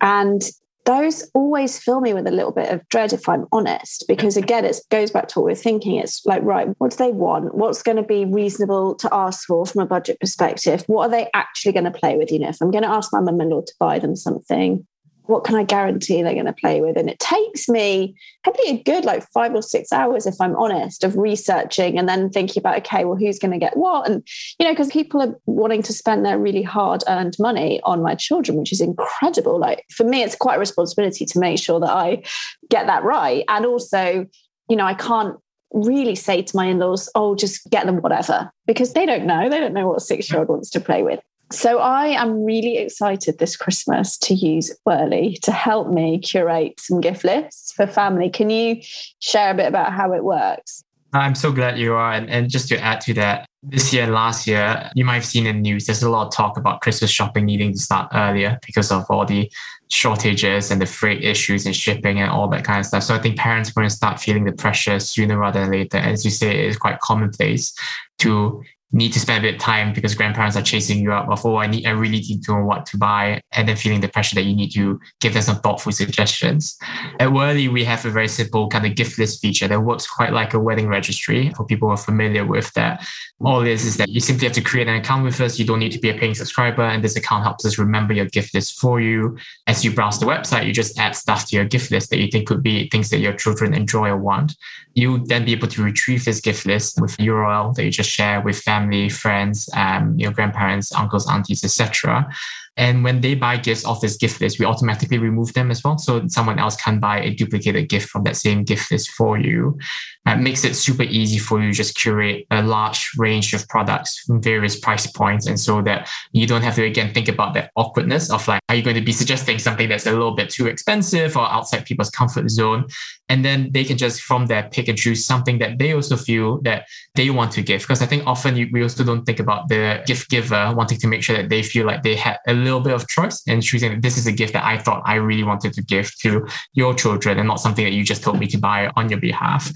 And 0.00 0.42
those 0.84 1.28
always 1.34 1.78
fill 1.78 2.00
me 2.00 2.12
with 2.12 2.26
a 2.26 2.30
little 2.30 2.52
bit 2.52 2.70
of 2.70 2.86
dread 2.88 3.12
if 3.12 3.28
i'm 3.28 3.46
honest 3.52 4.04
because 4.06 4.36
again 4.36 4.64
it 4.64 4.76
goes 4.90 5.10
back 5.10 5.28
to 5.28 5.40
what 5.40 5.46
we're 5.46 5.54
thinking. 5.54 5.96
It's 5.96 6.24
like 6.26 6.42
right 6.42 6.68
what 6.78 6.90
do 6.90 6.96
they 6.96 7.12
want? 7.12 7.54
What's 7.54 7.82
going 7.82 7.96
to 7.96 8.02
be 8.02 8.24
reasonable 8.24 8.94
to 8.96 9.08
ask 9.12 9.46
for 9.46 9.64
from 9.66 9.82
a 9.82 9.86
budget 9.86 10.20
perspective? 10.20 10.84
What 10.86 11.08
are 11.08 11.10
they 11.10 11.28
actually 11.34 11.72
going 11.72 11.84
to 11.84 11.90
play 11.90 12.16
with? 12.16 12.30
You 12.30 12.38
know 12.38 12.48
if 12.48 12.58
i'm 12.60 12.70
going 12.70 12.84
to 12.84 12.90
ask 12.90 13.12
my 13.12 13.20
mum-in-law 13.20 13.62
to 13.62 13.74
buy 13.78 13.98
them 13.98 14.16
something 14.16 14.86
what 15.26 15.44
can 15.44 15.54
I 15.54 15.64
guarantee 15.64 16.22
they're 16.22 16.34
going 16.34 16.44
to 16.44 16.52
play 16.52 16.80
with? 16.80 16.96
And 16.96 17.08
it 17.08 17.18
takes 17.18 17.68
me 17.68 18.14
probably 18.42 18.68
a 18.68 18.82
good 18.82 19.04
like 19.04 19.26
five 19.32 19.54
or 19.54 19.62
six 19.62 19.90
hours, 19.90 20.26
if 20.26 20.34
I'm 20.40 20.54
honest, 20.56 21.02
of 21.02 21.16
researching 21.16 21.98
and 21.98 22.08
then 22.08 22.28
thinking 22.28 22.60
about, 22.60 22.78
okay, 22.78 23.04
well, 23.04 23.16
who's 23.16 23.38
going 23.38 23.52
to 23.52 23.58
get 23.58 23.76
what? 23.76 24.08
And, 24.08 24.26
you 24.58 24.66
know, 24.66 24.72
because 24.72 24.88
people 24.88 25.22
are 25.22 25.34
wanting 25.46 25.82
to 25.82 25.94
spend 25.94 26.26
their 26.26 26.38
really 26.38 26.62
hard 26.62 27.04
earned 27.08 27.36
money 27.38 27.80
on 27.84 28.02
my 28.02 28.14
children, 28.14 28.58
which 28.58 28.72
is 28.72 28.82
incredible. 28.82 29.58
Like 29.58 29.84
for 29.90 30.04
me, 30.04 30.22
it's 30.22 30.36
quite 30.36 30.56
a 30.56 30.60
responsibility 30.60 31.24
to 31.24 31.38
make 31.38 31.58
sure 31.58 31.80
that 31.80 31.90
I 31.90 32.22
get 32.68 32.86
that 32.86 33.02
right. 33.02 33.44
And 33.48 33.64
also, 33.64 34.26
you 34.68 34.76
know, 34.76 34.84
I 34.84 34.94
can't 34.94 35.38
really 35.72 36.14
say 36.14 36.42
to 36.42 36.56
my 36.56 36.66
in-laws, 36.66 37.08
oh, 37.14 37.34
just 37.34 37.68
get 37.70 37.86
them 37.86 38.02
whatever, 38.02 38.52
because 38.66 38.92
they 38.92 39.06
don't 39.06 39.26
know. 39.26 39.48
They 39.48 39.58
don't 39.58 39.74
know 39.74 39.88
what 39.88 39.96
a 39.96 40.00
six-year-old 40.00 40.48
wants 40.48 40.70
to 40.70 40.80
play 40.80 41.02
with. 41.02 41.20
So 41.54 41.78
I 41.78 42.08
am 42.08 42.44
really 42.44 42.78
excited 42.78 43.38
this 43.38 43.56
Christmas 43.56 44.18
to 44.18 44.34
use 44.34 44.76
Whirli 44.86 45.40
to 45.42 45.52
help 45.52 45.88
me 45.88 46.18
curate 46.18 46.80
some 46.80 47.00
gift 47.00 47.24
lists 47.24 47.72
for 47.72 47.86
family. 47.86 48.28
Can 48.28 48.50
you 48.50 48.82
share 49.20 49.52
a 49.52 49.54
bit 49.54 49.68
about 49.68 49.92
how 49.92 50.12
it 50.12 50.24
works? 50.24 50.82
I'm 51.12 51.36
so 51.36 51.52
glad 51.52 51.78
you 51.78 51.94
are. 51.94 52.12
And, 52.12 52.28
and 52.28 52.50
just 52.50 52.68
to 52.70 52.78
add 52.80 53.00
to 53.02 53.14
that, 53.14 53.46
this 53.62 53.94
year 53.94 54.02
and 54.02 54.12
last 54.12 54.48
year, 54.48 54.90
you 54.96 55.04
might 55.04 55.14
have 55.14 55.24
seen 55.24 55.46
in 55.46 55.56
the 55.56 55.62
news, 55.62 55.86
there's 55.86 56.02
a 56.02 56.10
lot 56.10 56.26
of 56.26 56.34
talk 56.34 56.58
about 56.58 56.80
Christmas 56.80 57.10
shopping 57.10 57.46
needing 57.46 57.72
to 57.72 57.78
start 57.78 58.10
earlier 58.12 58.58
because 58.66 58.90
of 58.90 59.06
all 59.08 59.24
the 59.24 59.50
shortages 59.90 60.72
and 60.72 60.82
the 60.82 60.86
freight 60.86 61.22
issues 61.22 61.66
and 61.66 61.76
shipping 61.76 62.18
and 62.18 62.30
all 62.30 62.48
that 62.48 62.64
kind 62.64 62.80
of 62.80 62.86
stuff. 62.86 63.04
So 63.04 63.14
I 63.14 63.20
think 63.20 63.38
parents 63.38 63.70
are 63.70 63.74
going 63.74 63.88
to 63.88 63.94
start 63.94 64.18
feeling 64.18 64.44
the 64.44 64.52
pressure 64.52 64.98
sooner 64.98 65.38
rather 65.38 65.60
than 65.60 65.70
later. 65.70 65.98
As 65.98 66.24
you 66.24 66.32
say, 66.32 66.50
it 66.50 66.66
is 66.66 66.76
quite 66.76 66.98
commonplace 66.98 67.72
to 68.18 68.62
need 68.94 69.12
to 69.12 69.20
spend 69.20 69.44
a 69.44 69.48
bit 69.48 69.56
of 69.56 69.60
time 69.60 69.92
because 69.92 70.14
grandparents 70.14 70.56
are 70.56 70.62
chasing 70.62 71.00
you 71.00 71.12
up 71.12 71.28
of, 71.28 71.44
oh, 71.44 71.56
I 71.56 71.66
need, 71.66 71.84
I 71.84 71.90
really 71.90 72.20
need 72.20 72.42
to 72.44 72.52
know 72.52 72.64
what 72.64 72.86
to 72.86 72.96
buy. 72.96 73.40
And 73.52 73.68
then 73.68 73.76
feeling 73.76 74.00
the 74.00 74.08
pressure 74.08 74.36
that 74.36 74.44
you 74.44 74.54
need 74.54 74.70
to 74.74 75.00
give 75.20 75.34
them 75.34 75.42
some 75.42 75.56
thoughtful 75.56 75.90
suggestions. 75.90 76.76
At 77.18 77.30
Whirli, 77.30 77.72
we 77.72 77.84
have 77.84 78.06
a 78.06 78.10
very 78.10 78.28
simple 78.28 78.68
kind 78.68 78.86
of 78.86 78.94
gift 78.94 79.18
list 79.18 79.42
feature 79.42 79.66
that 79.66 79.80
works 79.80 80.06
quite 80.06 80.32
like 80.32 80.54
a 80.54 80.60
wedding 80.60 80.86
registry 80.86 81.50
for 81.50 81.66
people 81.66 81.88
who 81.88 81.94
are 81.94 81.98
familiar 81.98 82.46
with 82.46 82.72
that. 82.74 83.04
All 83.44 83.62
it 83.62 83.68
is 83.68 83.84
is 83.84 83.96
that 83.96 84.08
you 84.08 84.20
simply 84.20 84.46
have 84.46 84.54
to 84.54 84.62
create 84.62 84.86
an 84.86 84.94
account 84.94 85.24
with 85.24 85.40
us. 85.40 85.58
You 85.58 85.66
don't 85.66 85.80
need 85.80 85.92
to 85.92 85.98
be 85.98 86.10
a 86.10 86.14
paying 86.14 86.34
subscriber. 86.34 86.82
And 86.82 87.02
this 87.02 87.16
account 87.16 87.42
helps 87.42 87.66
us 87.66 87.78
remember 87.78 88.14
your 88.14 88.26
gift 88.26 88.54
list 88.54 88.80
for 88.80 89.00
you. 89.00 89.36
As 89.66 89.84
you 89.84 89.92
browse 89.92 90.20
the 90.20 90.26
website, 90.26 90.66
you 90.66 90.72
just 90.72 90.98
add 90.98 91.16
stuff 91.16 91.48
to 91.48 91.56
your 91.56 91.64
gift 91.64 91.90
list 91.90 92.10
that 92.10 92.18
you 92.18 92.28
think 92.28 92.46
could 92.46 92.62
be 92.62 92.88
things 92.90 93.10
that 93.10 93.18
your 93.18 93.32
children 93.32 93.74
enjoy 93.74 94.08
or 94.08 94.16
want. 94.16 94.54
You 94.94 95.24
then 95.26 95.44
be 95.44 95.52
able 95.52 95.66
to 95.68 95.82
retrieve 95.82 96.24
this 96.24 96.40
gift 96.40 96.64
list 96.64 97.00
with 97.00 97.16
URL 97.16 97.74
that 97.74 97.84
you 97.84 97.90
just 97.90 98.10
share 98.10 98.40
with 98.40 98.58
family, 98.60 98.83
friends, 99.08 99.68
um, 99.74 100.18
your 100.18 100.32
grandparents, 100.32 100.92
uncles, 100.92 101.28
aunties, 101.28 101.64
etc. 101.64 102.28
And 102.76 103.04
when 103.04 103.20
they 103.20 103.34
buy 103.34 103.56
gifts 103.56 103.84
off 103.84 104.00
this 104.00 104.16
gift 104.16 104.40
list, 104.40 104.58
we 104.58 104.66
automatically 104.66 105.18
remove 105.18 105.52
them 105.52 105.70
as 105.70 105.84
well. 105.84 105.96
So 105.98 106.26
someone 106.28 106.58
else 106.58 106.76
can 106.76 106.98
buy 106.98 107.20
a 107.20 107.34
duplicated 107.34 107.88
gift 107.88 108.08
from 108.08 108.24
that 108.24 108.36
same 108.36 108.64
gift 108.64 108.90
list 108.90 109.10
for 109.10 109.38
you. 109.38 109.78
It 110.26 110.40
makes 110.40 110.64
it 110.64 110.74
super 110.74 111.02
easy 111.02 111.38
for 111.38 111.60
you 111.60 111.68
to 111.68 111.76
just 111.76 111.96
curate 111.96 112.46
a 112.50 112.62
large 112.62 113.10
range 113.18 113.52
of 113.52 113.68
products 113.68 114.20
from 114.20 114.42
various 114.42 114.78
price 114.78 115.06
points. 115.06 115.46
And 115.46 115.60
so 115.60 115.82
that 115.82 116.08
you 116.32 116.46
don't 116.46 116.62
have 116.62 116.74
to 116.76 116.84
again 116.84 117.12
think 117.12 117.28
about 117.28 117.54
that 117.54 117.70
awkwardness 117.76 118.30
of 118.30 118.46
like, 118.48 118.62
are 118.68 118.74
you 118.74 118.82
going 118.82 118.96
to 118.96 119.02
be 119.02 119.12
suggesting 119.12 119.58
something 119.58 119.88
that's 119.88 120.06
a 120.06 120.12
little 120.12 120.34
bit 120.34 120.50
too 120.50 120.66
expensive 120.66 121.36
or 121.36 121.46
outside 121.46 121.84
people's 121.84 122.10
comfort 122.10 122.48
zone? 122.48 122.86
And 123.28 123.44
then 123.44 123.70
they 123.72 123.84
can 123.84 123.96
just 123.96 124.22
from 124.22 124.46
there 124.46 124.68
pick 124.70 124.88
and 124.88 124.98
choose 124.98 125.24
something 125.24 125.58
that 125.58 125.78
they 125.78 125.92
also 125.92 126.16
feel 126.16 126.60
that 126.62 126.86
they 127.14 127.30
want 127.30 127.52
to 127.52 127.62
give. 127.62 127.82
Because 127.82 128.02
I 128.02 128.06
think 128.06 128.26
often 128.26 128.56
you, 128.56 128.68
we 128.72 128.82
also 128.82 129.04
don't 129.04 129.24
think 129.24 129.40
about 129.40 129.68
the 129.68 130.02
gift 130.06 130.30
giver 130.30 130.72
wanting 130.74 130.98
to 130.98 131.06
make 131.06 131.22
sure 131.22 131.36
that 131.36 131.48
they 131.48 131.62
feel 131.62 131.86
like 131.86 132.02
they 132.02 132.16
had 132.16 132.38
a 132.46 132.54
little 132.64 132.80
bit 132.80 132.92
of 132.92 133.06
choice 133.08 133.42
and 133.46 133.62
choosing 133.62 134.00
this 134.00 134.18
is 134.18 134.26
a 134.26 134.32
gift 134.32 134.52
that 134.54 134.64
I 134.64 134.78
thought 134.78 135.02
I 135.04 135.16
really 135.16 135.44
wanted 135.44 135.72
to 135.74 135.82
give 135.82 136.10
to 136.20 136.46
your 136.72 136.94
children 136.94 137.38
and 137.38 137.46
not 137.46 137.60
something 137.60 137.84
that 137.84 137.92
you 137.92 138.04
just 138.04 138.22
told 138.22 138.38
me 138.38 138.46
to 138.48 138.58
buy 138.58 138.90
on 138.96 139.08
your 139.08 139.20
behalf. 139.20 139.70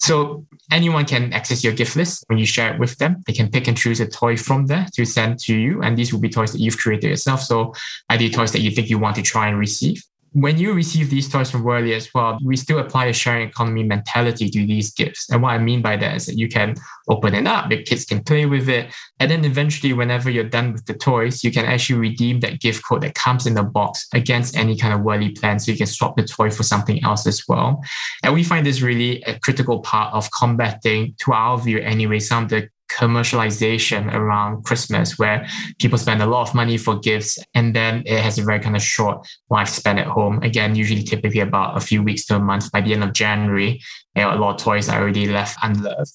So 0.00 0.44
anyone 0.70 1.06
can 1.06 1.32
access 1.32 1.64
your 1.64 1.72
gift 1.72 1.96
list 1.96 2.24
when 2.26 2.38
you 2.38 2.46
share 2.46 2.74
it 2.74 2.78
with 2.78 2.98
them. 2.98 3.22
They 3.26 3.32
can 3.32 3.50
pick 3.50 3.68
and 3.68 3.76
choose 3.76 4.00
a 4.00 4.06
toy 4.06 4.36
from 4.36 4.66
there 4.66 4.86
to 4.94 5.04
send 5.04 5.38
to 5.40 5.56
you. 5.56 5.82
And 5.82 5.96
these 5.96 6.12
will 6.12 6.20
be 6.20 6.28
toys 6.28 6.52
that 6.52 6.60
you've 6.60 6.76
created 6.76 7.08
yourself. 7.08 7.40
So 7.42 7.72
either 8.10 8.28
toys 8.28 8.52
that 8.52 8.60
you 8.60 8.70
think 8.70 8.90
you 8.90 8.98
want 8.98 9.16
to 9.16 9.22
try 9.22 9.48
and 9.48 9.58
receive 9.58 10.02
when 10.34 10.58
you 10.58 10.72
receive 10.72 11.10
these 11.10 11.28
toys 11.28 11.48
from 11.48 11.62
Whirli 11.62 11.94
as 11.94 12.12
well, 12.12 12.40
we 12.42 12.56
still 12.56 12.80
apply 12.80 13.06
a 13.06 13.12
sharing 13.12 13.48
economy 13.48 13.84
mentality 13.84 14.50
to 14.50 14.66
these 14.66 14.92
gifts. 14.92 15.30
And 15.30 15.40
what 15.40 15.50
I 15.50 15.58
mean 15.58 15.80
by 15.80 15.96
that 15.96 16.16
is 16.16 16.26
that 16.26 16.36
you 16.36 16.48
can 16.48 16.74
open 17.08 17.34
it 17.34 17.46
up, 17.46 17.70
the 17.70 17.84
kids 17.84 18.04
can 18.04 18.20
play 18.20 18.44
with 18.44 18.68
it. 18.68 18.92
And 19.20 19.30
then 19.30 19.44
eventually, 19.44 19.92
whenever 19.92 20.28
you're 20.30 20.42
done 20.42 20.72
with 20.72 20.86
the 20.86 20.94
toys, 20.94 21.44
you 21.44 21.52
can 21.52 21.64
actually 21.64 22.00
redeem 22.00 22.40
that 22.40 22.60
gift 22.60 22.84
code 22.84 23.02
that 23.02 23.14
comes 23.14 23.46
in 23.46 23.54
the 23.54 23.62
box 23.62 24.08
against 24.12 24.56
any 24.56 24.76
kind 24.76 24.92
of 24.92 25.00
Whirli 25.02 25.38
plan. 25.38 25.60
So 25.60 25.70
you 25.70 25.78
can 25.78 25.86
swap 25.86 26.16
the 26.16 26.24
toy 26.24 26.50
for 26.50 26.64
something 26.64 27.02
else 27.04 27.28
as 27.28 27.44
well. 27.46 27.80
And 28.24 28.34
we 28.34 28.42
find 28.42 28.66
this 28.66 28.82
really 28.82 29.22
a 29.22 29.38
critical 29.38 29.78
part 29.80 30.12
of 30.14 30.28
combating, 30.32 31.14
to 31.20 31.32
our 31.32 31.58
view 31.58 31.78
anyway, 31.78 32.18
some 32.18 32.44
of 32.44 32.50
the 32.50 32.68
commercialization 32.90 34.12
around 34.12 34.64
Christmas 34.64 35.18
where 35.18 35.46
people 35.78 35.98
spend 35.98 36.22
a 36.22 36.26
lot 36.26 36.48
of 36.48 36.54
money 36.54 36.76
for 36.76 36.98
gifts 36.98 37.38
and 37.54 37.74
then 37.74 38.02
it 38.06 38.20
has 38.20 38.38
a 38.38 38.44
very 38.44 38.60
kind 38.60 38.76
of 38.76 38.82
short 38.82 39.26
lifespan 39.50 39.98
at 39.98 40.06
home. 40.06 40.42
Again, 40.42 40.74
usually 40.74 41.02
typically 41.02 41.40
about 41.40 41.76
a 41.76 41.80
few 41.80 42.02
weeks 42.02 42.24
to 42.26 42.36
a 42.36 42.38
month 42.38 42.70
by 42.72 42.80
the 42.80 42.92
end 42.92 43.02
of 43.02 43.12
January. 43.12 43.80
You 44.14 44.22
know, 44.22 44.34
a 44.34 44.36
lot 44.36 44.54
of 44.54 44.60
toys 44.60 44.88
are 44.88 45.00
already 45.00 45.26
left 45.26 45.58
unloved. 45.62 46.12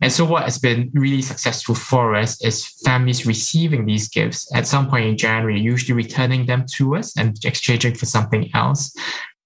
And 0.00 0.10
so 0.10 0.24
what 0.24 0.44
has 0.44 0.58
been 0.58 0.90
really 0.94 1.22
successful 1.22 1.74
for 1.74 2.14
us 2.14 2.42
is 2.42 2.66
families 2.84 3.26
receiving 3.26 3.84
these 3.84 4.08
gifts 4.08 4.50
at 4.54 4.66
some 4.66 4.88
point 4.88 5.06
in 5.06 5.16
January, 5.16 5.60
usually 5.60 5.94
returning 5.94 6.46
them 6.46 6.64
to 6.76 6.96
us 6.96 7.16
and 7.16 7.36
exchanging 7.44 7.94
for 7.94 8.06
something 8.06 8.50
else. 8.54 8.94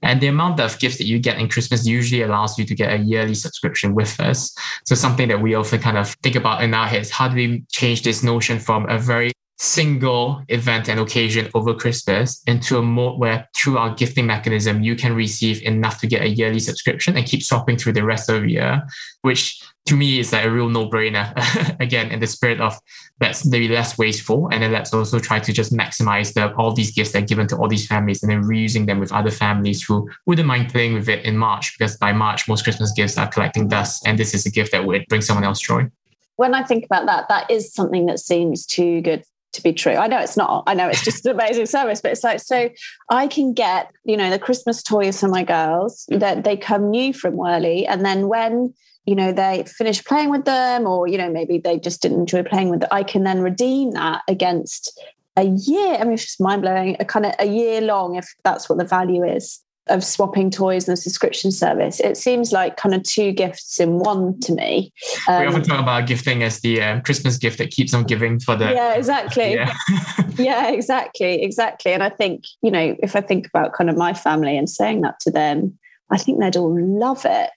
And 0.02 0.20
the 0.20 0.26
amount 0.28 0.60
of 0.60 0.78
gifts 0.78 0.98
that 0.98 1.06
you 1.06 1.18
get 1.18 1.38
in 1.38 1.48
Christmas 1.48 1.86
usually 1.86 2.22
allows 2.22 2.58
you 2.58 2.64
to 2.66 2.74
get 2.74 2.92
a 2.92 2.98
yearly 2.98 3.34
subscription 3.34 3.94
with 3.94 4.18
us. 4.20 4.54
So 4.84 4.94
something 4.94 5.28
that 5.28 5.40
we 5.40 5.54
often 5.54 5.80
kind 5.80 5.96
of 5.96 6.10
think 6.22 6.36
about 6.36 6.62
in 6.62 6.74
our 6.74 6.86
heads, 6.86 7.10
how 7.10 7.28
do 7.28 7.34
we 7.34 7.64
change 7.70 8.02
this 8.02 8.22
notion 8.22 8.58
from 8.58 8.88
a 8.88 8.98
very 8.98 9.32
single 9.58 10.42
event 10.48 10.88
and 10.88 11.00
occasion 11.00 11.48
over 11.54 11.72
Christmas 11.72 12.42
into 12.46 12.78
a 12.78 12.82
mode 12.82 13.18
where 13.18 13.48
through 13.56 13.78
our 13.78 13.94
gifting 13.94 14.26
mechanism, 14.26 14.82
you 14.82 14.94
can 14.94 15.14
receive 15.14 15.62
enough 15.62 15.98
to 16.00 16.06
get 16.06 16.22
a 16.22 16.28
yearly 16.28 16.58
subscription 16.60 17.16
and 17.16 17.26
keep 17.26 17.42
swapping 17.42 17.76
through 17.76 17.94
the 17.94 18.04
rest 18.04 18.28
of 18.28 18.42
the 18.42 18.50
year, 18.50 18.82
which 19.22 19.62
to 19.86 19.96
me 19.96 20.18
is 20.18 20.32
like 20.32 20.44
a 20.44 20.50
real 20.50 20.68
no-brainer. 20.68 21.32
Again, 21.80 22.10
in 22.10 22.20
the 22.20 22.26
spirit 22.26 22.60
of 22.60 22.78
let's 23.20 23.46
maybe 23.46 23.68
less 23.68 23.96
wasteful, 23.96 24.48
and 24.52 24.62
then 24.62 24.72
let's 24.72 24.92
also 24.92 25.18
try 25.18 25.38
to 25.38 25.52
just 25.52 25.72
maximize 25.72 26.34
the 26.34 26.54
all 26.56 26.72
these 26.72 26.90
gifts 26.90 27.12
that 27.12 27.22
are 27.22 27.26
given 27.26 27.46
to 27.48 27.56
all 27.56 27.68
these 27.68 27.86
families, 27.86 28.22
and 28.22 28.30
then 28.30 28.42
reusing 28.42 28.86
them 28.86 28.98
with 28.98 29.12
other 29.12 29.30
families 29.30 29.82
who 29.82 30.08
wouldn't 30.26 30.46
mind 30.46 30.70
playing 30.70 30.94
with 30.94 31.08
it 31.08 31.24
in 31.24 31.36
March, 31.36 31.76
because 31.78 31.96
by 31.96 32.12
March 32.12 32.48
most 32.48 32.64
Christmas 32.64 32.92
gifts 32.92 33.16
are 33.16 33.28
collecting 33.28 33.68
dust, 33.68 34.06
and 34.06 34.18
this 34.18 34.34
is 34.34 34.44
a 34.44 34.50
gift 34.50 34.72
that 34.72 34.84
would 34.84 35.06
bring 35.08 35.22
someone 35.22 35.44
else 35.44 35.60
joy. 35.60 35.88
When 36.36 36.52
I 36.52 36.62
think 36.62 36.84
about 36.84 37.06
that, 37.06 37.28
that 37.28 37.50
is 37.50 37.72
something 37.72 38.06
that 38.06 38.18
seems 38.18 38.66
too 38.66 39.00
good 39.00 39.24
to 39.52 39.62
be 39.62 39.72
true. 39.72 39.94
I 39.94 40.06
know 40.06 40.18
it's 40.18 40.36
not. 40.36 40.64
I 40.66 40.74
know 40.74 40.88
it's 40.88 41.02
just 41.02 41.24
an 41.26 41.32
amazing 41.32 41.66
service, 41.66 42.00
but 42.00 42.12
it's 42.12 42.24
like 42.24 42.40
so 42.40 42.68
I 43.10 43.26
can 43.26 43.54
get, 43.54 43.92
you 44.04 44.16
know, 44.16 44.30
the 44.30 44.38
Christmas 44.38 44.82
toys 44.82 45.20
for 45.20 45.28
my 45.28 45.44
girls 45.44 46.06
that 46.08 46.44
they 46.44 46.56
come 46.56 46.90
new 46.90 47.12
from 47.12 47.34
Whirli. 47.34 47.86
And 47.88 48.04
then 48.04 48.28
when 48.28 48.74
you 49.06 49.14
know 49.14 49.32
they 49.32 49.64
finish 49.66 50.04
playing 50.04 50.30
with 50.30 50.44
them 50.44 50.86
or 50.86 51.06
you 51.06 51.16
know 51.16 51.30
maybe 51.30 51.58
they 51.58 51.78
just 51.78 52.02
didn't 52.02 52.20
enjoy 52.20 52.42
playing 52.42 52.68
with 52.68 52.82
it 52.82 52.88
i 52.90 53.02
can 53.02 53.24
then 53.24 53.40
redeem 53.40 53.92
that 53.92 54.22
against 54.28 55.00
a 55.36 55.44
year 55.44 55.94
i 55.94 56.04
mean 56.04 56.12
it's 56.12 56.24
just 56.24 56.40
mind-blowing 56.40 56.96
a 57.00 57.04
kind 57.04 57.26
of 57.26 57.32
a 57.38 57.46
year 57.46 57.80
long 57.80 58.16
if 58.16 58.34
that's 58.44 58.68
what 58.68 58.78
the 58.78 58.84
value 58.84 59.24
is 59.24 59.62
of 59.88 60.02
swapping 60.02 60.50
toys 60.50 60.88
and 60.88 60.98
a 60.98 61.00
subscription 61.00 61.52
service 61.52 62.00
it 62.00 62.16
seems 62.16 62.50
like 62.50 62.76
kind 62.76 62.92
of 62.92 63.04
two 63.04 63.30
gifts 63.30 63.78
in 63.78 64.00
one 64.00 64.38
to 64.40 64.52
me 64.52 64.92
um, 65.28 65.42
we 65.42 65.46
often 65.46 65.62
talk 65.62 65.80
about 65.80 66.08
gifting 66.08 66.42
as 66.42 66.60
the 66.60 66.82
um, 66.82 67.00
christmas 67.02 67.36
gift 67.36 67.58
that 67.58 67.70
keeps 67.70 67.94
on 67.94 68.02
giving 68.02 68.40
for 68.40 68.56
the 68.56 68.64
yeah 68.72 68.94
exactly 68.94 69.54
yeah. 69.54 69.72
yeah 70.38 70.70
exactly 70.70 71.40
exactly 71.40 71.92
and 71.92 72.02
i 72.02 72.08
think 72.08 72.42
you 72.62 72.70
know 72.70 72.96
if 72.98 73.14
i 73.14 73.20
think 73.20 73.46
about 73.46 73.72
kind 73.74 73.88
of 73.88 73.96
my 73.96 74.12
family 74.12 74.58
and 74.58 74.68
saying 74.68 75.02
that 75.02 75.20
to 75.20 75.30
them 75.30 75.78
I 76.10 76.18
think 76.18 76.40
they'd 76.40 76.56
all 76.56 76.76
love 76.78 77.24
it. 77.24 77.50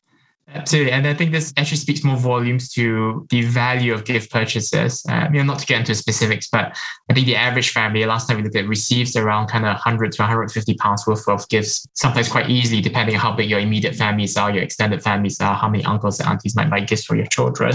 Absolutely. 0.53 0.91
And 0.91 1.05
I 1.05 1.13
think 1.13 1.31
this 1.31 1.53
actually 1.57 1.77
speaks 1.77 2.03
more 2.03 2.17
volumes 2.17 2.69
to 2.73 3.27
the 3.29 3.43
value 3.43 3.93
of 3.93 4.03
gift 4.03 4.31
purchases. 4.31 5.03
Um, 5.07 5.33
you 5.33 5.39
know, 5.39 5.45
not 5.45 5.59
to 5.59 5.65
get 5.65 5.79
into 5.79 5.93
specifics, 5.93 6.47
but 6.47 6.75
I 7.09 7.13
think 7.13 7.27
the 7.27 7.35
average 7.35 7.69
family, 7.69 8.03
last 8.05 8.27
time 8.27 8.37
we 8.37 8.43
looked 8.43 8.55
at, 8.55 8.67
receives 8.67 9.15
around 9.15 9.47
kind 9.47 9.65
of 9.65 9.73
100 9.73 10.11
to 10.13 10.21
150 10.21 10.73
pounds 10.75 11.05
worth 11.05 11.27
of 11.27 11.47
gifts, 11.49 11.87
sometimes 11.93 12.29
quite 12.29 12.49
easily, 12.49 12.81
depending 12.81 13.15
on 13.15 13.21
how 13.21 13.31
big 13.31 13.49
your 13.49 13.59
immediate 13.59 13.95
families 13.95 14.37
are, 14.37 14.51
your 14.51 14.63
extended 14.63 15.03
families 15.03 15.39
are, 15.39 15.55
how 15.55 15.69
many 15.69 15.83
uncles 15.85 16.19
and 16.19 16.27
aunties 16.27 16.55
might 16.55 16.69
buy 16.69 16.79
gifts 16.79 17.05
for 17.05 17.15
your 17.15 17.27
children. 17.27 17.73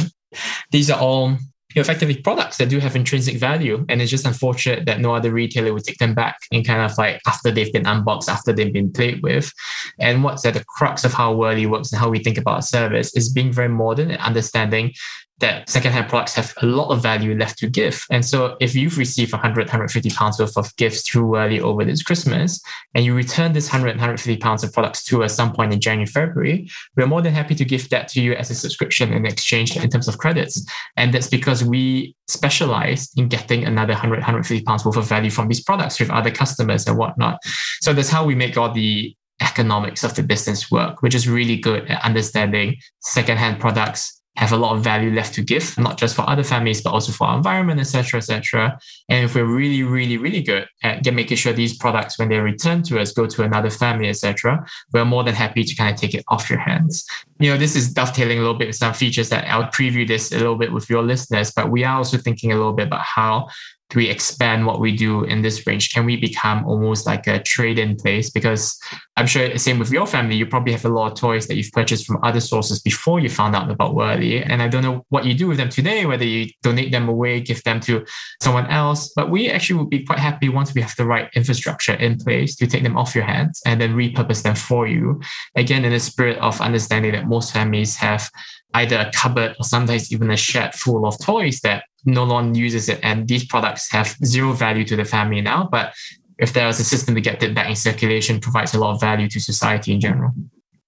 These 0.73 0.91
are 0.91 0.99
all 0.99 1.37
you 1.75 1.81
know, 1.81 1.83
effectively 1.83 2.17
products 2.17 2.57
that 2.59 2.69
do 2.69 2.79
have 2.79 2.95
intrinsic 2.95 3.37
value. 3.37 3.85
And 3.89 4.01
it's 4.01 4.11
just 4.11 4.27
unfortunate 4.27 4.87
that 4.87 5.01
no 5.01 5.15
other 5.15 5.33
retailer 5.33 5.75
would 5.75 5.85
take 5.85 5.99
them 5.99 6.15
back 6.15 6.39
and 6.53 6.65
kind 6.65 6.81
of 6.81 6.97
like 6.97 7.21
after 7.27 7.51
they've 7.51 7.73
been 7.73 7.87
unboxed, 7.87 8.29
after 8.29 8.53
they've 8.53 8.73
been 8.73 8.93
played 8.93 9.23
with. 9.23 9.53
And 9.99 10.23
what's 10.23 10.45
at 10.47 10.55
the 10.55 10.65
crux 10.65 11.05
of 11.05 11.13
how 11.13 11.35
Whirli 11.35 11.69
works 11.69 11.93
and 11.93 12.01
how 12.01 12.09
we 12.09 12.21
think 12.21 12.39
about 12.39 12.65
service 12.65 13.15
is 13.17 13.33
being 13.33 13.53
very 13.53 13.69
modern 13.69 14.13
and 14.13 14.21
understanding 14.21 14.93
that 15.39 15.69
secondhand 15.69 16.09
products 16.09 16.35
have 16.35 16.55
a 16.63 16.67
lot 16.67 16.91
of 16.91 17.03
value 17.03 17.37
left 17.37 17.59
to 17.59 17.69
give. 17.69 18.05
And 18.11 18.25
so 18.25 18.57
if 18.61 18.75
you've 18.75 18.99
received 18.99 19.33
100, 19.33 19.67
150 19.67 20.11
pounds 20.11 20.39
worth 20.39 20.57
of 20.57 20.75
gifts 20.77 21.03
through 21.03 21.25
Whirli 21.25 21.61
over 21.61 21.85
this 21.85 22.03
Christmas, 22.03 22.63
and 22.95 23.05
you 23.05 23.15
return 23.15 23.53
this 23.53 23.67
100, 23.67 23.97
150 23.97 24.37
pounds 24.37 24.63
of 24.63 24.73
products 24.73 25.05
to 25.05 25.25
us 25.25 25.35
some 25.35 25.53
point 25.53 25.73
in 25.73 25.81
January, 25.81 26.07
February, 26.07 26.71
we're 26.97 27.07
more 27.07 27.21
than 27.21 27.35
happy 27.35 27.55
to 27.57 27.65
give 27.65 27.89
that 27.91 28.07
to 28.09 28.23
you 28.23 28.35
as 28.35 28.51
a 28.51 28.55
subscription 28.55 29.13
in 29.13 29.27
exchange 29.27 29.77
in 29.77 29.91
terms 29.91 30.07
of 30.07 30.19
credits. 30.19 30.65
And 30.97 31.13
that's 31.13 31.29
because 31.29 31.65
we 31.65 32.15
specialize 32.29 33.11
in 33.17 33.29
getting 33.29 33.65
another 33.65 33.93
100, 33.93 34.19
150 34.19 34.65
pounds 34.65 34.85
worth 34.85 34.97
of 34.97 35.09
value 35.09 35.31
from 35.31 35.49
these 35.49 35.63
products 35.63 35.99
with 35.99 36.11
other 36.11 36.31
customers 36.31 36.87
and 36.87 36.97
whatnot. 36.97 37.41
So 37.81 37.93
that's 37.93 38.09
how 38.09 38.25
we 38.25 38.35
make 38.35 38.57
all 38.57 38.73
the 38.73 39.17
economics 39.41 40.05
of 40.05 40.15
the 40.15 40.23
business 40.23 40.71
work, 40.71 41.03
which 41.03 41.15
is 41.15 41.29
really 41.29 41.57
good 41.57 41.91
at 41.91 42.05
understanding 42.05 42.77
secondhand 43.01 43.61
products 43.61 44.23
have 44.37 44.53
a 44.53 44.57
lot 44.57 44.75
of 44.75 44.83
value 44.83 45.11
left 45.11 45.35
to 45.35 45.43
give, 45.43 45.79
not 45.79 45.97
just 45.97 46.17
for 46.17 46.29
other 46.29 46.43
families, 46.43 46.83
but 46.83 46.93
also 46.93 47.13
for 47.13 47.27
our 47.27 47.37
environment, 47.37 47.81
etc., 47.81 48.19
etc. 48.19 48.79
And 49.09 49.25
if 49.25 49.35
we're 49.35 49.45
really, 49.45 49.83
really, 49.83 50.17
really 50.17 50.43
good 50.43 50.67
at 50.83 51.05
making 51.13 51.37
sure 51.37 51.53
these 51.53 51.77
products, 51.77 52.19
when 52.19 52.29
they 52.29 52.39
return 52.39 52.83
to 52.85 53.01
us, 53.01 53.13
go 53.13 53.27
to 53.27 53.43
another 53.43 53.71
family, 53.71 54.09
etc., 54.09 54.67
we're 54.93 55.05
more 55.05 55.23
than 55.23 55.35
happy 55.35 55.63
to 55.63 55.77
kind 55.77 55.95
of 55.95 56.01
take 56.01 56.15
it 56.15 56.25
off 56.29 56.51
your 56.51 56.59
hands. 56.59 57.07
You 57.41 57.51
know, 57.51 57.57
this 57.57 57.75
is 57.75 57.93
dovetailing 57.93 58.39
a 58.39 58.41
little 58.41 58.57
bit 58.57 58.69
with 58.69 58.77
some 58.77 58.95
features 58.95 59.29
that 59.31 59.49
I'll 59.49 59.65
preview 59.65 60.07
this 60.07 60.31
a 60.33 60.39
little 60.39 60.57
bit 60.57 60.73
with 60.73 60.89
your 60.89 61.03
listeners, 61.03 61.53
but 61.55 61.71
we 61.71 61.85
are 61.85 61.97
also 61.97 62.17
thinking 62.17 62.53
a 62.53 62.57
little 62.57 62.73
bit 62.73 62.87
about 62.87 63.03
how 63.03 63.49
do 63.91 63.99
we 63.99 64.09
expand 64.09 64.67
what 64.67 64.81
we 64.81 64.97
do 64.97 65.25
in 65.25 65.43
this 65.43 65.67
range? 65.67 65.93
Can 65.93 66.05
we 66.07 66.17
become 66.17 66.67
almost 66.67 67.07
like 67.07 67.27
a 67.27 67.43
trade-in 67.43 67.97
place? 67.97 68.31
Because 68.31 68.81
I'm 69.17 69.27
sure 69.27 69.57
same 69.59 69.79
with 69.79 69.93
your 69.93 70.07
family, 70.07 70.37
you 70.37 70.47
probably 70.47 70.73
have 70.73 70.85
a 70.85 70.89
lot 70.89 71.13
of 71.13 71.19
toys 71.19 71.47
that 71.47 71.57
you've 71.57 71.71
purchased 71.71 72.07
from 72.07 72.19
other 72.25 72.41
sources 72.41 72.81
before 72.81 73.21
you 73.21 73.29
found 73.29 73.55
out 73.55 73.71
about 73.71 73.95
Whirli. 73.95 74.45
And 74.45 74.63
I 74.63 74.69
don't 74.69 74.83
know 74.83 75.05
what 75.11 75.27
you 75.27 75.35
do 75.35 75.47
with 75.47 75.59
them 75.59 75.69
today, 75.69 76.07
whether 76.07 76.25
you 76.25 76.49
donate 76.63 76.93
them 76.93 77.09
away, 77.09 77.41
give 77.41 77.63
them 77.65 77.79
to 77.81 78.05
someone 78.43 78.67
else. 78.67 79.13
But 79.15 79.31
we 79.31 79.51
actually 79.51 79.79
would 79.81 79.91
be 79.91 80.05
quite 80.05 80.19
happy 80.19 80.49
once 80.49 80.75
we 80.75 80.81
have 80.81 80.97
the 80.97 81.05
right 81.05 81.29
infrastructure 81.37 81.95
in 81.95 82.19
place 82.19 82.57
to 82.57 82.67
take 82.67 82.83
them 82.83 82.97
off 82.97 83.15
your 83.15 83.25
hands 83.25 83.61
and 83.67 83.81
then 83.81 83.95
repurpose 83.95 84.43
them 84.43 84.57
for 84.57 84.87
you. 84.87 85.21
Again, 85.57 85.85
in 85.85 85.93
the 85.93 86.01
spirit 86.01 86.39
of 86.39 86.61
understanding 86.61 87.13
that 87.13 87.24
most 87.27 87.53
families 87.53 87.97
have 87.97 88.31
either 88.75 88.99
a 88.99 89.11
cupboard 89.13 89.55
or 89.59 89.65
sometimes 89.65 90.13
even 90.13 90.31
a 90.31 90.37
shed 90.37 90.75
full 90.75 91.07
of 91.07 91.19
toys 91.21 91.61
that 91.61 91.85
no 92.05 92.25
one 92.25 92.55
uses 92.55 92.89
it. 92.89 93.01
And 93.03 93.27
these 93.29 93.45
products 93.45 93.91
have 93.91 94.17
zero 94.25 94.53
value 94.53 94.85
to 94.85 94.97
the 94.97 95.05
family 95.05 95.41
now. 95.41 95.69
But 95.71 95.95
if 96.39 96.53
there 96.53 96.67
was 96.67 96.81
a 96.81 96.85
system 96.85 97.15
to 97.15 97.21
get 97.21 97.43
it 97.43 97.55
back 97.55 97.69
in 97.69 97.77
circulation, 97.77 98.41
provides 98.41 98.75
a 98.75 98.79
lot 98.79 98.95
of 98.95 99.01
value 99.01 99.29
to 99.29 99.41
society 99.41 99.93
in 99.93 100.01
general. 100.01 100.33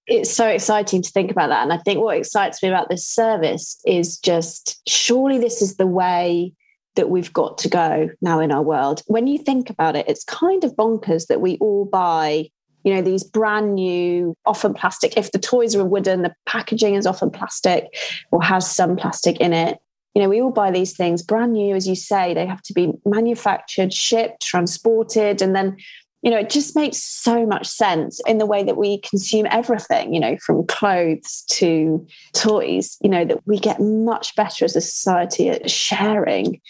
It's 0.05 0.33
so 0.33 0.47
exciting 0.47 1.01
to 1.01 1.11
think 1.11 1.31
about 1.31 1.49
that. 1.49 1.63
And 1.63 1.73
I 1.73 1.77
think 1.77 1.99
what 1.99 2.17
excites 2.17 2.61
me 2.63 2.69
about 2.69 2.89
this 2.89 3.05
service 3.05 3.79
is 3.85 4.17
just 4.17 4.81
surely 4.87 5.37
this 5.37 5.61
is 5.61 5.75
the 5.75 5.87
way 5.87 6.53
that 6.95 7.09
we've 7.09 7.31
got 7.31 7.57
to 7.59 7.69
go 7.69 8.09
now 8.21 8.39
in 8.39 8.51
our 8.51 8.61
world. 8.61 9.01
When 9.07 9.27
you 9.27 9.37
think 9.37 9.69
about 9.69 9.95
it, 9.95 10.07
it's 10.07 10.23
kind 10.23 10.63
of 10.63 10.75
bonkers 10.75 11.27
that 11.27 11.41
we 11.41 11.57
all 11.57 11.85
buy 11.85 12.49
you 12.87 12.93
know 12.93 13.01
these 13.01 13.25
brand 13.25 13.75
new 13.75 14.33
often 14.45 14.73
plastic 14.73 15.17
if 15.17 15.33
the 15.33 15.39
toys 15.39 15.75
are 15.75 15.83
wooden 15.83 16.21
the 16.21 16.33
packaging 16.45 16.95
is 16.95 17.05
often 17.05 17.29
plastic 17.29 17.93
or 18.31 18.41
has 18.41 18.71
some 18.71 18.95
plastic 18.95 19.41
in 19.41 19.51
it. 19.51 19.77
You 20.15 20.21
know 20.23 20.29
we 20.29 20.41
all 20.41 20.51
buy 20.51 20.71
these 20.71 20.95
things 20.95 21.21
brand 21.21 21.51
new 21.51 21.75
as 21.75 21.85
you 21.85 21.95
say 21.95 22.33
they 22.33 22.45
have 22.45 22.61
to 22.61 22.73
be 22.73 22.93
manufactured 23.05 23.93
shipped 23.93 24.41
transported 24.41 25.41
and 25.41 25.53
then 25.53 25.75
you 26.21 26.31
know 26.31 26.37
it 26.37 26.49
just 26.49 26.77
makes 26.77 26.97
so 27.03 27.45
much 27.45 27.67
sense 27.67 28.21
in 28.25 28.37
the 28.37 28.45
way 28.45 28.63
that 28.63 28.77
we 28.77 28.99
consume 29.01 29.47
everything 29.51 30.13
you 30.13 30.19
know 30.21 30.37
from 30.37 30.65
clothes 30.65 31.43
to 31.49 32.07
toys 32.33 32.97
you 33.01 33.09
know 33.09 33.25
that 33.25 33.45
we 33.45 33.59
get 33.59 33.81
much 33.81 34.33
better 34.37 34.63
as 34.63 34.77
a 34.77 34.81
society 34.81 35.49
at 35.49 35.69
sharing 35.69 36.61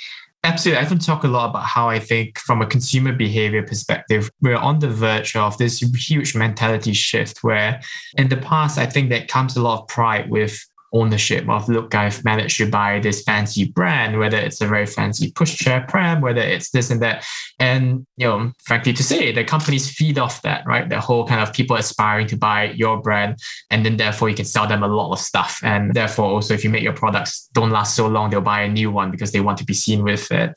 Absolutely. 0.43 0.79
I 0.79 0.85
often 0.85 0.99
talk 0.99 1.23
a 1.23 1.27
lot 1.27 1.49
about 1.49 1.65
how 1.65 1.89
I 1.89 1.99
think, 1.99 2.37
from 2.39 2.61
a 2.61 2.65
consumer 2.65 3.11
behavior 3.11 3.63
perspective, 3.63 4.29
we're 4.41 4.55
on 4.55 4.79
the 4.79 4.87
verge 4.87 5.35
of 5.35 5.57
this 5.57 5.79
huge 5.79 6.35
mentality 6.35 6.93
shift 6.93 7.43
where 7.43 7.81
in 8.17 8.29
the 8.29 8.37
past, 8.37 8.77
I 8.77 8.85
think 8.85 9.09
that 9.09 9.27
comes 9.27 9.57
a 9.57 9.61
lot 9.61 9.81
of 9.81 9.87
pride 9.87 10.29
with 10.29 10.57
ownership 10.93 11.47
of 11.49 11.67
look 11.67 11.93
i've 11.95 12.23
managed 12.23 12.57
to 12.57 12.69
buy 12.69 12.99
this 12.99 13.23
fancy 13.23 13.65
brand 13.65 14.17
whether 14.19 14.37
it's 14.37 14.61
a 14.61 14.67
very 14.67 14.85
fancy 14.85 15.31
pushchair 15.31 15.87
pram 15.87 16.21
whether 16.21 16.41
it's 16.41 16.71
this 16.71 16.89
and 16.89 17.01
that. 17.01 17.25
And 17.59 18.05
you 18.17 18.27
know 18.27 18.51
frankly 18.63 18.93
to 18.93 19.03
say 19.03 19.31
the 19.31 19.43
companies 19.43 19.89
feed 19.89 20.17
off 20.17 20.41
that 20.43 20.65
right? 20.65 20.87
The 20.87 20.99
whole 20.99 21.25
kind 21.27 21.41
of 21.41 21.53
people 21.53 21.75
aspiring 21.75 22.27
to 22.27 22.37
buy 22.37 22.71
your 22.71 23.01
brand 23.01 23.37
and 23.69 23.85
then 23.85 23.97
therefore 23.97 24.29
you 24.29 24.35
can 24.35 24.45
sell 24.45 24.67
them 24.67 24.83
a 24.83 24.87
lot 24.87 25.11
of 25.11 25.19
stuff. 25.19 25.59
And 25.63 25.93
therefore 25.93 26.25
also 26.25 26.53
if 26.53 26.63
you 26.63 26.69
make 26.69 26.83
your 26.83 26.93
products 26.93 27.49
don't 27.53 27.71
last 27.71 27.95
so 27.95 28.07
long 28.07 28.29
they'll 28.29 28.41
buy 28.41 28.61
a 28.61 28.69
new 28.69 28.91
one 28.91 29.11
because 29.11 29.31
they 29.31 29.41
want 29.41 29.57
to 29.59 29.65
be 29.65 29.73
seen 29.73 30.03
with 30.03 30.31
it 30.31 30.53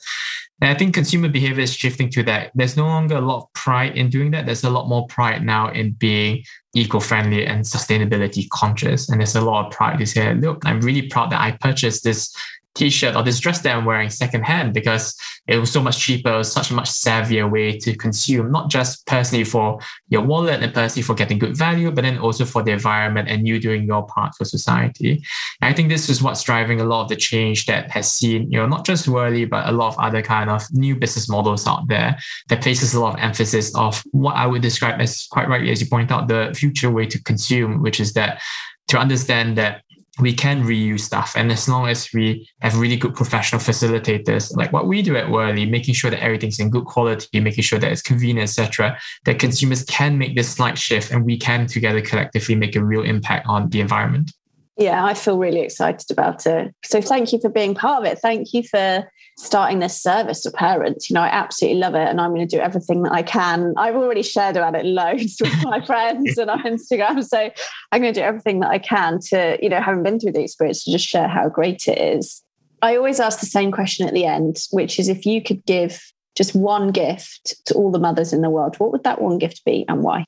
and 0.61 0.69
I 0.69 0.75
think 0.75 0.93
consumer 0.93 1.27
behavior 1.27 1.63
is 1.63 1.73
shifting 1.73 2.09
to 2.11 2.23
that. 2.23 2.51
There's 2.53 2.77
no 2.77 2.85
longer 2.85 3.15
a 3.15 3.21
lot 3.21 3.43
of 3.43 3.53
pride 3.53 3.97
in 3.97 4.09
doing 4.09 4.29
that. 4.31 4.45
There's 4.45 4.63
a 4.63 4.69
lot 4.69 4.87
more 4.87 5.07
pride 5.07 5.43
now 5.43 5.71
in 5.71 5.93
being 5.93 6.43
eco-friendly 6.75 7.47
and 7.47 7.65
sustainability 7.65 8.47
conscious. 8.49 9.09
And 9.09 9.19
there's 9.19 9.35
a 9.35 9.41
lot 9.41 9.65
of 9.65 9.71
pride 9.71 9.97
to 9.97 10.05
say, 10.05 10.33
look, 10.35 10.63
I'm 10.63 10.79
really 10.79 11.07
proud 11.07 11.31
that 11.31 11.41
I 11.41 11.57
purchased 11.59 12.03
this 12.03 12.33
t-shirt 12.75 13.15
or 13.15 13.23
this 13.23 13.39
dress 13.39 13.61
that 13.61 13.75
I'm 13.75 13.85
wearing 13.85 14.09
secondhand 14.09 14.73
because 14.73 15.15
it 15.47 15.57
was 15.57 15.71
so 15.71 15.81
much 15.81 15.99
cheaper, 15.99 16.33
it 16.33 16.37
was 16.37 16.51
such 16.51 16.71
a 16.71 16.73
much 16.73 16.89
savvier 16.89 17.49
way 17.49 17.77
to 17.79 17.95
consume, 17.95 18.51
not 18.51 18.69
just 18.69 19.05
personally 19.07 19.43
for 19.43 19.79
your 20.09 20.21
wallet 20.21 20.63
and 20.63 20.73
personally 20.73 21.03
for 21.03 21.13
getting 21.13 21.39
good 21.39 21.57
value, 21.57 21.91
but 21.91 22.03
then 22.03 22.17
also 22.17 22.45
for 22.45 22.63
the 22.63 22.71
environment 22.71 23.27
and 23.27 23.47
you 23.47 23.59
doing 23.59 23.83
your 23.83 24.05
part 24.05 24.33
for 24.35 24.45
society. 24.45 25.21
And 25.61 25.69
I 25.69 25.73
think 25.73 25.89
this 25.89 26.09
is 26.09 26.21
what's 26.21 26.43
driving 26.43 26.79
a 26.79 26.85
lot 26.85 27.03
of 27.03 27.09
the 27.09 27.15
change 27.15 27.65
that 27.65 27.91
has 27.91 28.11
seen, 28.11 28.49
you 28.51 28.57
know, 28.57 28.67
not 28.67 28.85
just 28.85 29.07
Whirli, 29.07 29.49
but 29.49 29.67
a 29.67 29.71
lot 29.71 29.93
of 29.93 29.99
other 29.99 30.21
kind 30.21 30.49
of 30.49 30.63
new 30.71 30.95
business 30.95 31.27
models 31.29 31.67
out 31.67 31.87
there 31.87 32.17
that 32.49 32.61
places 32.61 32.93
a 32.93 33.01
lot 33.01 33.15
of 33.15 33.19
emphasis 33.19 33.75
of 33.75 34.01
what 34.11 34.35
I 34.35 34.47
would 34.47 34.61
describe 34.61 35.01
as 35.01 35.27
quite 35.31 35.49
rightly, 35.49 35.71
as 35.71 35.81
you 35.81 35.87
point 35.87 36.11
out, 36.11 36.27
the 36.27 36.53
future 36.55 36.89
way 36.89 37.05
to 37.07 37.21
consume, 37.23 37.81
which 37.81 37.99
is 37.99 38.13
that 38.13 38.41
to 38.87 38.97
understand 38.97 39.57
that 39.57 39.83
we 40.21 40.33
can 40.33 40.63
reuse 40.63 41.01
stuff. 41.01 41.33
And 41.35 41.51
as 41.51 41.67
long 41.67 41.87
as 41.87 42.09
we 42.13 42.47
have 42.61 42.77
really 42.77 42.95
good 42.95 43.15
professional 43.15 43.59
facilitators, 43.59 44.55
like 44.55 44.71
what 44.71 44.87
we 44.87 45.01
do 45.01 45.17
at 45.17 45.27
Whirli, 45.27 45.69
making 45.69 45.95
sure 45.95 46.11
that 46.11 46.23
everything's 46.23 46.59
in 46.59 46.69
good 46.69 46.85
quality, 46.85 47.39
making 47.39 47.63
sure 47.63 47.79
that 47.79 47.91
it's 47.91 48.01
convenient, 48.01 48.49
etc., 48.49 48.97
that 49.25 49.39
consumers 49.39 49.83
can 49.85 50.17
make 50.17 50.35
this 50.35 50.49
slight 50.49 50.77
shift 50.77 51.11
and 51.11 51.25
we 51.25 51.37
can 51.37 51.65
together 51.65 52.01
collectively 52.01 52.55
make 52.55 52.75
a 52.75 52.83
real 52.83 53.03
impact 53.03 53.47
on 53.47 53.69
the 53.69 53.81
environment. 53.81 54.31
Yeah, 54.77 55.03
I 55.03 55.13
feel 55.13 55.37
really 55.37 55.59
excited 55.59 56.09
about 56.09 56.45
it. 56.45 56.73
So 56.85 57.01
thank 57.01 57.33
you 57.33 57.39
for 57.39 57.49
being 57.49 57.75
part 57.75 58.03
of 58.03 58.11
it. 58.11 58.19
Thank 58.19 58.53
you 58.53 58.63
for 58.63 59.09
starting 59.37 59.79
this 59.79 60.01
service 60.01 60.41
to 60.43 60.51
parents. 60.51 61.09
You 61.09 61.15
know, 61.15 61.21
I 61.21 61.27
absolutely 61.27 61.79
love 61.79 61.95
it 61.95 62.07
and 62.07 62.21
I'm 62.21 62.33
going 62.33 62.47
to 62.47 62.55
do 62.55 62.61
everything 62.61 63.03
that 63.03 63.11
I 63.11 63.21
can. 63.21 63.73
I've 63.77 63.95
already 63.95 64.23
shared 64.23 64.55
about 64.55 64.75
it 64.75 64.85
loads 64.85 65.37
with 65.41 65.63
my 65.63 65.81
friends 65.85 66.37
and 66.37 66.49
on 66.49 66.63
Instagram. 66.63 67.23
So 67.23 67.49
I'm 67.91 68.01
going 68.01 68.13
to 68.13 68.19
do 68.19 68.25
everything 68.25 68.59
that 68.61 68.69
I 68.69 68.79
can 68.79 69.19
to, 69.29 69.57
you 69.61 69.69
know, 69.69 69.81
having 69.81 70.03
been 70.03 70.19
through 70.19 70.33
the 70.33 70.43
experience 70.43 70.83
to 70.85 70.91
just 70.91 71.07
share 71.07 71.27
how 71.27 71.49
great 71.49 71.87
it 71.87 71.97
is. 71.97 72.41
I 72.81 72.95
always 72.95 73.19
ask 73.19 73.39
the 73.39 73.45
same 73.45 73.71
question 73.71 74.07
at 74.07 74.13
the 74.13 74.25
end, 74.25 74.57
which 74.71 74.99
is 74.99 75.07
if 75.07 75.25
you 75.25 75.41
could 75.43 75.65
give 75.65 76.01
just 76.35 76.55
one 76.55 76.91
gift 76.91 77.55
to 77.65 77.73
all 77.73 77.91
the 77.91 77.99
mothers 77.99 78.33
in 78.33 78.41
the 78.41 78.49
world, 78.49 78.79
what 78.79 78.91
would 78.91 79.03
that 79.03 79.21
one 79.21 79.37
gift 79.37 79.63
be 79.65 79.85
and 79.87 80.01
why? 80.01 80.25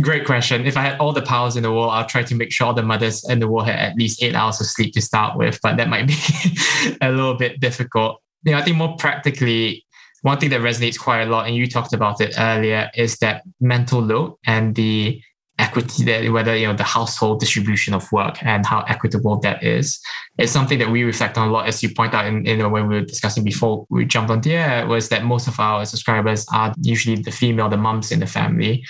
Great 0.00 0.24
question. 0.24 0.66
If 0.66 0.76
I 0.76 0.82
had 0.82 0.98
all 0.98 1.12
the 1.12 1.22
powers 1.22 1.56
in 1.56 1.62
the 1.62 1.72
world, 1.72 1.90
I'll 1.92 2.06
try 2.06 2.24
to 2.24 2.34
make 2.34 2.50
sure 2.50 2.66
all 2.66 2.74
the 2.74 2.82
mothers 2.82 3.28
in 3.28 3.38
the 3.38 3.46
world 3.46 3.66
had 3.66 3.78
at 3.78 3.96
least 3.96 4.22
eight 4.22 4.34
hours 4.34 4.60
of 4.60 4.66
sleep 4.66 4.92
to 4.94 5.00
start 5.00 5.38
with, 5.38 5.58
but 5.62 5.76
that 5.76 5.88
might 5.88 6.08
be 6.08 6.16
a 7.00 7.10
little 7.10 7.34
bit 7.34 7.60
difficult. 7.60 8.20
You 8.44 8.52
know, 8.52 8.58
I 8.58 8.62
think 8.62 8.76
more 8.76 8.96
practically, 8.96 9.84
one 10.22 10.38
thing 10.38 10.50
that 10.50 10.62
resonates 10.62 10.98
quite 10.98 11.22
a 11.22 11.26
lot, 11.26 11.46
and 11.46 11.54
you 11.54 11.68
talked 11.68 11.92
about 11.92 12.20
it 12.20 12.34
earlier, 12.38 12.90
is 12.96 13.18
that 13.18 13.42
mental 13.60 14.00
load 14.00 14.34
and 14.46 14.74
the 14.74 15.22
equity 15.60 16.02
that 16.02 16.28
whether 16.32 16.56
you 16.56 16.66
know 16.66 16.74
the 16.74 16.82
household 16.82 17.38
distribution 17.38 17.94
of 17.94 18.10
work 18.10 18.42
and 18.42 18.66
how 18.66 18.80
equitable 18.88 19.38
that 19.38 19.62
is. 19.62 20.00
Is 20.38 20.50
something 20.50 20.80
that 20.80 20.90
we 20.90 21.04
reflect 21.04 21.38
on 21.38 21.48
a 21.48 21.52
lot 21.52 21.68
as 21.68 21.80
you 21.82 21.94
point 21.94 22.12
out 22.12 22.26
in, 22.26 22.44
in 22.46 22.68
when 22.72 22.88
we 22.88 22.96
were 22.96 23.04
discussing 23.04 23.44
before 23.44 23.86
we 23.88 24.04
jumped 24.04 24.32
on 24.32 24.40
the 24.40 24.54
air 24.54 24.86
was 24.88 25.08
that 25.10 25.24
most 25.24 25.46
of 25.46 25.60
our 25.60 25.84
subscribers 25.84 26.44
are 26.52 26.74
usually 26.80 27.22
the 27.22 27.30
female 27.30 27.68
the 27.68 27.76
mums 27.76 28.10
in 28.10 28.18
the 28.18 28.26
family 28.26 28.84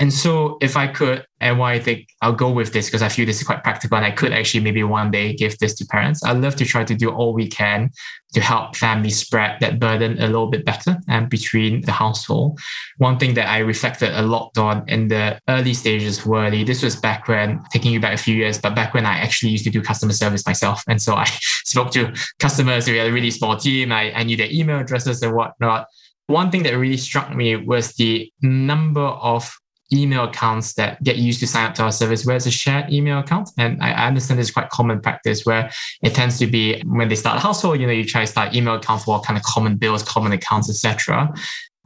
and 0.00 0.12
so 0.12 0.58
if 0.60 0.76
I 0.76 0.88
could, 0.88 1.24
and 1.40 1.58
why 1.58 1.74
I 1.74 1.78
think 1.78 2.08
I'll 2.20 2.32
go 2.32 2.50
with 2.50 2.72
this 2.72 2.86
because 2.86 3.02
I 3.02 3.08
feel 3.08 3.26
this 3.26 3.40
is 3.40 3.46
quite 3.46 3.62
practical 3.62 3.96
and 3.96 4.04
I 4.04 4.10
could 4.10 4.32
actually 4.32 4.64
maybe 4.64 4.82
one 4.82 5.10
day 5.10 5.34
give 5.34 5.56
this 5.58 5.74
to 5.74 5.86
parents. 5.86 6.24
I'd 6.24 6.38
love 6.38 6.56
to 6.56 6.64
try 6.64 6.84
to 6.84 6.94
do 6.94 7.10
all 7.10 7.32
we 7.32 7.46
can 7.46 7.90
to 8.32 8.40
help 8.40 8.74
families 8.74 9.18
spread 9.18 9.60
that 9.60 9.78
burden 9.78 10.18
a 10.18 10.26
little 10.26 10.48
bit 10.48 10.64
better 10.64 10.96
and 11.06 11.28
between 11.28 11.82
the 11.82 11.92
household. 11.92 12.58
One 12.96 13.18
thing 13.18 13.34
that 13.34 13.48
I 13.48 13.58
reflected 13.58 14.18
a 14.18 14.22
lot 14.22 14.56
on 14.58 14.88
in 14.88 15.08
the 15.08 15.38
early 15.48 15.74
stages 15.74 16.26
were 16.26 16.50
this 16.50 16.82
was 16.82 16.96
back 16.96 17.28
when 17.28 17.62
taking 17.70 17.92
you 17.92 18.00
back 18.00 18.14
a 18.14 18.22
few 18.22 18.34
years, 18.34 18.58
but 18.58 18.74
back 18.74 18.94
when 18.94 19.06
I 19.06 19.18
actually 19.18 19.52
used 19.52 19.64
to 19.64 19.70
do 19.70 19.80
customer 19.80 20.12
service 20.12 20.44
myself. 20.46 20.82
And 20.88 21.00
so 21.00 21.14
I 21.14 21.24
spoke 21.64 21.92
to 21.92 22.12
customers, 22.40 22.88
we 22.88 22.96
had 22.96 23.08
a 23.08 23.12
really 23.12 23.30
small 23.30 23.56
team. 23.56 23.92
I, 23.92 24.12
I 24.12 24.24
knew 24.24 24.36
their 24.36 24.50
email 24.50 24.80
addresses 24.80 25.22
and 25.22 25.36
whatnot. 25.36 25.86
One 26.26 26.50
thing 26.50 26.62
that 26.62 26.72
really 26.72 26.96
struck 26.96 27.34
me 27.34 27.54
was 27.54 27.92
the 27.94 28.32
number 28.40 29.02
of 29.02 29.54
email 29.94 30.24
accounts 30.24 30.74
that 30.74 31.02
get 31.02 31.16
used 31.16 31.40
to 31.40 31.46
sign 31.46 31.66
up 31.66 31.74
to 31.74 31.82
our 31.82 31.92
service 31.92 32.26
where 32.26 32.36
it's 32.36 32.46
a 32.46 32.50
shared 32.50 32.92
email 32.92 33.20
account. 33.20 33.50
And 33.58 33.82
I 33.82 34.06
understand 34.06 34.40
this 34.40 34.48
is 34.48 34.52
quite 34.52 34.70
common 34.70 35.00
practice 35.00 35.46
where 35.46 35.70
it 36.02 36.14
tends 36.14 36.38
to 36.38 36.46
be 36.46 36.82
when 36.82 37.08
they 37.08 37.14
start 37.14 37.36
a 37.36 37.40
household, 37.40 37.80
you 37.80 37.86
know, 37.86 37.92
you 37.92 38.04
try 38.04 38.22
to 38.22 38.26
start 38.26 38.54
email 38.54 38.74
accounts 38.74 39.04
for 39.04 39.20
kind 39.20 39.38
of 39.38 39.44
common 39.44 39.76
bills, 39.76 40.02
common 40.02 40.32
accounts, 40.32 40.68
etc. 40.68 41.32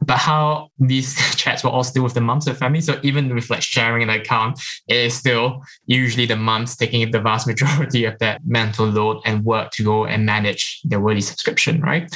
But 0.01 0.17
how 0.17 0.69
these 0.79 1.15
chats 1.35 1.63
were 1.63 1.69
all 1.69 1.83
still 1.83 2.03
with 2.03 2.13
the 2.13 2.21
moms 2.21 2.47
of 2.47 2.57
family. 2.57 2.81
So 2.81 2.99
even 3.03 3.33
with 3.33 3.49
like 3.49 3.61
sharing 3.61 4.03
an 4.03 4.09
account, 4.09 4.59
it 4.87 4.97
is 4.97 5.13
still 5.13 5.63
usually 5.85 6.25
the 6.25 6.35
moms 6.35 6.75
taking 6.75 7.09
the 7.11 7.21
vast 7.21 7.47
majority 7.47 8.05
of 8.05 8.17
that 8.19 8.41
mental 8.45 8.87
load 8.87 9.21
and 9.25 9.43
work 9.43 9.71
to 9.71 9.83
go 9.83 10.05
and 10.05 10.25
manage 10.25 10.81
their 10.83 10.99
Whirli 10.99 11.23
subscription, 11.23 11.81
right? 11.81 12.09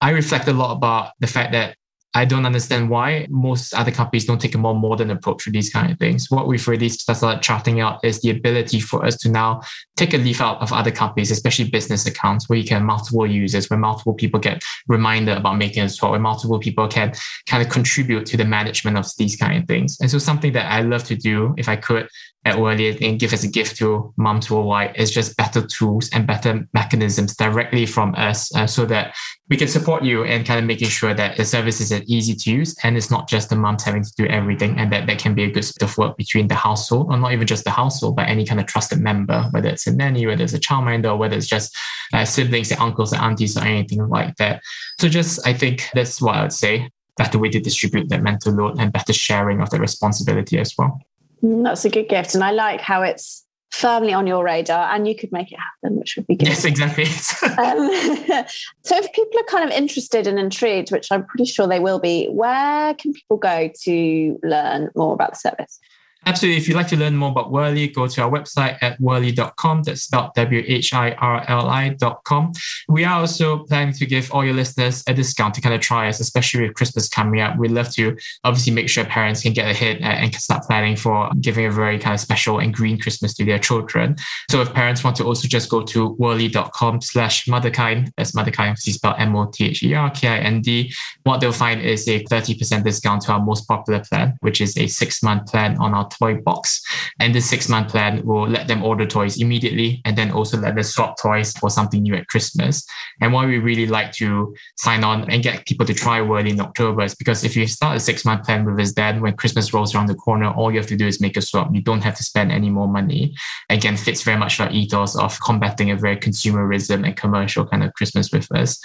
I 0.00 0.10
reflect 0.10 0.48
a 0.48 0.52
lot 0.52 0.72
about 0.72 1.12
the 1.20 1.26
fact 1.26 1.52
that 1.52 1.76
I 2.14 2.24
don't 2.24 2.44
understand 2.44 2.90
why 2.90 3.26
most 3.30 3.72
other 3.72 3.92
companies 3.92 4.24
don't 4.24 4.40
take 4.40 4.56
a 4.56 4.58
more 4.58 4.74
modern 4.74 5.10
approach 5.10 5.44
to 5.44 5.50
these 5.50 5.70
kind 5.70 5.92
of 5.92 5.98
things. 5.98 6.28
What 6.28 6.48
we've 6.48 6.66
really 6.66 6.88
started 6.88 7.42
charting 7.42 7.80
out 7.80 8.04
is 8.04 8.20
the 8.20 8.30
ability 8.30 8.80
for 8.80 9.04
us 9.06 9.16
to 9.18 9.28
now 9.28 9.60
take 9.96 10.12
a 10.12 10.16
leaf 10.16 10.40
out 10.40 10.60
of 10.60 10.72
other 10.72 10.90
companies, 10.90 11.30
especially 11.30 11.70
business 11.70 12.06
accounts, 12.06 12.48
where 12.48 12.58
you 12.58 12.64
can 12.64 12.84
multiple 12.84 13.26
users, 13.26 13.70
where 13.70 13.78
multiple 13.78 14.14
people 14.14 14.40
get 14.40 14.62
reminded 14.88 15.36
about 15.36 15.56
making 15.56 15.84
a 15.84 15.88
swap, 15.88 16.10
where 16.10 16.20
multiple 16.20 16.58
people 16.58 16.88
can 16.88 17.12
kind 17.46 17.62
of 17.62 17.68
contribute 17.68 18.26
to 18.26 18.36
the 18.36 18.44
management 18.44 18.96
of 18.96 19.06
these 19.16 19.36
kind 19.36 19.62
of 19.62 19.68
things. 19.68 19.96
And 20.00 20.10
so 20.10 20.18
something 20.18 20.52
that 20.54 20.66
I 20.66 20.80
love 20.80 21.04
to 21.04 21.14
do, 21.14 21.54
if 21.56 21.68
I 21.68 21.76
could, 21.76 22.08
at 22.46 22.56
earlier 22.56 22.96
and 23.02 23.20
give 23.20 23.34
as 23.34 23.44
a 23.44 23.48
gift 23.48 23.76
to 23.76 24.12
moms 24.16 24.50
worldwide 24.50 24.96
is 24.96 25.10
just 25.10 25.36
better 25.36 25.60
tools 25.66 26.08
and 26.14 26.26
better 26.26 26.66
mechanisms 26.72 27.36
directly 27.36 27.84
from 27.84 28.14
us 28.16 28.54
uh, 28.56 28.66
so 28.66 28.86
that 28.86 29.14
we 29.50 29.58
can 29.58 29.68
support 29.68 30.02
you 30.02 30.24
and 30.24 30.46
kind 30.46 30.58
of 30.58 30.64
making 30.64 30.88
sure 30.88 31.12
that 31.12 31.36
the 31.36 31.44
service 31.44 31.82
is 31.82 31.92
easy 32.06 32.34
to 32.34 32.50
use 32.50 32.74
and 32.82 32.96
it's 32.96 33.10
not 33.10 33.28
just 33.28 33.50
the 33.50 33.56
moms 33.56 33.84
having 33.84 34.02
to 34.02 34.12
do 34.16 34.26
everything 34.26 34.78
and 34.78 34.90
that 34.90 35.06
there 35.06 35.16
can 35.16 35.34
be 35.34 35.44
a 35.44 35.50
good 35.50 35.64
split 35.64 35.90
of 35.90 35.98
work 35.98 36.16
between 36.16 36.48
the 36.48 36.54
household 36.54 37.08
or 37.10 37.18
not 37.18 37.32
even 37.32 37.46
just 37.46 37.64
the 37.64 37.70
household 37.70 38.16
but 38.16 38.26
any 38.26 38.46
kind 38.46 38.58
of 38.58 38.64
trusted 38.66 38.98
member 38.98 39.42
whether 39.50 39.68
it's 39.68 39.86
a 39.86 39.94
nanny 39.94 40.26
whether 40.26 40.42
it's 40.42 40.54
a 40.54 40.60
childminder 40.60 41.16
whether 41.18 41.36
it's 41.36 41.46
just 41.46 41.76
uh, 42.14 42.24
siblings 42.24 42.70
and 42.70 42.80
uncles 42.80 43.12
and 43.12 43.20
aunties 43.20 43.56
or 43.56 43.64
anything 43.64 44.08
like 44.08 44.34
that. 44.36 44.62
So 44.98 45.08
just 45.10 45.46
i 45.46 45.52
think 45.52 45.90
that's 45.92 46.22
what 46.22 46.36
i 46.36 46.42
would 46.42 46.52
say. 46.52 46.90
Better 47.18 47.38
way 47.38 47.50
to 47.50 47.60
distribute 47.60 48.08
that 48.08 48.22
mental 48.22 48.54
load 48.54 48.80
and 48.80 48.92
better 48.92 49.12
sharing 49.12 49.60
of 49.60 49.68
the 49.68 49.78
responsibility 49.78 50.58
as 50.58 50.72
well 50.78 50.98
that's 51.42 51.84
a 51.84 51.90
good 51.90 52.08
gift. 52.08 52.34
And 52.34 52.44
I 52.44 52.50
like 52.50 52.80
how 52.80 53.02
it's 53.02 53.44
firmly 53.70 54.12
on 54.12 54.26
your 54.26 54.44
radar 54.44 54.92
and 54.92 55.06
you 55.06 55.14
could 55.14 55.30
make 55.30 55.52
it 55.52 55.58
happen, 55.58 55.98
which 55.98 56.16
would 56.16 56.26
be 56.26 56.34
good. 56.36 56.48
Yes, 56.48 56.64
exactly. 56.64 57.04
um, 57.64 58.44
so 58.82 58.96
if 58.96 59.12
people 59.12 59.38
are 59.38 59.44
kind 59.44 59.64
of 59.64 59.70
interested 59.70 60.26
and 60.26 60.38
intrigued, 60.38 60.90
which 60.90 61.10
I'm 61.10 61.24
pretty 61.24 61.44
sure 61.44 61.66
they 61.66 61.80
will 61.80 62.00
be, 62.00 62.26
where 62.26 62.94
can 62.94 63.12
people 63.12 63.36
go 63.36 63.70
to 63.84 64.38
learn 64.42 64.90
more 64.96 65.14
about 65.14 65.32
the 65.32 65.38
service? 65.38 65.78
Absolutely. 66.26 66.60
If 66.60 66.68
you'd 66.68 66.76
like 66.76 66.88
to 66.88 66.98
learn 66.98 67.16
more 67.16 67.30
about 67.30 67.50
Whirli, 67.50 67.92
go 67.92 68.06
to 68.06 68.22
our 68.22 68.30
website 68.30 68.76
at 68.82 68.98
whirli.com. 69.00 69.84
That's 69.84 70.02
spelled 70.02 70.34
W 70.34 70.62
H 70.66 70.92
I 70.92 71.12
R 71.12 71.44
L 71.48 71.66
I.com. 71.68 72.52
We 72.88 73.04
are 73.04 73.20
also 73.20 73.64
planning 73.64 73.94
to 73.94 74.06
give 74.06 74.30
all 74.30 74.44
your 74.44 74.54
listeners 74.54 75.02
a 75.06 75.14
discount 75.14 75.54
to 75.54 75.62
kind 75.62 75.74
of 75.74 75.80
try 75.80 76.08
us, 76.08 76.20
especially 76.20 76.62
with 76.66 76.74
Christmas 76.74 77.08
coming 77.08 77.40
up. 77.40 77.56
We'd 77.56 77.70
love 77.70 77.90
to 77.94 78.16
obviously 78.44 78.74
make 78.74 78.90
sure 78.90 79.04
parents 79.04 79.42
can 79.42 79.54
get 79.54 79.70
ahead 79.70 79.98
and 80.02 80.30
can 80.30 80.40
start 80.40 80.64
planning 80.64 80.94
for 80.94 81.30
giving 81.40 81.64
a 81.64 81.70
very 81.70 81.98
kind 81.98 82.14
of 82.14 82.20
special 82.20 82.58
and 82.58 82.74
green 82.74 82.98
Christmas 82.98 83.32
to 83.34 83.44
their 83.44 83.58
children. 83.58 84.16
So 84.50 84.60
if 84.60 84.74
parents 84.74 85.02
want 85.02 85.16
to 85.16 85.24
also 85.24 85.48
just 85.48 85.70
go 85.70 85.82
to 85.84 86.16
whirli.com 86.16 87.00
slash 87.00 87.46
motherkind, 87.46 88.12
that's 88.18 88.32
motherkind, 88.32 88.70
obviously 88.70 88.92
spelled 88.92 89.16
M 89.18 89.34
O 89.34 89.50
T 89.50 89.68
H 89.68 89.82
E 89.82 89.94
R 89.94 90.10
K 90.10 90.28
I 90.28 90.38
N 90.38 90.60
D, 90.60 90.92
what 91.22 91.40
they'll 91.40 91.52
find 91.52 91.80
is 91.80 92.06
a 92.08 92.22
30% 92.24 92.84
discount 92.84 93.22
to 93.22 93.32
our 93.32 93.40
most 93.40 93.66
popular 93.66 94.02
plan, 94.04 94.36
which 94.40 94.60
is 94.60 94.76
a 94.76 94.86
six 94.86 95.22
month 95.22 95.50
plan 95.50 95.78
on 95.78 95.94
our 95.94 96.09
toy 96.10 96.34
box. 96.34 96.82
And 97.18 97.34
the 97.34 97.40
six 97.40 97.68
month 97.68 97.88
plan 97.88 98.24
will 98.24 98.48
let 98.48 98.68
them 98.68 98.82
order 98.82 99.06
toys 99.06 99.40
immediately 99.40 100.00
and 100.04 100.16
then 100.16 100.30
also 100.30 100.56
let 100.58 100.74
them 100.74 100.84
swap 100.84 101.20
toys 101.20 101.52
for 101.52 101.70
something 101.70 102.02
new 102.02 102.14
at 102.14 102.28
Christmas. 102.28 102.84
And 103.20 103.32
why 103.32 103.46
we 103.46 103.58
really 103.58 103.86
like 103.86 104.12
to 104.12 104.54
sign 104.76 105.04
on 105.04 105.30
and 105.30 105.42
get 105.42 105.66
people 105.66 105.86
to 105.86 105.94
try 105.94 106.20
Whirli 106.20 106.50
in 106.50 106.60
October 106.60 107.02
is 107.02 107.14
because 107.14 107.44
if 107.44 107.56
you 107.56 107.66
start 107.66 107.96
a 107.96 108.00
six 108.00 108.24
month 108.24 108.44
plan 108.44 108.64
with 108.64 108.78
us, 108.80 108.92
then 108.94 109.20
when 109.20 109.36
Christmas 109.36 109.72
rolls 109.72 109.94
around 109.94 110.06
the 110.06 110.14
corner, 110.14 110.50
all 110.50 110.70
you 110.70 110.78
have 110.78 110.86
to 110.88 110.96
do 110.96 111.06
is 111.06 111.20
make 111.20 111.36
a 111.36 111.42
swap. 111.42 111.68
You 111.72 111.82
don't 111.82 112.02
have 112.02 112.16
to 112.16 112.24
spend 112.24 112.52
any 112.52 112.70
more 112.70 112.88
money. 112.88 113.34
Again, 113.68 113.96
fits 113.96 114.22
very 114.22 114.38
much 114.38 114.60
our 114.60 114.70
ethos 114.70 115.16
of 115.16 115.38
combating 115.40 115.90
a 115.90 115.96
very 115.96 116.16
consumerism 116.16 117.04
and 117.06 117.16
commercial 117.16 117.66
kind 117.66 117.82
of 117.82 117.92
Christmas 117.94 118.30
with 118.32 118.50
us. 118.52 118.80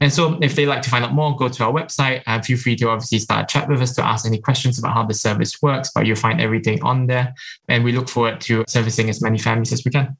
And 0.00 0.12
so 0.12 0.38
if 0.40 0.54
they 0.54 0.66
like 0.66 0.82
to 0.82 0.90
find 0.90 1.04
out 1.04 1.12
more, 1.12 1.36
go 1.36 1.48
to 1.48 1.64
our 1.64 1.72
website 1.72 2.22
and 2.26 2.44
feel 2.44 2.56
free 2.56 2.76
to 2.76 2.88
obviously 2.88 3.18
start 3.18 3.44
a 3.44 3.52
chat 3.52 3.68
with 3.68 3.82
us 3.82 3.94
to 3.94 4.04
ask 4.04 4.26
any 4.26 4.38
questions 4.38 4.78
about 4.78 4.94
how 4.94 5.04
the 5.04 5.14
service 5.14 5.60
works, 5.60 5.90
but 5.94 6.06
you'll 6.06 6.16
find 6.16 6.40
everything 6.40 6.69
on 6.80 7.06
there. 7.06 7.34
And 7.68 7.84
we 7.84 7.92
look 7.92 8.08
forward 8.08 8.40
to 8.42 8.64
servicing 8.68 9.08
as 9.08 9.22
many 9.22 9.38
families 9.38 9.72
as 9.72 9.84
we 9.84 9.90
can. 9.90 10.16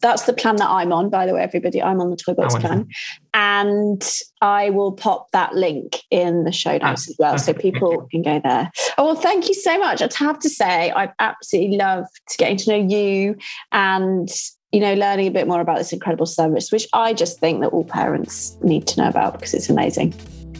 That's 0.00 0.24
the 0.24 0.34
plan 0.34 0.56
that 0.56 0.68
I'm 0.68 0.92
on, 0.92 1.08
by 1.08 1.24
the 1.24 1.32
way, 1.32 1.42
everybody. 1.42 1.82
I'm 1.82 1.98
on 2.00 2.10
the 2.10 2.16
Toy 2.16 2.34
Box 2.34 2.54
oh, 2.54 2.58
plan. 2.58 2.86
And 3.32 4.06
I 4.42 4.68
will 4.68 4.92
pop 4.92 5.30
that 5.32 5.54
link 5.54 6.02
in 6.10 6.44
the 6.44 6.52
show 6.52 6.78
ah, 6.82 6.90
notes 6.90 7.08
as 7.08 7.16
well. 7.18 7.38
So 7.38 7.54
people 7.54 8.06
can 8.10 8.20
go 8.20 8.38
there. 8.44 8.70
Oh, 8.98 9.06
well, 9.06 9.14
thank 9.14 9.48
you 9.48 9.54
so 9.54 9.78
much. 9.78 10.02
I'd 10.02 10.12
have 10.14 10.38
to 10.40 10.50
say, 10.50 10.90
I've 10.90 11.12
absolutely 11.20 11.78
loved 11.78 12.10
getting 12.36 12.58
to 12.58 12.70
know 12.70 12.86
you 12.86 13.36
and 13.72 14.28
you 14.72 14.80
know, 14.80 14.94
learning 14.94 15.28
a 15.28 15.30
bit 15.30 15.46
more 15.46 15.60
about 15.60 15.78
this 15.78 15.92
incredible 15.92 16.26
service, 16.26 16.72
which 16.72 16.88
I 16.92 17.14
just 17.14 17.38
think 17.38 17.60
that 17.60 17.68
all 17.68 17.84
parents 17.84 18.58
need 18.60 18.88
to 18.88 19.00
know 19.00 19.08
about 19.08 19.34
because 19.34 19.54
it's 19.54 19.70
amazing. 19.70 20.12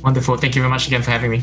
Wonderful. 0.05 0.37
Thank 0.37 0.55
you 0.55 0.63
very 0.63 0.71
much 0.71 0.87
again 0.87 1.03
for 1.03 1.11
having 1.11 1.33
me. 1.33 1.43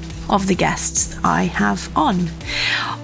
of 0.31 0.47
the 0.47 0.55
guests 0.55 1.17
I 1.23 1.43
have 1.43 1.89
on. 1.95 2.29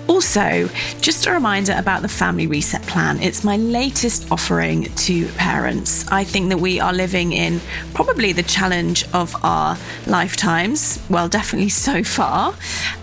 Also, 0.08 0.70
just 1.02 1.28
a 1.28 1.32
reminder 1.32 1.76
about 1.78 2.02
the 2.02 2.08
Family 2.08 2.48
Reset 2.48 2.82
Plan. 2.84 3.22
It's 3.22 3.44
my 3.44 3.58
latest 3.58 4.32
offering 4.32 4.86
to 4.86 5.28
parents. 5.34 6.08
I 6.08 6.24
think 6.24 6.48
that 6.50 6.60
we 6.60 6.80
are 6.80 6.94
living 6.94 7.34
in 7.34 7.60
probably 7.94 8.32
the 8.32 8.44
challenge 8.44 9.04
of 9.14 9.36
our 9.44 9.78
lifetimes, 10.06 11.04
well, 11.10 11.28
definitely 11.28 11.70
so 11.70 12.04
far. 12.04 12.54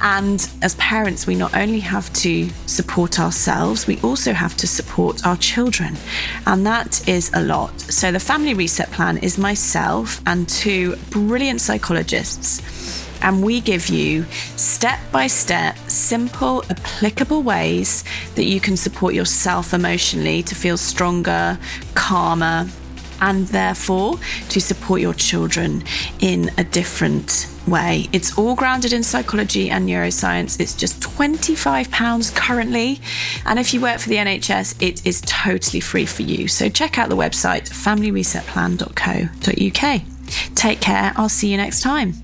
And 0.01 0.49
as 0.63 0.75
parents, 0.77 1.27
we 1.27 1.35
not 1.35 1.55
only 1.55 1.81
have 1.81 2.11
to 2.15 2.49
support 2.67 3.21
ourselves, 3.21 3.87
we 3.87 4.01
also 4.01 4.33
have 4.33 4.57
to 4.57 4.67
support 4.67 5.27
our 5.27 5.37
children. 5.37 5.97
And 6.47 6.67
that 6.67 7.07
is 7.07 7.31
a 7.35 7.43
lot. 7.43 7.79
So, 7.81 8.13
the 8.13 8.21
Family 8.21 8.55
Reset 8.55 8.91
Plan 8.93 9.19
is 9.19 9.37
myself 9.37 10.23
and 10.27 10.49
two 10.49 10.97
brilliant 11.11 11.61
psychologists 11.61 13.04
and 13.25 13.43
we 13.43 13.61
give 13.61 13.89
you 13.89 14.25
step 14.57 15.01
by 15.11 15.27
step, 15.27 15.77
simple, 15.89 16.63
applicable 16.71 17.43
ways 17.43 18.05
that 18.37 18.45
you 18.45 18.61
can 18.61 18.77
support 18.77 19.15
yourself 19.15 19.75
emotionally 19.75 20.41
to 20.43 20.55
feel 20.55 20.77
stronger, 20.77 21.59
calmer, 21.95 22.69
and 23.21 23.47
therefore 23.49 24.19
to 24.51 24.61
support 24.61 25.01
your 25.01 25.15
children 25.15 25.83
in 26.21 26.51
a 26.59 26.65
different 26.65 27.49
way. 27.67 28.07
It's 28.13 28.37
all 28.37 28.55
grounded 28.55 28.93
in 28.93 29.03
psychology 29.03 29.71
and 29.71 29.89
neuroscience. 29.89 30.61
It's 30.61 30.75
just 30.75 31.01
£25 31.01 32.35
currently. 32.35 33.01
And 33.47 33.59
if 33.59 33.73
you 33.73 33.81
work 33.81 34.01
for 34.01 34.11
the 34.11 34.17
NHS, 34.17 34.83
it 34.83 35.07
is 35.07 35.23
totally 35.23 35.81
free 35.81 36.05
for 36.05 36.21
you. 36.23 36.49
So 36.49 36.69
check 36.69 36.99
out 36.99 37.09
the 37.09 37.17
website 37.17 37.71
familyresetplan.co.uk. 37.71 40.03
Take 40.55 40.81
care. 40.81 41.13
I'll 41.17 41.31
see 41.31 41.51
you 41.51 41.57
next 41.57 41.81
time. 41.81 42.24